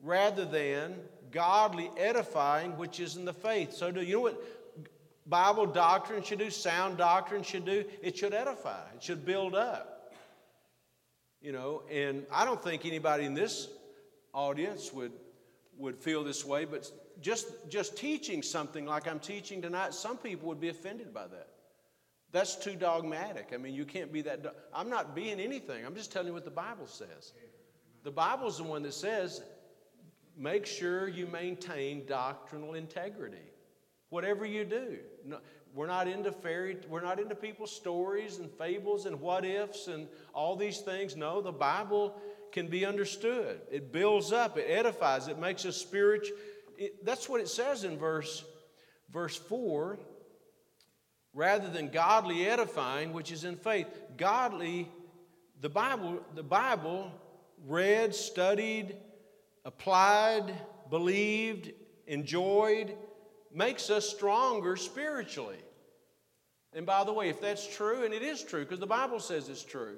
rather 0.00 0.44
than 0.44 0.96
godly 1.30 1.90
edifying, 1.96 2.76
which 2.76 3.00
is 3.00 3.16
in 3.16 3.24
the 3.24 3.32
faith. 3.32 3.72
So, 3.72 3.90
do 3.90 4.02
you 4.02 4.14
know 4.14 4.20
what 4.20 4.42
Bible 5.26 5.66
doctrine 5.66 6.22
should 6.22 6.38
do? 6.38 6.50
Sound 6.50 6.98
doctrine 6.98 7.42
should 7.42 7.64
do? 7.64 7.84
It 8.02 8.16
should 8.16 8.34
edify, 8.34 8.82
it 8.94 9.02
should 9.02 9.24
build 9.24 9.54
up. 9.54 9.93
You 11.44 11.52
know, 11.52 11.82
and 11.92 12.24
I 12.32 12.46
don't 12.46 12.64
think 12.64 12.86
anybody 12.86 13.26
in 13.26 13.34
this 13.34 13.68
audience 14.32 14.94
would, 14.94 15.12
would 15.76 15.98
feel 15.98 16.24
this 16.24 16.42
way, 16.42 16.64
but 16.64 16.90
just, 17.20 17.46
just 17.68 17.98
teaching 17.98 18.40
something 18.42 18.86
like 18.86 19.06
I'm 19.06 19.20
teaching 19.20 19.60
tonight, 19.60 19.92
some 19.92 20.16
people 20.16 20.48
would 20.48 20.58
be 20.58 20.70
offended 20.70 21.12
by 21.12 21.26
that. 21.26 21.48
That's 22.32 22.56
too 22.56 22.76
dogmatic. 22.76 23.50
I 23.52 23.58
mean, 23.58 23.74
you 23.74 23.84
can't 23.84 24.10
be 24.10 24.22
that. 24.22 24.42
Do- 24.42 24.52
I'm 24.74 24.88
not 24.88 25.14
being 25.14 25.38
anything. 25.38 25.84
I'm 25.84 25.94
just 25.94 26.10
telling 26.10 26.28
you 26.28 26.32
what 26.32 26.46
the 26.46 26.50
Bible 26.50 26.86
says. 26.86 27.34
The 28.04 28.10
Bible's 28.10 28.56
the 28.56 28.64
one 28.64 28.82
that 28.84 28.94
says, 28.94 29.42
make 30.38 30.64
sure 30.64 31.08
you 31.08 31.26
maintain 31.26 32.06
doctrinal 32.06 32.72
integrity. 32.72 33.36
Whatever 34.08 34.46
you 34.46 34.64
do. 34.64 34.96
No, 35.26 35.40
we're 35.74 35.86
not 35.86 36.06
into 36.08 36.30
fairy, 36.30 36.78
we're 36.88 37.02
not 37.02 37.18
into 37.18 37.34
people's 37.34 37.74
stories 37.74 38.38
and 38.38 38.50
fables 38.50 39.06
and 39.06 39.20
what 39.20 39.44
ifs 39.44 39.88
and 39.88 40.06
all 40.32 40.56
these 40.56 40.78
things. 40.78 41.16
No, 41.16 41.40
the 41.40 41.52
Bible 41.52 42.20
can 42.52 42.68
be 42.68 42.86
understood. 42.86 43.60
It 43.70 43.92
builds 43.92 44.32
up, 44.32 44.56
it 44.56 44.66
edifies, 44.68 45.28
it 45.28 45.38
makes 45.38 45.66
us 45.66 45.76
spiritual. 45.76 46.36
That's 47.02 47.28
what 47.28 47.40
it 47.40 47.48
says 47.48 47.84
in 47.84 47.98
verse, 47.98 48.44
verse 49.10 49.36
4 49.36 49.98
rather 51.34 51.68
than 51.68 51.88
godly 51.88 52.48
edifying, 52.48 53.12
which 53.12 53.32
is 53.32 53.44
in 53.44 53.56
faith. 53.56 53.88
Godly, 54.16 54.88
the 55.60 55.68
Bible, 55.68 56.20
the 56.34 56.42
Bible 56.42 57.10
read, 57.66 58.14
studied, 58.14 58.96
applied, 59.64 60.54
believed, 60.88 61.72
enjoyed, 62.06 62.94
makes 63.54 63.88
us 63.88 64.08
stronger 64.08 64.76
spiritually. 64.76 65.58
And 66.72 66.84
by 66.84 67.04
the 67.04 67.12
way, 67.12 67.28
if 67.28 67.40
that's 67.40 67.66
true, 67.76 68.04
and 68.04 68.12
it 68.12 68.22
is 68.22 68.42
true, 68.42 68.64
because 68.64 68.80
the 68.80 68.86
Bible 68.86 69.20
says 69.20 69.48
it's 69.48 69.62
true, 69.62 69.96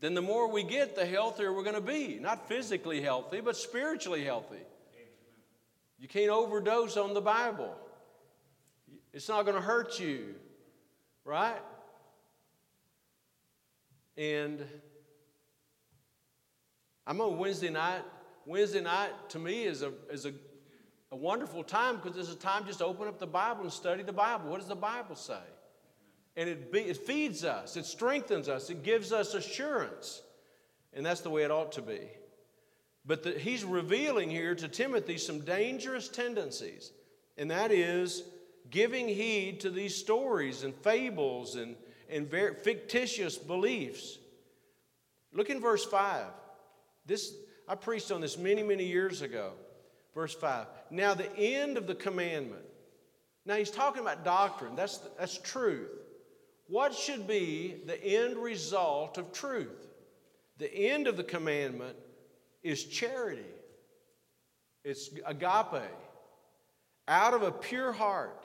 then 0.00 0.14
the 0.14 0.22
more 0.22 0.50
we 0.50 0.62
get, 0.62 0.94
the 0.94 1.06
healthier 1.06 1.52
we're 1.52 1.62
going 1.64 1.74
to 1.74 1.80
be. 1.80 2.18
Not 2.20 2.48
physically 2.48 3.00
healthy, 3.00 3.40
but 3.40 3.56
spiritually 3.56 4.24
healthy. 4.24 4.62
You 5.98 6.08
can't 6.08 6.30
overdose 6.30 6.96
on 6.96 7.14
the 7.14 7.20
Bible. 7.20 7.74
It's 9.12 9.28
not 9.28 9.44
going 9.44 9.56
to 9.56 9.62
hurt 9.62 9.98
you, 9.98 10.34
right? 11.24 11.60
And 14.16 14.64
I'm 17.06 17.20
on 17.20 17.38
Wednesday 17.38 17.70
night. 17.70 18.02
Wednesday 18.46 18.82
night 18.82 19.12
to 19.30 19.38
me 19.38 19.64
is 19.64 19.82
a, 19.82 19.92
is 20.10 20.26
a, 20.26 20.32
a 21.14 21.16
wonderful 21.16 21.62
time 21.62 21.94
because 21.94 22.18
it's 22.18 22.32
a 22.32 22.34
time 22.34 22.66
just 22.66 22.80
to 22.80 22.84
open 22.84 23.06
up 23.06 23.20
the 23.20 23.26
Bible 23.26 23.62
and 23.62 23.72
study 23.72 24.02
the 24.02 24.12
Bible. 24.12 24.50
What 24.50 24.58
does 24.58 24.68
the 24.68 24.74
Bible 24.74 25.14
say? 25.14 25.38
And 26.36 26.48
it, 26.48 26.72
be, 26.72 26.80
it 26.80 26.96
feeds 26.96 27.44
us, 27.44 27.76
it 27.76 27.86
strengthens 27.86 28.48
us, 28.48 28.68
it 28.68 28.82
gives 28.82 29.12
us 29.12 29.32
assurance. 29.34 30.22
And 30.92 31.06
that's 31.06 31.20
the 31.20 31.30
way 31.30 31.44
it 31.44 31.52
ought 31.52 31.70
to 31.72 31.82
be. 31.82 32.00
But 33.06 33.22
the, 33.22 33.30
he's 33.30 33.62
revealing 33.62 34.28
here 34.28 34.56
to 34.56 34.66
Timothy 34.66 35.16
some 35.16 35.38
dangerous 35.38 36.08
tendencies, 36.08 36.90
and 37.38 37.48
that 37.52 37.70
is 37.70 38.24
giving 38.70 39.06
heed 39.06 39.60
to 39.60 39.70
these 39.70 39.94
stories 39.94 40.64
and 40.64 40.74
fables 40.74 41.54
and, 41.54 41.76
and 42.10 42.28
very 42.28 42.56
fictitious 42.56 43.38
beliefs. 43.38 44.18
Look 45.32 45.48
in 45.48 45.60
verse 45.60 45.84
5. 45.84 46.26
This, 47.06 47.34
I 47.68 47.76
preached 47.76 48.10
on 48.10 48.20
this 48.20 48.36
many, 48.36 48.64
many 48.64 48.84
years 48.84 49.22
ago. 49.22 49.52
Verse 50.14 50.34
5. 50.34 50.66
Now, 50.90 51.14
the 51.14 51.34
end 51.36 51.76
of 51.76 51.86
the 51.86 51.94
commandment. 51.94 52.64
Now, 53.46 53.56
he's 53.56 53.70
talking 53.70 54.00
about 54.00 54.24
doctrine. 54.24 54.76
That's, 54.76 54.98
that's 55.18 55.38
truth. 55.38 55.90
What 56.68 56.94
should 56.94 57.26
be 57.26 57.76
the 57.86 58.02
end 58.02 58.36
result 58.36 59.18
of 59.18 59.32
truth? 59.32 59.86
The 60.58 60.72
end 60.72 61.08
of 61.08 61.16
the 61.16 61.24
commandment 61.24 61.96
is 62.62 62.84
charity, 62.84 63.44
it's 64.84 65.10
agape. 65.26 65.82
Out 67.06 67.34
of 67.34 67.42
a 67.42 67.52
pure 67.52 67.92
heart, 67.92 68.42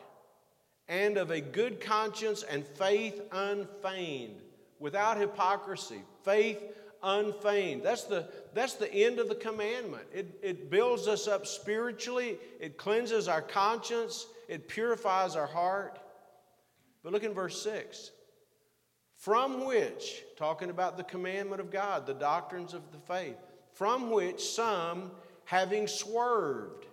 and 0.89 1.17
of 1.17 1.32
a 1.32 1.39
good 1.39 1.80
conscience 1.80 2.43
and 2.43 2.65
faith 2.65 3.22
unfeigned, 3.32 4.41
without 4.80 5.17
hypocrisy. 5.17 6.01
Faith 6.26 6.61
unfeigned. 7.04 7.84
That's 7.84 8.04
the, 8.04 8.28
that's 8.54 8.76
the 8.76 8.91
end 8.93 9.20
of 9.20 9.30
the 9.30 9.36
commandment. 9.36 10.04
It, 10.14 10.39
it 10.41 10.70
builds 10.70 11.08
us 11.08 11.28
up 11.28 11.45
spiritually, 11.47 12.38
it 12.60 12.78
cleanses 12.78 13.28
our 13.28 13.41
conscience, 13.41 14.28
it 14.47 14.68
purifies 14.68 15.36
our 15.36 15.47
heart. 15.47 16.00
But 17.04 17.14
look 17.14 17.24
in 17.24 17.34
verse 17.34 17.62
6. 17.62 18.12
From 19.16 19.66
which, 19.66 20.24
talking 20.38 20.70
about 20.70 20.97
the 20.97 21.04
commandment 21.04 21.60
of 21.60 21.72
God, 21.72 22.06
the 22.06 22.14
doctrines 22.14 22.74
of 22.74 22.82
the 22.91 23.00
faith, 23.00 23.38
from 23.74 24.12
which 24.12 24.41
some, 24.41 25.12
having 25.45 25.88
swerved, 25.88 26.86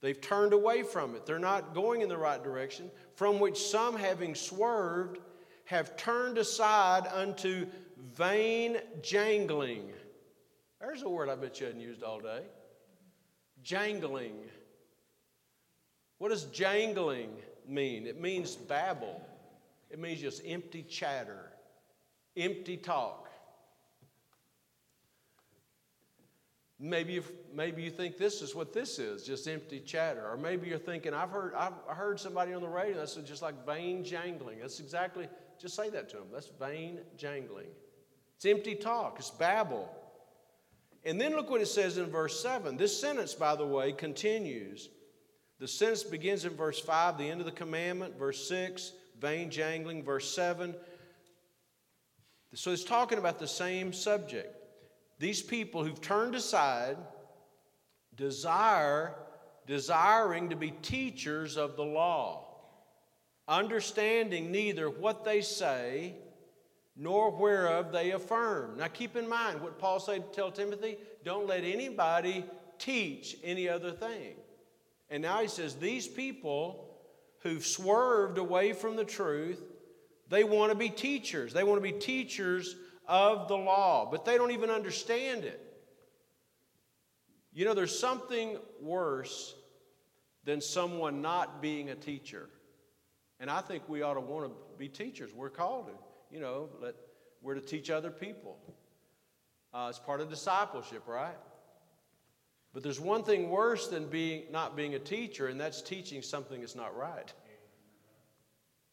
They've 0.00 0.20
turned 0.20 0.52
away 0.52 0.82
from 0.82 1.14
it. 1.16 1.26
They're 1.26 1.38
not 1.38 1.74
going 1.74 2.02
in 2.02 2.08
the 2.08 2.18
right 2.18 2.42
direction, 2.42 2.90
from 3.16 3.40
which 3.40 3.58
some, 3.58 3.96
having 3.96 4.34
swerved, 4.34 5.18
have 5.64 5.96
turned 5.96 6.38
aside 6.38 7.06
unto 7.12 7.66
vain 8.16 8.78
jangling. 9.02 9.90
There's 10.80 11.02
a 11.02 11.08
word 11.08 11.28
I 11.28 11.34
bet 11.34 11.60
you 11.60 11.66
hadn't 11.66 11.80
used 11.80 12.02
all 12.02 12.20
day. 12.20 12.42
Jangling. 13.62 14.36
What 16.18 16.30
does 16.30 16.44
jangling 16.44 17.30
mean? 17.66 18.06
It 18.06 18.20
means 18.20 18.56
babble, 18.56 19.20
it 19.90 19.98
means 19.98 20.20
just 20.20 20.42
empty 20.44 20.82
chatter, 20.82 21.52
empty 22.36 22.76
talk. 22.76 23.28
Maybe 26.80 27.14
you, 27.14 27.24
maybe 27.52 27.82
you 27.82 27.90
think 27.90 28.18
this 28.18 28.40
is 28.40 28.54
what 28.54 28.72
this 28.72 29.00
is, 29.00 29.24
just 29.24 29.48
empty 29.48 29.80
chatter. 29.80 30.24
Or 30.28 30.36
maybe 30.36 30.68
you're 30.68 30.78
thinking, 30.78 31.12
I've 31.12 31.30
heard, 31.30 31.52
I've 31.54 31.72
heard 31.88 32.20
somebody 32.20 32.52
on 32.52 32.62
the 32.62 32.68
radio 32.68 32.98
that 32.98 33.08
said 33.08 33.26
just 33.26 33.42
like 33.42 33.66
vain 33.66 34.04
jangling. 34.04 34.60
That's 34.60 34.78
exactly, 34.78 35.28
just 35.60 35.74
say 35.74 35.90
that 35.90 36.08
to 36.10 36.18
them. 36.18 36.26
That's 36.32 36.46
vain 36.60 37.00
jangling. 37.16 37.66
It's 38.38 38.46
empty 38.46 38.76
talk, 38.76 39.16
it's 39.18 39.30
babble. 39.30 39.92
And 41.04 41.20
then 41.20 41.34
look 41.34 41.50
what 41.50 41.60
it 41.60 41.66
says 41.66 41.98
in 41.98 42.06
verse 42.06 42.40
7. 42.40 42.76
This 42.76 43.00
sentence, 43.00 43.34
by 43.34 43.56
the 43.56 43.66
way, 43.66 43.90
continues. 43.90 44.90
The 45.58 45.66
sentence 45.66 46.04
begins 46.04 46.44
in 46.44 46.54
verse 46.54 46.78
5, 46.78 47.18
the 47.18 47.28
end 47.28 47.40
of 47.40 47.46
the 47.46 47.52
commandment, 47.52 48.16
verse 48.16 48.48
6, 48.48 48.92
vain 49.20 49.50
jangling, 49.50 50.04
verse 50.04 50.30
7. 50.30 50.72
So 52.54 52.70
it's 52.70 52.84
talking 52.84 53.18
about 53.18 53.40
the 53.40 53.48
same 53.48 53.92
subject. 53.92 54.54
These 55.18 55.42
people 55.42 55.82
who've 55.82 56.00
turned 56.00 56.36
aside 56.36 56.96
desire, 58.14 59.16
desiring 59.66 60.50
to 60.50 60.56
be 60.56 60.70
teachers 60.70 61.56
of 61.56 61.74
the 61.74 61.84
law, 61.84 62.44
understanding 63.48 64.52
neither 64.52 64.88
what 64.88 65.24
they 65.24 65.40
say 65.40 66.14
nor 66.98 67.30
whereof 67.30 67.92
they 67.92 68.10
affirm. 68.10 68.76
Now 68.76 68.88
keep 68.88 69.14
in 69.14 69.28
mind 69.28 69.62
what 69.62 69.78
Paul 69.78 70.00
said 70.00 70.32
to 70.32 70.36
tell 70.36 70.50
Timothy 70.50 70.98
don't 71.24 71.46
let 71.46 71.62
anybody 71.62 72.44
teach 72.78 73.36
any 73.44 73.68
other 73.68 73.92
thing. 73.92 74.34
And 75.08 75.22
now 75.22 75.40
he 75.40 75.48
says, 75.48 75.76
These 75.76 76.08
people 76.08 76.96
who've 77.42 77.64
swerved 77.64 78.36
away 78.36 78.72
from 78.72 78.96
the 78.96 79.04
truth, 79.04 79.62
they 80.28 80.42
want 80.44 80.72
to 80.72 80.76
be 80.76 80.88
teachers. 80.88 81.52
They 81.52 81.64
want 81.64 81.82
to 81.82 81.92
be 81.92 81.98
teachers 81.98 82.74
of 83.06 83.48
the 83.48 83.56
law, 83.56 84.08
but 84.10 84.24
they 84.24 84.36
don't 84.36 84.50
even 84.50 84.68
understand 84.68 85.44
it. 85.44 85.64
You 87.52 87.64
know, 87.64 87.74
there's 87.74 87.98
something 87.98 88.58
worse 88.80 89.54
than 90.44 90.60
someone 90.60 91.22
not 91.22 91.62
being 91.62 91.90
a 91.90 91.94
teacher. 91.94 92.48
And 93.40 93.50
I 93.50 93.60
think 93.60 93.88
we 93.88 94.02
ought 94.02 94.14
to 94.14 94.20
want 94.20 94.46
to 94.46 94.52
be 94.78 94.88
teachers. 94.88 95.32
We're 95.32 95.48
called 95.48 95.86
to, 95.86 95.92
you 96.30 96.40
know, 96.40 96.68
let, 96.80 96.94
we're 97.42 97.54
to 97.54 97.60
teach 97.60 97.90
other 97.90 98.10
people. 98.10 98.58
Uh, 99.72 99.86
it's 99.90 99.98
part 99.98 100.20
of 100.20 100.30
discipleship, 100.30 101.02
right? 101.06 101.36
But 102.72 102.82
there's 102.82 103.00
one 103.00 103.22
thing 103.22 103.50
worse 103.50 103.88
than 103.88 104.06
being, 104.08 104.44
not 104.50 104.76
being 104.76 104.94
a 104.94 104.98
teacher, 104.98 105.48
and 105.48 105.60
that's 105.60 105.82
teaching 105.82 106.22
something 106.22 106.60
that's 106.60 106.76
not 106.76 106.96
right. 106.96 107.32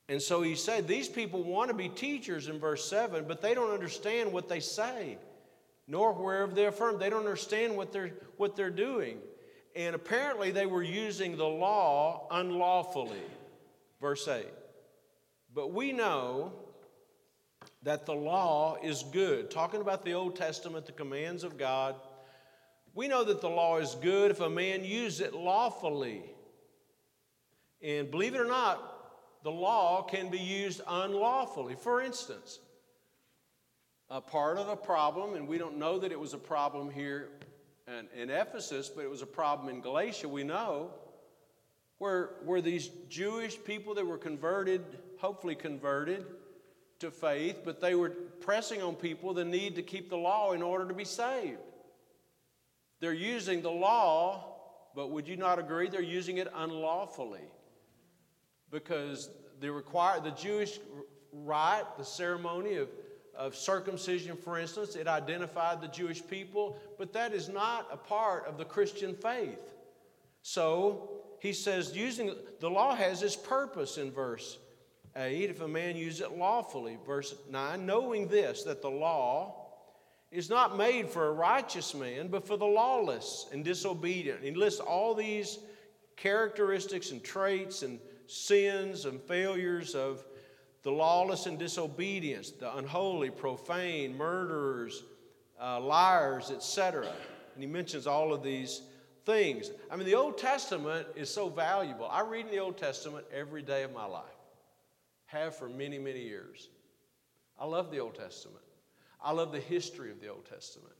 And 0.07 0.21
so 0.21 0.41
he 0.41 0.55
said, 0.55 0.87
These 0.87 1.09
people 1.09 1.43
want 1.43 1.69
to 1.69 1.73
be 1.73 1.89
teachers 1.89 2.47
in 2.47 2.59
verse 2.59 2.87
7, 2.89 3.25
but 3.27 3.41
they 3.41 3.53
don't 3.53 3.71
understand 3.71 4.31
what 4.31 4.47
they 4.47 4.59
say, 4.59 5.17
nor 5.87 6.13
whereof 6.13 6.55
they 6.55 6.65
affirm. 6.65 6.99
They 6.99 7.09
don't 7.09 7.19
understand 7.19 7.75
what 7.75 7.91
they're, 7.91 8.13
what 8.37 8.55
they're 8.55 8.69
doing. 8.69 9.17
And 9.75 9.95
apparently 9.95 10.51
they 10.51 10.65
were 10.65 10.83
using 10.83 11.35
the 11.35 11.45
law 11.45 12.27
unlawfully. 12.31 13.21
Verse 13.99 14.27
8. 14.27 14.45
But 15.53 15.73
we 15.73 15.91
know 15.91 16.53
that 17.85 18.05
the 18.05 18.13
law 18.13 18.77
is 18.83 19.03
good. 19.11 19.49
Talking 19.49 19.79
about 19.79 20.03
the 20.03 20.13
Old 20.13 20.35
Testament, 20.35 20.85
the 20.85 20.91
commands 20.91 21.43
of 21.43 21.57
God 21.57 21.95
we 22.95 23.09
know 23.09 23.25
that 23.25 23.41
the 23.41 23.49
law 23.49 23.77
is 23.77 23.93
good 23.95 24.31
if 24.31 24.39
a 24.39 24.49
man 24.49 24.85
uses 24.85 25.19
it 25.19 25.33
lawfully. 25.33 26.23
And 27.81 28.09
believe 28.09 28.33
it 28.33 28.39
or 28.39 28.47
not, 28.47 29.43
the 29.43 29.51
law 29.51 30.01
can 30.01 30.29
be 30.29 30.39
used 30.39 30.81
unlawfully. 30.87 31.75
For 31.75 32.01
instance, 32.01 32.59
a 34.09 34.21
part 34.21 34.57
of 34.57 34.67
the 34.67 34.77
problem, 34.77 35.35
and 35.35 35.45
we 35.45 35.57
don't 35.57 35.77
know 35.77 35.99
that 35.99 36.13
it 36.13 36.19
was 36.19 36.33
a 36.33 36.37
problem 36.37 36.89
here 36.89 37.31
in, 38.15 38.29
Ephesus, 38.29 38.89
but 38.89 39.03
it 39.03 39.09
was 39.09 39.21
a 39.21 39.27
problem 39.27 39.67
in 39.67 39.81
Galatia, 39.81 40.29
we 40.29 40.43
know, 40.43 40.91
where, 41.97 42.31
where 42.45 42.61
these 42.61 42.89
Jewish 43.09 43.61
people 43.61 43.93
that 43.95 44.07
were 44.07 44.17
converted, 44.17 44.81
hopefully 45.17 45.53
converted 45.55 46.25
to 47.05 47.11
faith, 47.11 47.61
but 47.63 47.79
they 47.79 47.95
were 47.95 48.09
pressing 48.09 48.81
on 48.81 48.95
people 48.95 49.33
the 49.33 49.45
need 49.45 49.75
to 49.75 49.83
keep 49.83 50.09
the 50.09 50.17
law 50.17 50.51
in 50.51 50.61
order 50.61 50.87
to 50.87 50.93
be 50.93 51.05
saved. 51.05 51.59
They're 52.99 53.13
using 53.13 53.61
the 53.61 53.71
law, 53.71 54.55
but 54.95 55.11
would 55.11 55.27
you 55.27 55.37
not 55.37 55.59
agree 55.59 55.87
they're 55.87 56.01
using 56.01 56.37
it 56.37 56.47
unlawfully? 56.53 57.47
Because 58.71 59.29
the 59.59 59.71
require 59.71 60.19
the 60.19 60.31
Jewish 60.31 60.79
rite, 61.31 61.97
the 61.97 62.05
ceremony 62.05 62.75
of, 62.75 62.89
of 63.37 63.55
circumcision, 63.55 64.35
for 64.37 64.57
instance, 64.57 64.95
it 64.95 65.07
identified 65.07 65.81
the 65.81 65.87
Jewish 65.87 66.25
people, 66.25 66.77
but 66.97 67.13
that 67.13 67.33
is 67.33 67.49
not 67.49 67.87
a 67.91 67.97
part 67.97 68.45
of 68.47 68.57
the 68.57 68.65
Christian 68.65 69.13
faith. 69.13 69.73
So 70.41 71.09
he 71.39 71.53
says, 71.53 71.95
using 71.95 72.35
the 72.59 72.69
law 72.69 72.95
has 72.95 73.21
its 73.21 73.35
purpose 73.35 73.97
in 73.97 74.11
verse 74.11 74.57
8 75.15 75.49
if 75.49 75.61
a 75.61 75.67
man 75.67 75.95
use 75.95 76.21
it 76.21 76.37
lawfully. 76.37 76.97
Verse 77.05 77.35
9, 77.49 77.85
knowing 77.85 78.27
this, 78.27 78.63
that 78.63 78.81
the 78.81 78.89
law 78.89 79.65
is 80.31 80.49
not 80.49 80.77
made 80.77 81.09
for 81.09 81.27
a 81.27 81.31
righteous 81.31 81.93
man, 81.93 82.27
but 82.27 82.45
for 82.45 82.57
the 82.57 82.65
lawless 82.65 83.47
and 83.51 83.63
disobedient. 83.63 84.43
He 84.43 84.51
lists 84.51 84.79
all 84.79 85.13
these 85.13 85.59
characteristics 86.15 87.11
and 87.11 87.23
traits 87.23 87.83
and 87.83 87.99
sins 88.27 89.05
and 89.05 89.21
failures 89.21 89.95
of 89.95 90.25
the 90.83 90.91
lawless 90.91 91.45
and 91.45 91.57
disobedience, 91.57 92.51
the 92.51 92.75
unholy, 92.77 93.29
profane, 93.29 94.15
murderers, 94.15 95.03
uh, 95.59 95.79
liars, 95.79 96.51
etc. 96.51 97.07
And 97.53 97.63
he 97.63 97.67
mentions 97.67 98.05
all 98.05 98.33
of 98.33 98.43
these 98.43 98.81
things. 99.25 99.71
I 99.89 99.95
mean, 99.95 100.05
the 100.05 100.15
Old 100.15 100.37
Testament 100.37 101.07
is 101.15 101.29
so 101.29 101.49
valuable. 101.49 102.07
I 102.07 102.21
read 102.21 102.45
in 102.45 102.51
the 102.51 102.59
Old 102.59 102.77
Testament 102.77 103.25
every 103.33 103.61
day 103.61 103.83
of 103.83 103.93
my 103.93 104.05
life, 104.05 104.34
have 105.35 105.55
for 105.55 105.69
many, 105.69 105.99
many 105.99 106.21
years. 106.21 106.69
I 107.59 107.65
love 107.65 107.91
the 107.91 107.99
Old 107.99 108.15
Testament. 108.15 108.63
I 109.23 109.31
love 109.31 109.51
the 109.51 109.59
history 109.59 110.11
of 110.11 110.19
the 110.21 110.29
Old 110.29 110.45
Testament 110.45 110.95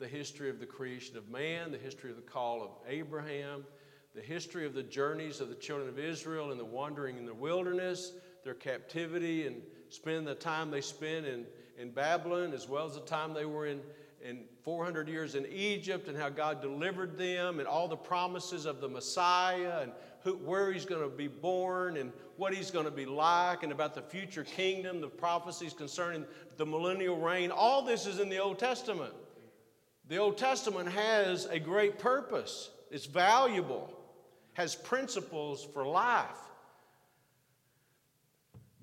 the 0.00 0.08
history 0.08 0.48
of 0.48 0.58
the 0.58 0.66
creation 0.66 1.16
of 1.16 1.28
man, 1.28 1.70
the 1.70 1.78
history 1.78 2.10
of 2.10 2.16
the 2.16 2.22
call 2.22 2.62
of 2.62 2.70
Abraham, 2.88 3.64
the 4.14 4.22
history 4.22 4.64
of 4.64 4.72
the 4.72 4.82
journeys 4.82 5.40
of 5.40 5.50
the 5.50 5.54
children 5.54 5.88
of 5.88 5.98
Israel 5.98 6.50
and 6.50 6.58
the 6.58 6.64
wandering 6.64 7.18
in 7.18 7.26
the 7.26 7.34
wilderness, 7.34 8.12
their 8.42 8.54
captivity, 8.54 9.46
and 9.46 9.60
spending 9.90 10.24
the 10.24 10.34
time 10.34 10.70
they 10.70 10.80
spent 10.80 11.26
in, 11.26 11.44
in 11.78 11.90
Babylon, 11.90 12.54
as 12.54 12.66
well 12.66 12.86
as 12.86 12.94
the 12.94 13.00
time 13.02 13.34
they 13.34 13.44
were 13.44 13.66
in, 13.66 13.82
in 14.24 14.44
400 14.62 15.08
years 15.08 15.34
in 15.34 15.46
Egypt, 15.46 16.08
and 16.08 16.16
how 16.16 16.28
God 16.28 16.60
delivered 16.60 17.16
them, 17.16 17.58
and 17.58 17.66
all 17.66 17.88
the 17.88 17.96
promises 17.96 18.66
of 18.66 18.80
the 18.80 18.88
Messiah, 18.88 19.80
and 19.82 19.92
who, 20.22 20.34
where 20.36 20.72
he's 20.72 20.84
going 20.84 21.02
to 21.02 21.14
be 21.14 21.28
born, 21.28 21.96
and 21.96 22.12
what 22.36 22.54
he's 22.54 22.70
going 22.70 22.84
to 22.84 22.90
be 22.90 23.06
like, 23.06 23.62
and 23.62 23.72
about 23.72 23.94
the 23.94 24.02
future 24.02 24.44
kingdom, 24.44 25.00
the 25.00 25.08
prophecies 25.08 25.72
concerning 25.72 26.24
the 26.56 26.66
millennial 26.66 27.18
reign. 27.18 27.50
All 27.50 27.82
this 27.82 28.06
is 28.06 28.18
in 28.18 28.28
the 28.28 28.38
Old 28.38 28.58
Testament. 28.58 29.14
The 30.08 30.18
Old 30.18 30.38
Testament 30.38 30.88
has 30.90 31.46
a 31.46 31.60
great 31.60 31.98
purpose, 31.98 32.70
it's 32.90 33.06
valuable, 33.06 33.96
has 34.54 34.74
principles 34.74 35.66
for 35.72 35.86
life. 35.86 36.26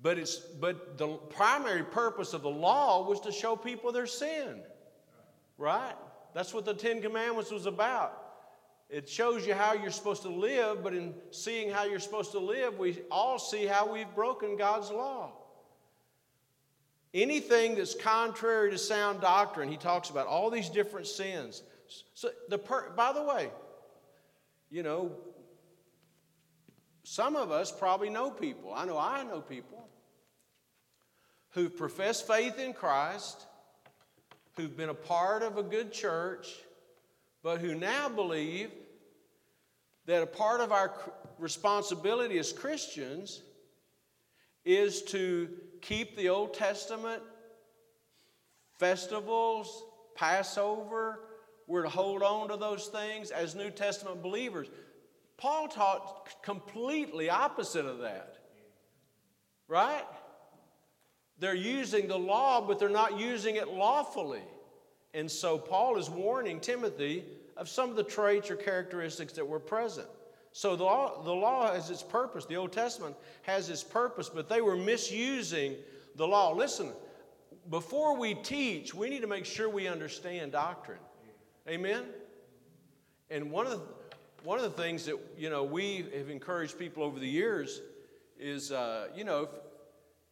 But, 0.00 0.18
it's, 0.18 0.36
but 0.36 0.96
the 0.96 1.08
primary 1.08 1.82
purpose 1.82 2.32
of 2.32 2.42
the 2.42 2.50
law 2.50 3.08
was 3.08 3.20
to 3.20 3.32
show 3.32 3.56
people 3.56 3.92
their 3.92 4.06
sin, 4.06 4.62
right? 5.58 5.94
That's 6.34 6.54
what 6.54 6.64
the 6.64 6.74
Ten 6.74 7.02
Commandments 7.02 7.50
was 7.50 7.66
about. 7.66 8.24
It 8.88 9.08
shows 9.08 9.46
you 9.46 9.52
how 9.52 9.74
you're 9.74 9.90
supposed 9.90 10.22
to 10.22 10.30
live, 10.30 10.82
but 10.82 10.94
in 10.94 11.12
seeing 11.30 11.70
how 11.70 11.84
you're 11.84 11.98
supposed 11.98 12.32
to 12.32 12.38
live, 12.38 12.78
we 12.78 12.98
all 13.10 13.38
see 13.38 13.66
how 13.66 13.92
we've 13.92 14.12
broken 14.14 14.56
God's 14.56 14.90
law. 14.90 15.32
Anything 17.12 17.74
that's 17.74 17.94
contrary 17.94 18.70
to 18.70 18.78
sound 18.78 19.20
doctrine, 19.20 19.68
he 19.68 19.76
talks 19.76 20.08
about 20.08 20.26
all 20.26 20.48
these 20.50 20.70
different 20.70 21.06
sins. 21.06 21.62
So 22.14 22.30
the 22.48 22.58
per, 22.58 22.90
by 22.90 23.12
the 23.12 23.22
way, 23.22 23.50
you 24.70 24.82
know, 24.82 25.12
some 27.02 27.36
of 27.36 27.50
us 27.50 27.72
probably 27.72 28.10
know 28.10 28.30
people. 28.30 28.72
I 28.74 28.84
know 28.84 28.98
I 28.98 29.22
know 29.24 29.40
people 29.40 29.88
who've 31.50 31.74
professed 31.74 32.26
faith 32.26 32.58
in 32.58 32.74
Christ, 32.74 33.46
who've 34.58 34.76
been 34.76 34.88
a 34.88 34.94
part 34.94 35.44
of 35.44 35.56
a 35.56 35.62
good 35.62 35.92
church, 35.92 36.48
but 37.44 37.60
who 37.60 37.76
now 37.76 38.08
believe 38.08 38.70
that 40.06 40.20
a 40.20 40.26
part 40.26 40.60
of 40.60 40.72
our 40.72 40.92
responsibility 41.38 42.38
as 42.38 42.52
Christians 42.52 43.40
is 44.64 45.02
to 45.02 45.48
keep 45.80 46.16
the 46.16 46.28
Old 46.28 46.54
Testament 46.54 47.22
festivals, 48.80 49.84
Passover. 50.16 51.20
We're 51.68 51.84
to 51.84 51.88
hold 51.88 52.24
on 52.24 52.48
to 52.48 52.56
those 52.56 52.88
things 52.88 53.30
as 53.30 53.54
New 53.54 53.70
Testament 53.70 54.22
believers. 54.22 54.66
Paul 55.36 55.68
taught 55.68 56.42
completely 56.42 57.30
opposite 57.30 57.86
of 57.86 58.00
that. 58.00 58.38
Right? 59.68 60.04
They're 61.38 61.54
using 61.54 62.08
the 62.08 62.18
law, 62.18 62.60
but 62.60 62.78
they're 62.78 62.88
not 62.88 63.18
using 63.18 63.56
it 63.56 63.68
lawfully. 63.68 64.42
And 65.14 65.30
so 65.30 65.56
Paul 65.58 65.96
is 65.96 66.10
warning 66.10 66.60
Timothy 66.60 67.24
of 67.56 67.68
some 67.68 67.90
of 67.90 67.96
the 67.96 68.04
traits 68.04 68.50
or 68.50 68.56
characteristics 68.56 69.32
that 69.34 69.46
were 69.46 69.60
present. 69.60 70.08
So 70.52 70.74
the 70.76 70.84
law, 70.84 71.22
the 71.22 71.32
law 71.32 71.72
has 71.72 71.90
its 71.90 72.02
purpose. 72.02 72.44
The 72.44 72.56
Old 72.56 72.72
Testament 72.72 73.14
has 73.42 73.68
its 73.68 73.84
purpose, 73.84 74.28
but 74.28 74.48
they 74.48 74.60
were 74.60 74.76
misusing 74.76 75.76
the 76.16 76.26
law. 76.26 76.52
Listen, 76.52 76.92
before 77.70 78.16
we 78.16 78.34
teach, 78.34 78.94
we 78.94 79.08
need 79.08 79.20
to 79.20 79.26
make 79.26 79.44
sure 79.44 79.68
we 79.68 79.86
understand 79.86 80.52
doctrine. 80.52 80.98
Amen? 81.68 82.04
And 83.30 83.50
one 83.50 83.66
of 83.66 83.72
the, 83.72 83.82
one 84.42 84.58
of 84.58 84.64
the 84.64 84.82
things 84.82 85.04
that 85.04 85.18
you 85.36 85.50
know 85.50 85.64
we 85.64 86.06
have 86.16 86.30
encouraged 86.30 86.78
people 86.78 87.02
over 87.02 87.18
the 87.18 87.28
years 87.28 87.82
is 88.38 88.72
uh, 88.72 89.08
you 89.14 89.24
know 89.24 89.48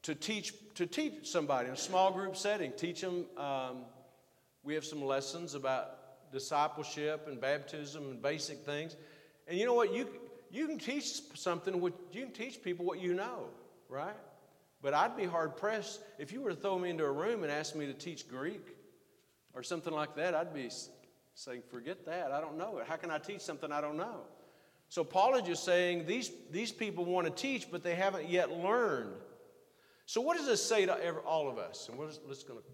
to 0.07 0.15
teach 0.15 0.55
to 0.77 0.87
teach 0.87 1.27
somebody 1.27 1.67
in 1.69 1.75
a 1.75 1.77
small 1.77 2.13
group 2.13 2.37
setting. 2.37 2.73
Teach 2.77 3.01
them. 3.01 3.27
Um, 3.37 3.79
we 4.63 4.75
have 4.75 4.85
some 4.85 5.05
lessons 5.05 5.55
about 5.55 6.33
discipleship 6.33 7.27
and 7.27 7.41
baptism 7.41 8.05
and 8.11 8.23
basic 8.23 8.59
things. 8.59 8.97
And 9.49 9.59
you 9.59 9.67
know 9.67 9.75
what? 9.75 9.93
You, 9.93 10.09
you 10.51 10.67
can 10.69 10.79
teach 10.79 11.21
something, 11.35 11.81
what, 11.81 11.93
you 12.13 12.23
can 12.23 12.33
teach 12.33 12.63
people 12.63 12.85
what 12.85 13.01
you 13.01 13.15
know, 13.15 13.49
right? 13.89 14.17
But 14.83 14.95
I'd 14.95 15.17
be 15.17 15.25
hard 15.25 15.57
pressed 15.57 16.01
if 16.19 16.33
you 16.33 16.41
were 16.41 16.51
to 16.51 16.57
throw 16.57 16.79
me 16.79 16.91
into 16.91 17.05
a 17.05 17.13
room 17.13 17.43
and 17.43 17.51
ask 17.51 17.75
me 17.75 17.87
to 17.87 17.95
teach 17.95 18.29
Greek 18.29 18.77
or 19.55 19.63
something 19.63 19.93
like 19.93 20.15
that. 20.17 20.35
I'd 20.35 20.53
be 20.53 20.69
saying, 21.35 21.63
forget 21.71 22.05
that. 22.07 22.33
I 22.33 22.41
don't 22.41 22.59
know 22.59 22.79
it. 22.79 22.87
How 22.87 22.97
can 22.97 23.11
I 23.11 23.19
teach 23.19 23.41
something 23.41 23.73
I 23.73 23.81
don't 23.81 23.97
know? 23.97 24.21
So 24.89 25.03
Paul 25.03 25.37
is 25.37 25.43
just 25.43 25.65
saying 25.65 26.07
these, 26.07 26.31
these 26.51 26.71
people 26.71 27.05
want 27.05 27.27
to 27.27 27.33
teach, 27.33 27.71
but 27.71 27.83
they 27.83 27.95
haven't 27.95 28.29
yet 28.29 28.51
learned. 28.51 29.15
So 30.07 30.21
what 30.21 30.37
does 30.37 30.47
this 30.47 30.65
say 30.65 30.87
to 30.87 31.19
all 31.27 31.49
of 31.49 31.59
us? 31.59 31.89
And 31.89 31.99
we're 31.99 32.07
just, 32.07 32.21
let's 32.27 32.45
going 32.45 32.61
to 32.61 32.65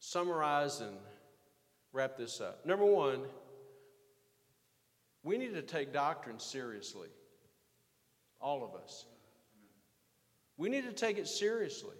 summarize 0.00 0.80
and 0.80 0.96
wrap 1.92 2.16
this 2.16 2.40
up. 2.40 2.66
Number 2.66 2.84
one, 2.84 3.20
we 5.22 5.38
need 5.38 5.54
to 5.54 5.62
take 5.62 5.92
doctrine 5.92 6.40
seriously. 6.40 7.08
All 8.40 8.64
of 8.64 8.74
us. 8.80 9.06
We 10.56 10.68
need 10.68 10.84
to 10.84 10.92
take 10.92 11.16
it 11.16 11.28
seriously. 11.28 11.96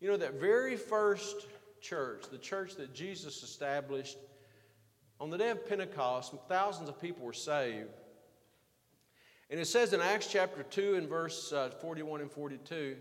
You 0.00 0.08
know, 0.08 0.16
that 0.16 0.40
very 0.40 0.76
first 0.76 1.46
church, 1.82 2.24
the 2.30 2.38
church 2.38 2.76
that 2.76 2.94
Jesus 2.94 3.42
established, 3.42 4.16
on 5.20 5.28
the 5.28 5.36
day 5.36 5.50
of 5.50 5.68
Pentecost, 5.68 6.34
thousands 6.48 6.88
of 6.88 7.00
people 7.00 7.24
were 7.24 7.34
saved. 7.34 7.90
And 9.50 9.60
it 9.60 9.66
says 9.66 9.92
in 9.92 10.00
Acts 10.00 10.28
chapter 10.30 10.62
2 10.62 10.94
and 10.94 11.08
verse 11.08 11.52
uh, 11.52 11.68
41 11.80 12.22
and 12.22 12.30
42 12.30 12.96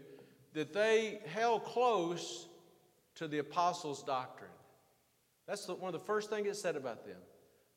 that 0.53 0.73
they 0.73 1.19
held 1.25 1.63
close 1.65 2.47
to 3.15 3.27
the 3.27 3.39
apostles' 3.39 4.03
doctrine. 4.03 4.49
That's 5.47 5.65
the, 5.65 5.75
one 5.75 5.93
of 5.93 5.99
the 5.99 6.05
first 6.05 6.29
things 6.29 6.47
it 6.47 6.55
said 6.55 6.75
about 6.75 7.05
them. 7.05 7.17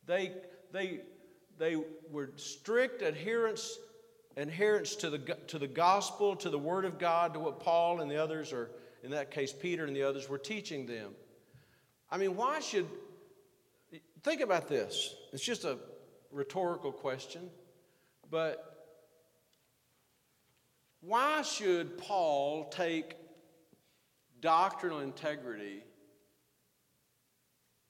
They, 0.07 0.33
they, 0.72 1.01
they 1.59 1.77
were 2.11 2.31
strict 2.37 3.03
adherents, 3.03 3.79
adherents 4.37 4.95
to, 4.97 5.11
the, 5.11 5.18
to 5.49 5.59
the 5.59 5.66
gospel, 5.66 6.37
to 6.37 6.51
the 6.51 6.59
word 6.59 6.85
of 6.85 6.99
God, 6.99 7.35
to 7.35 7.41
what 7.41 7.61
Paul 7.61 8.01
and 8.01 8.11
the 8.11 8.22
others, 8.22 8.53
or 8.53 8.70
in 9.03 9.11
that 9.11 9.31
case, 9.31 9.53
Peter 9.53 9.85
and 9.85 9.97
the 9.97 10.03
others, 10.03 10.29
were 10.29 10.39
teaching 10.39 10.87
them. 10.87 11.12
I 12.11 12.18
mean, 12.18 12.37
why 12.37 12.61
should, 12.61 12.87
think 14.22 14.41
about 14.41 14.68
this. 14.68 15.14
It's 15.33 15.43
just 15.43 15.64
a 15.64 15.79
rhetorical 16.31 16.93
question, 16.93 17.51
but 18.31 18.76
why 21.01 21.43
should 21.43 21.99
Paul 21.99 22.69
take 22.69 23.17
doctrinal 24.41 25.01
integrity 25.01 25.85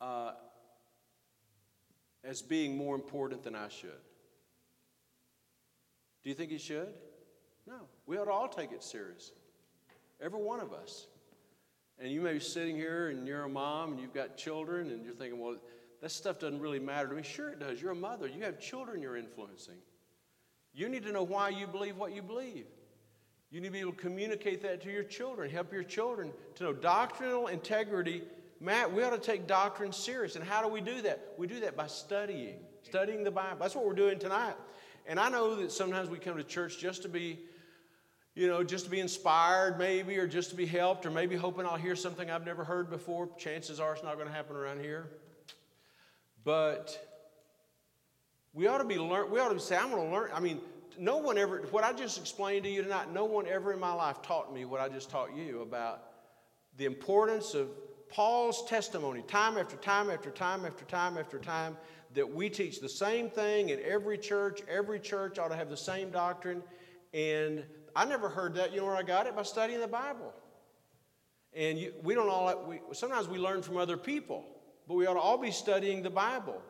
uh, 0.01 0.33
as 2.25 2.43
being 2.43 2.77
more 2.77 2.95
important 2.95 3.43
than 3.43 3.55
I 3.55 3.69
should? 3.69 3.91
Do 6.23 6.31
you 6.31 6.35
think 6.35 6.51
he 6.51 6.59
should? 6.59 6.89
No. 7.67 7.81
We 8.07 8.19
ought 8.19 8.25
to 8.25 8.33
all 8.33 8.49
take 8.49 8.73
it 8.73 8.83
serious. 8.83 9.33
Every 10.21 10.41
one 10.41 10.61
of 10.61 10.73
us. 10.73 11.07
And 11.99 12.11
you 12.13 12.21
may 12.21 12.35
be 12.35 12.41
sitting 12.41 12.77
here 12.77 13.09
and 13.09 13.27
you're 13.27 13.45
a 13.45 13.49
mom 13.49 13.93
and 13.93 14.01
you've 14.01 14.13
got 14.13 14.37
children 14.37 14.91
and 14.91 15.05
you're 15.05 15.15
thinking, 15.15 15.41
well, 15.41 15.57
that 16.03 16.11
stuff 16.11 16.39
doesn't 16.39 16.61
really 16.61 16.79
matter 16.79 17.09
to 17.09 17.15
me. 17.15 17.23
Sure, 17.23 17.51
it 17.51 17.61
does. 17.61 17.81
You're 17.81 17.93
a 17.93 17.97
mother, 17.97 18.27
you 18.27 18.43
have 18.43 18.61
children 18.61 19.01
you're 19.01 19.17
influencing. 19.17 19.79
You 20.75 20.89
need 20.89 21.05
to 21.05 21.13
know 21.13 21.23
why 21.23 21.49
you 21.49 21.67
believe 21.67 21.97
what 21.97 22.15
you 22.15 22.23
believe. 22.23 22.67
You 23.51 23.61
need 23.61 23.69
to 23.69 23.73
be 23.73 23.81
able 23.81 23.93
to 23.93 23.99
communicate 23.99 24.63
that 24.63 24.83
to 24.83 24.91
your 24.91 25.05
children, 25.05 25.51
help 25.51 25.73
your 25.73 25.85
children 25.85 26.33
to 26.57 26.65
know 26.65 26.73
doctrinal 26.73 27.47
integrity. 27.47 28.23
Matt, 28.61 28.93
we 28.93 29.03
ought 29.05 29.11
to 29.11 29.19
take 29.19 29.47
doctrine 29.47 29.93
serious. 29.93 30.35
And 30.35 30.45
how 30.45 30.63
do 30.63 30.69
we 30.69 30.81
do 30.81 31.03
that? 31.03 31.35
We 31.39 31.47
do 31.47 31.61
that 31.61 31.77
by 31.77 31.87
studying, 31.87 32.57
studying 32.83 33.23
the 33.23 33.31
Bible. 33.31 33.59
That's 33.61 33.75
what 33.75 33.87
we're 33.87 33.95
doing 33.95 34.19
tonight. 34.19 34.55
And 35.07 35.21
I 35.21 35.29
know 35.29 35.55
that 35.57 35.71
sometimes 35.71 36.11
we 36.11 36.19
come 36.19 36.37
to 36.37 36.43
church 36.43 36.79
just 36.79 37.03
to 37.03 37.09
be, 37.09 37.39
you 38.35 38.49
know, 38.49 38.65
just 38.65 38.87
to 38.87 38.91
be 38.91 38.99
inspired, 38.99 39.79
maybe, 39.79 40.19
or 40.19 40.27
just 40.27 40.51
to 40.51 40.57
be 40.57 40.67
helped, 40.67 41.07
or 41.07 41.11
maybe 41.11 41.37
hoping 41.37 41.65
I'll 41.65 41.77
hear 41.77 41.95
something 41.95 42.29
I've 42.31 42.45
never 42.45 42.65
heard 42.65 42.91
before. 42.91 43.29
Chances 43.39 43.79
are 43.79 43.93
it's 43.95 44.03
not 44.03 44.15
going 44.15 44.27
to 44.27 44.35
happen 44.35 44.57
around 44.57 44.81
here. 44.81 45.09
But 46.43 46.99
we 48.53 48.67
ought 48.67 48.79
to 48.79 48.85
be 48.85 48.99
learn. 48.99 49.31
We 49.31 49.39
ought 49.39 49.53
to 49.53 49.61
say, 49.61 49.77
"I'm 49.77 49.91
going 49.91 50.09
to 50.09 50.13
learn." 50.13 50.31
I 50.35 50.41
mean, 50.41 50.61
no 50.99 51.19
one 51.19 51.39
ever, 51.39 51.63
what 51.71 51.85
I 51.85 51.93
just 51.93 52.19
explained 52.19 52.65
to 52.65 52.71
you 52.71 52.83
tonight, 52.83 53.13
no 53.13 53.25
one 53.25 53.47
ever 53.47 53.73
in 53.73 53.81
my 53.81 53.93
life 53.93 54.23
taught 54.23 54.53
me 54.53 54.65
what 54.65 54.81
I 54.81 54.89
just 54.89 55.11
taught 55.11 55.37
you 55.37 55.63
about 55.63 56.03
the 56.77 56.85
importance 56.85 57.55
of 57.55 57.69
Paul's 58.09 58.67
testimony, 58.69 59.23
time 59.23 59.59
after 59.59 59.77
time 59.77 60.11
after 60.11 60.31
time 60.31 60.65
after 60.65 60.85
time 60.85 61.19
after 61.19 61.39
time, 61.39 61.77
that 62.15 62.35
we 62.35 62.49
teach 62.49 62.81
the 62.81 62.89
same 62.89 63.29
thing 63.29 63.71
in 63.71 63.81
every 63.85 64.19
church. 64.19 64.61
Every 64.69 65.01
church 65.01 65.39
ought 65.39 65.49
to 65.49 65.57
have 65.57 65.69
the 65.69 65.77
same 65.77 66.11
doctrine. 66.11 66.63
And 67.13 67.65
I 67.95 68.05
never 68.05 68.29
heard 68.29 68.55
that. 68.55 68.73
You 68.73 68.81
know 68.81 68.87
where 68.87 68.97
I 68.97 69.03
got 69.03 69.27
it? 69.27 69.35
By 69.35 69.43
studying 69.43 69.81
the 69.81 69.89
Bible. 69.89 70.33
And 71.53 71.79
you, 71.79 71.95
we 72.03 72.15
don't 72.15 72.29
all, 72.29 72.65
we, 72.67 72.81
sometimes 72.93 73.29
we 73.29 73.39
learn 73.39 73.63
from 73.63 73.77
other 73.77 73.97
people, 73.97 74.45
but 74.87 74.95
we 74.95 75.07
ought 75.07 75.15
to 75.15 75.21
all 75.21 75.39
be 75.39 75.51
studying 75.51 76.03
the 76.03 76.11
Bible. 76.11 76.61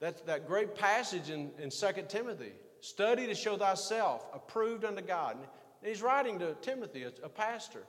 That's 0.00 0.20
that 0.22 0.46
great 0.46 0.74
passage 0.74 1.30
in, 1.30 1.50
in 1.58 1.70
2 1.70 1.86
Timothy. 2.08 2.52
Study 2.80 3.26
to 3.26 3.34
show 3.34 3.56
thyself 3.56 4.26
approved 4.32 4.84
unto 4.84 5.02
God. 5.02 5.36
And 5.36 5.88
he's 5.88 6.02
writing 6.02 6.38
to 6.40 6.54
Timothy, 6.60 7.04
a, 7.22 7.28
pastor. 7.28 7.82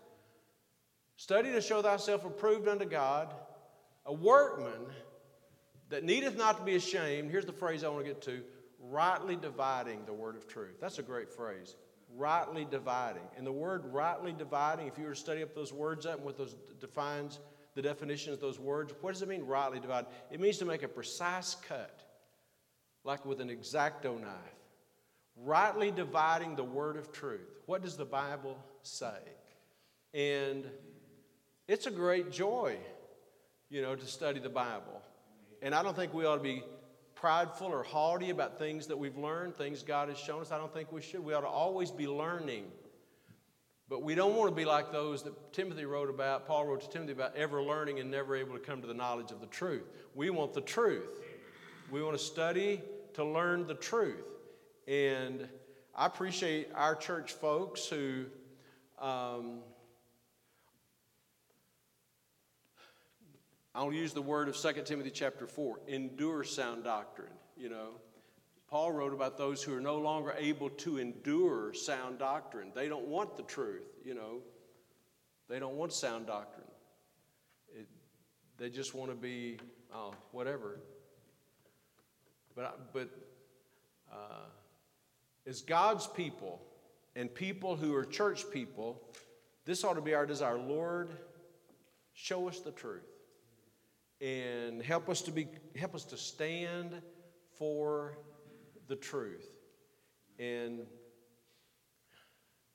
Study 1.16 1.52
to 1.52 1.62
show 1.62 1.82
thyself 1.82 2.26
approved 2.26 2.68
unto 2.68 2.86
God, 2.86 3.34
a 4.06 4.14
workman 4.14 4.86
that 5.90 6.04
needeth 6.04 6.38
not 6.38 6.58
to 6.58 6.64
be 6.64 6.76
ashamed. 6.76 7.32
Here's 7.32 7.46
the 7.46 7.54
phrase 7.54 7.84
I 7.84 7.90
want 7.90 8.06
to 8.06 8.12
get 8.12 8.22
to 8.24 8.42
rightly 8.80 9.36
dividing 9.36 10.06
the 10.06 10.14
word 10.14 10.36
of 10.36 10.48
truth. 10.48 10.78
That's 10.80 11.00
a 11.00 11.04
great 11.04 11.32
phrase. 11.32 11.76
Rightly 12.16 12.66
dividing. 12.70 13.24
And 13.38 13.46
the 13.46 13.52
word 13.52 13.86
rightly 13.86 14.34
dividing, 14.34 14.88
if 14.88 14.98
you 14.98 15.06
were 15.06 15.14
to 15.14 15.20
study 15.20 15.44
up 15.44 15.54
those 15.54 15.74
words 15.74 16.06
up 16.06 16.16
and 16.16 16.26
what 16.26 16.38
those 16.38 16.56
defines 16.80 17.40
the 17.76 17.82
definitions 17.82 18.36
of 18.36 18.42
those 18.42 18.60
words, 18.60 18.94
what 19.02 19.14
does 19.14 19.22
it 19.22 19.30
mean, 19.30 19.44
rightly 19.44 19.80
divided? 19.80 20.08
It 20.32 20.40
means 20.40 20.58
to 20.60 20.66
make 20.66 20.82
a 20.82 20.88
precise 20.88 21.56
cut, 21.68 22.02
like 23.04 23.26
with 23.26 23.42
an 23.42 23.50
exacto 23.50 24.20
knife 24.20 24.59
rightly 25.44 25.92
dividing 25.92 26.56
the 26.56 26.64
word 26.64 26.98
of 26.98 27.12
truth. 27.12 27.62
What 27.66 27.82
does 27.82 27.98
the 27.98 28.06
Bible 28.06 28.58
say? 28.82 29.20
And 30.14 30.66
it's 31.68 31.86
a 31.86 31.92
great 31.92 32.32
joy, 32.32 32.78
you 33.70 33.82
know, 33.82 33.96
to 33.96 34.06
study 34.06 34.40
the 34.40 34.50
Bible. 34.50 35.02
And 35.62 35.76
I 35.76 35.84
don't 35.84 35.96
think 35.96 36.14
we 36.14 36.26
ought 36.26 36.38
to 36.38 36.44
be 36.44 36.64
prideful 37.16 37.68
or 37.68 37.84
haughty 37.84 38.30
about 38.30 38.58
things 38.58 38.88
that 38.88 38.98
we've 38.98 39.18
learned, 39.18 39.56
things 39.56 39.84
God 39.84 40.10
has 40.10 40.18
shown 40.18 40.42
us. 40.42 40.52
I 40.52 40.58
don't 40.58 40.74
think 40.74 40.92
we 40.92 41.02
should. 41.02 41.24
We 41.24 41.34
ought 41.34 41.42
to 41.42 41.48
always 41.48 41.92
be 41.92 42.08
learning. 42.08 42.66
But 43.90 44.04
we 44.04 44.16
don't 44.16 44.36
want 44.36 44.52
to 44.52 44.56
be 44.56 44.66
like 44.66 44.92
those 44.92 45.24
that 45.24 45.52
Timothy 45.52 45.86
wrote 45.86 46.10
about, 46.10 46.48
Paul 46.48 46.66
wrote 46.66 46.82
to 46.82 46.90
Timothy 46.90 47.14
about, 47.14 47.36
ever 47.36 47.62
learning 47.62 48.00
and 48.00 48.10
never 48.10 48.36
able 48.36 48.54
to 48.54 48.60
come 48.60 48.82
to 48.82 48.88
the 48.88 48.94
knowledge 48.94 49.32
of 49.32 49.42
the 49.42 49.48
truth. 49.48 49.84
We 50.14 50.30
want 50.30 50.54
the 50.54 50.62
truth. 50.62 51.20
We 51.92 52.04
want 52.04 52.18
to 52.18 52.24
study 52.24 52.82
to 53.14 53.26
learn 53.26 53.66
the 53.68 53.74
truth. 53.74 54.24
And 54.90 55.48
I 55.94 56.08
appreciate 56.08 56.70
our 56.74 56.96
church 56.96 57.34
folks 57.34 57.86
who 57.86 58.26
um, 58.98 59.60
I'll 63.76 63.94
use 63.94 64.14
the 64.14 64.22
word 64.24 64.50
of 64.50 64.58
2 64.58 64.82
Timothy 64.86 65.12
chapter 65.12 65.46
4 65.46 65.82
endure 65.88 66.44
sound 66.44 66.86
doctrine. 66.86 67.34
You 67.56 67.70
know, 67.70 67.90
Paul 68.68 68.92
wrote 68.92 69.14
about 69.14 69.38
those 69.38 69.62
who 69.62 69.76
are 69.76 69.82
no 69.82 70.00
longer 70.00 70.34
able 70.36 70.72
to 70.72 70.98
endure 70.98 71.72
sound 71.76 72.18
doctrine. 72.18 72.72
They 72.74 72.88
don't 72.90 73.06
want 73.06 73.38
the 73.38 73.44
truth, 73.44 73.86
you 74.04 74.16
know, 74.16 74.40
they 75.50 75.60
don't 75.60 75.76
want 75.76 75.94
sound 75.94 76.26
doctrine. 76.26 76.66
It, 77.78 77.88
they 78.58 78.72
just 78.72 78.96
want 78.96 79.12
to 79.12 79.16
be, 79.16 79.60
oh, 79.94 80.16
whatever. 80.32 80.80
But, 82.56 82.92
but 82.92 83.10
uh, 84.12 84.48
as 85.50 85.62
God's 85.62 86.06
people 86.06 86.62
and 87.16 87.34
people 87.34 87.76
who 87.76 87.96
are 87.96 88.06
church 88.06 88.50
people, 88.52 89.02
this 89.66 89.84
ought 89.84 89.96
to 89.96 90.02
be 90.02 90.14
our 90.14 90.28
desire. 90.28 90.60
Lord, 90.60 91.10
show 92.14 92.48
us 92.48 92.60
the 92.60 92.72
truth 92.72 93.10
and 94.22 94.82
help 94.82 95.10
us 95.10 95.22
to 95.24 95.32
be 95.32 95.48
help 95.76 95.96
us 95.96 96.04
to 96.06 96.18
stand 96.18 97.02
for 97.58 98.20
the 98.88 98.96
truth. 98.96 99.48
And 100.38 100.82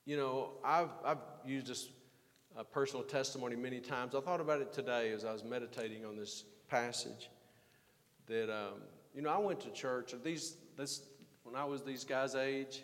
you 0.05 0.16
know, 0.16 0.55
I've 0.64 0.91
I've 1.05 1.18
used 1.47 1.68
this 1.68 1.89
uh, 2.59 2.64
personal 2.64 3.05
testimony 3.05 3.55
many 3.55 3.79
times. 3.79 4.16
I 4.16 4.20
thought 4.20 4.41
about 4.41 4.61
it 4.61 4.72
today 4.72 5.12
as 5.12 5.25
I 5.25 5.33
was 5.33 5.45
meditating 5.45 6.05
on 6.05 6.16
this 6.16 6.45
passage. 6.68 7.31
That 8.27 8.53
um, 8.53 8.81
you 9.14 9.22
know, 9.22 9.31
I 9.31 9.39
went 9.39 9.61
to 9.61 9.70
church. 9.70 10.12
These 10.25 10.57
this 10.77 11.03
when 11.55 11.62
I 11.62 11.66
was 11.66 11.84
these 11.84 12.02
guys' 12.02 12.34
age, 12.34 12.82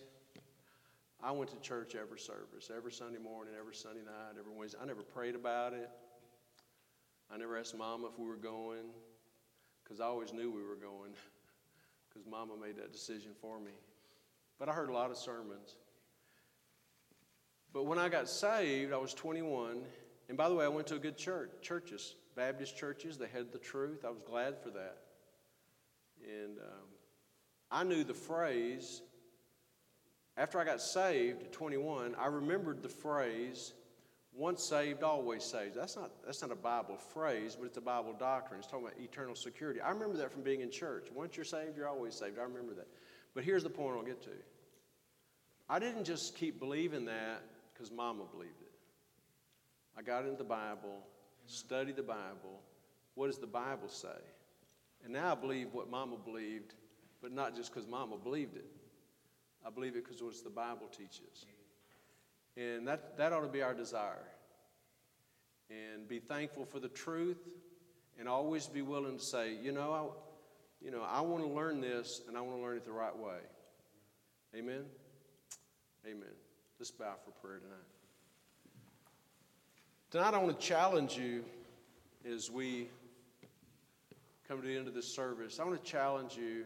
I 1.21 1.33
went 1.33 1.51
to 1.51 1.59
church 1.59 1.97
every 2.01 2.21
service, 2.21 2.71
every 2.73 2.93
Sunday 2.93 3.19
morning, 3.19 3.53
every 3.59 3.75
Sunday 3.75 4.05
night, 4.05 4.39
every 4.39 4.53
Wednesday. 4.55 4.79
I 4.81 4.87
never 4.87 5.03
prayed 5.03 5.35
about 5.35 5.73
it. 5.73 5.91
I 7.33 7.37
never 7.37 7.59
asked 7.59 7.77
Mama 7.77 8.07
if 8.07 8.17
we 8.17 8.29
were 8.29 8.37
going 8.37 8.87
because 9.83 10.01
I 10.01 10.05
always 10.05 10.33
knew 10.33 10.53
we 10.53 10.63
were 10.63 10.77
going 10.77 11.11
because 12.09 12.31
Mama 12.31 12.53
made 12.65 12.77
that 12.77 12.93
decision 12.93 13.33
for 13.41 13.59
me. 13.59 13.73
But 14.57 14.69
I 14.69 14.73
heard 14.73 14.89
a 14.89 14.93
lot 14.93 15.11
of 15.11 15.17
sermons. 15.17 15.75
But 17.73 17.87
when 17.87 17.99
I 17.99 18.09
got 18.09 18.29
saved, 18.29 18.93
I 18.93 18.99
was 18.99 19.15
21. 19.15 19.83
And 20.29 20.39
by 20.39 20.49
the 20.49 20.55
way, 20.55 20.65
I 20.65 20.69
went 20.69 20.87
to 20.87 20.95
a 20.95 21.01
good 21.01 21.19
church, 21.19 21.51
churches, 21.61 22.15
Baptist 22.37 22.77
churches. 22.77 23.19
They 23.19 23.27
had 23.27 23.51
the 23.51 23.59
truth. 23.59 24.05
I 24.05 24.11
was 24.11 24.23
glad 24.25 24.63
for 24.63 24.71
that. 24.71 24.99
And 26.23 26.59
um, 26.59 26.90
I 27.71 27.85
knew 27.85 28.05
the 28.05 28.15
phrase, 28.15 29.03
after 30.37 30.59
I 30.59 30.65
got 30.65 30.81
saved 30.81 31.43
at 31.43 31.53
21, 31.53 32.17
I 32.19 32.27
remembered 32.27 32.83
the 32.83 32.89
phrase, 32.89 33.73
once 34.33 34.63
saved, 34.63 35.03
always 35.03 35.45
saved. 35.45 35.75
That's 35.75 35.97
not, 35.97 36.11
that's 36.25 36.43
not 36.43 36.51
a 36.51 36.57
Bible 36.57 36.97
phrase, 36.97 37.57
but 37.59 37.67
it's 37.67 37.77
a 37.77 37.83
Bible 37.83 38.15
doctrine. 38.19 38.59
It's 38.61 38.69
talking 38.69 38.87
about 38.87 38.99
eternal 39.01 39.35
security. 39.35 39.81
I 39.81 39.91
remember 39.91 40.17
that 40.19 40.33
from 40.33 40.43
being 40.43 40.61
in 40.61 40.71
church. 40.71 41.09
Once 41.15 41.37
you're 41.37 41.45
saved, 41.45 41.77
you're 41.77 41.89
always 41.89 42.15
saved. 42.15 42.39
I 42.39 42.43
remember 42.43 42.75
that. 42.75 42.89
But 43.35 43.45
here's 43.45 43.63
the 43.63 43.71
point 43.71 43.97
I'll 43.97 44.03
get 44.03 44.23
to. 44.23 44.31
I 45.69 45.79
didn't 45.79 46.05
just 46.05 46.37
keep 46.37 46.59
believing 46.59 47.05
that 47.05 47.43
because 47.73 47.93
Mama 47.93 48.25
believed 48.33 48.61
it. 48.61 48.73
I 49.97 50.03
got 50.03 50.25
into 50.25 50.39
the 50.39 50.45
Bible, 50.45 51.07
studied 51.47 51.97
the 51.97 52.03
Bible. 52.03 52.63
What 53.15 53.27
does 53.27 53.39
the 53.39 53.47
Bible 53.47 53.89
say? 53.89 54.09
And 55.05 55.13
now 55.13 55.33
I 55.33 55.35
believe 55.35 55.69
what 55.73 55.91
Mama 55.91 56.17
believed, 56.17 56.75
but 57.23 57.33
not 57.33 57.55
just 57.55 57.73
because 57.73 57.89
Mama 57.89 58.17
believed 58.17 58.57
it. 58.57 58.67
I 59.67 59.71
believe 59.71 59.95
it 59.97 60.05
because 60.05 60.23
what 60.23 60.35
the 60.43 60.51
Bible 60.51 60.89
teaches. 60.89 61.47
And 62.57 62.87
that, 62.89 63.17
that 63.19 63.33
ought 63.33 63.41
to 63.41 63.49
be 63.49 63.63
our 63.63 63.75
desire. 63.75 64.27
And 65.69 66.09
be 66.09 66.19
thankful 66.19 66.65
for 66.65 66.81
the 66.81 66.89
truth 66.89 67.39
and 68.19 68.29
always 68.29 68.67
be 68.67 68.83
willing 68.83 69.19
to 69.19 69.25
say, 69.25 69.55
you 69.55 69.73
know, 69.73 69.93
I, 69.93 70.85
you 70.85 70.91
know, 70.91 71.03
I 71.03 71.21
want 71.21 71.45
to 71.45 71.51
learn 71.51 71.81
this 71.81 72.23
and 72.27 72.37
I 72.37 72.41
want 72.41 72.57
to 72.57 72.63
learn 72.63 72.77
it 72.77 72.85
the 72.85 72.93
right 72.93 73.17
way. 73.17 73.39
Amen? 74.57 74.85
Amen. 76.07 76.35
Let's 76.79 76.91
bow 76.91 77.15
for 77.25 77.31
prayer 77.47 77.59
tonight. 77.59 77.77
Tonight, 80.11 80.35
I 80.35 80.39
want 80.39 80.59
to 80.59 80.67
challenge 80.67 81.17
you 81.17 81.45
as 82.29 82.51
we 82.51 82.89
come 84.49 84.61
to 84.61 84.67
the 84.67 84.77
end 84.77 84.89
of 84.89 84.95
this 84.95 85.07
service. 85.07 85.61
I 85.61 85.65
want 85.65 85.83
to 85.83 85.89
challenge 85.89 86.37
you 86.37 86.65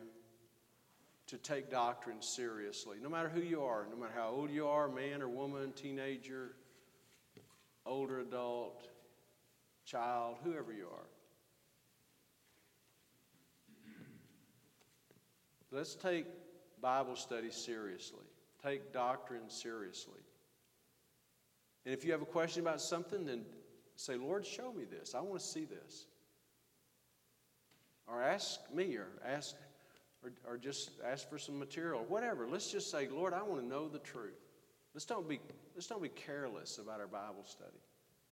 to 1.27 1.39
take 1.39 1.71
doctrine 1.71 2.21
seriously, 2.21 2.99
no 3.03 3.09
matter 3.09 3.29
who 3.29 3.41
you 3.41 3.63
are, 3.63 3.87
no 3.91 3.97
matter 3.97 4.13
how 4.15 4.29
old 4.29 4.51
you 4.51 4.67
are 4.67 4.89
man 4.89 5.23
or 5.23 5.29
woman, 5.29 5.73
teenager, 5.73 6.55
older 7.87 8.21
adult, 8.21 8.89
child, 9.85 10.37
whoever 10.45 10.73
you 10.73 10.87
are. 10.87 11.09
Let's 15.71 15.95
take 15.95 16.27
Bible 16.81 17.17
study 17.17 17.51
seriously. 17.51 18.27
Take 18.63 18.93
doctrine 18.93 19.49
seriously. 19.49 20.21
And 21.85 21.93
if 21.93 22.05
you 22.05 22.13
have 22.13 22.23
a 22.23 22.27
question 22.27 22.63
about 22.63 22.81
something, 22.81 23.27
then 23.27 23.43
say, 23.97 24.17
Lord, 24.17 24.47
show 24.47 24.73
me 24.73 24.85
this. 24.85 25.15
I 25.15 25.21
want 25.21 25.41
to 25.41 25.47
see 25.47 25.65
this. 25.65 26.07
Or 28.07 28.23
ask 28.23 28.61
me, 28.73 28.97
or 28.97 29.09
ask, 29.27 29.57
or, 30.25 30.53
or 30.53 30.59
just 30.59 30.91
ask 31.07 31.29
for 31.29 31.39
some 31.39 31.59
material, 31.59 32.05
whatever. 32.09 32.47
Let's 32.47 32.71
just 32.71 32.91
say, 32.91 33.09
Lord, 33.09 33.35
I 33.35 33.43
want 33.43 33.61
to 33.61 33.67
know 33.67 33.89
the 33.89 33.99
truth. 33.99 34.41
Let's 34.95 35.05
don't 35.05 35.29
be, 35.29 35.41
let's 35.75 35.87
don't 35.87 36.03
be 36.03 36.09
careless 36.09 36.79
about 36.79 37.01
our 37.01 37.07
Bible 37.07 37.45
study. 37.45 37.79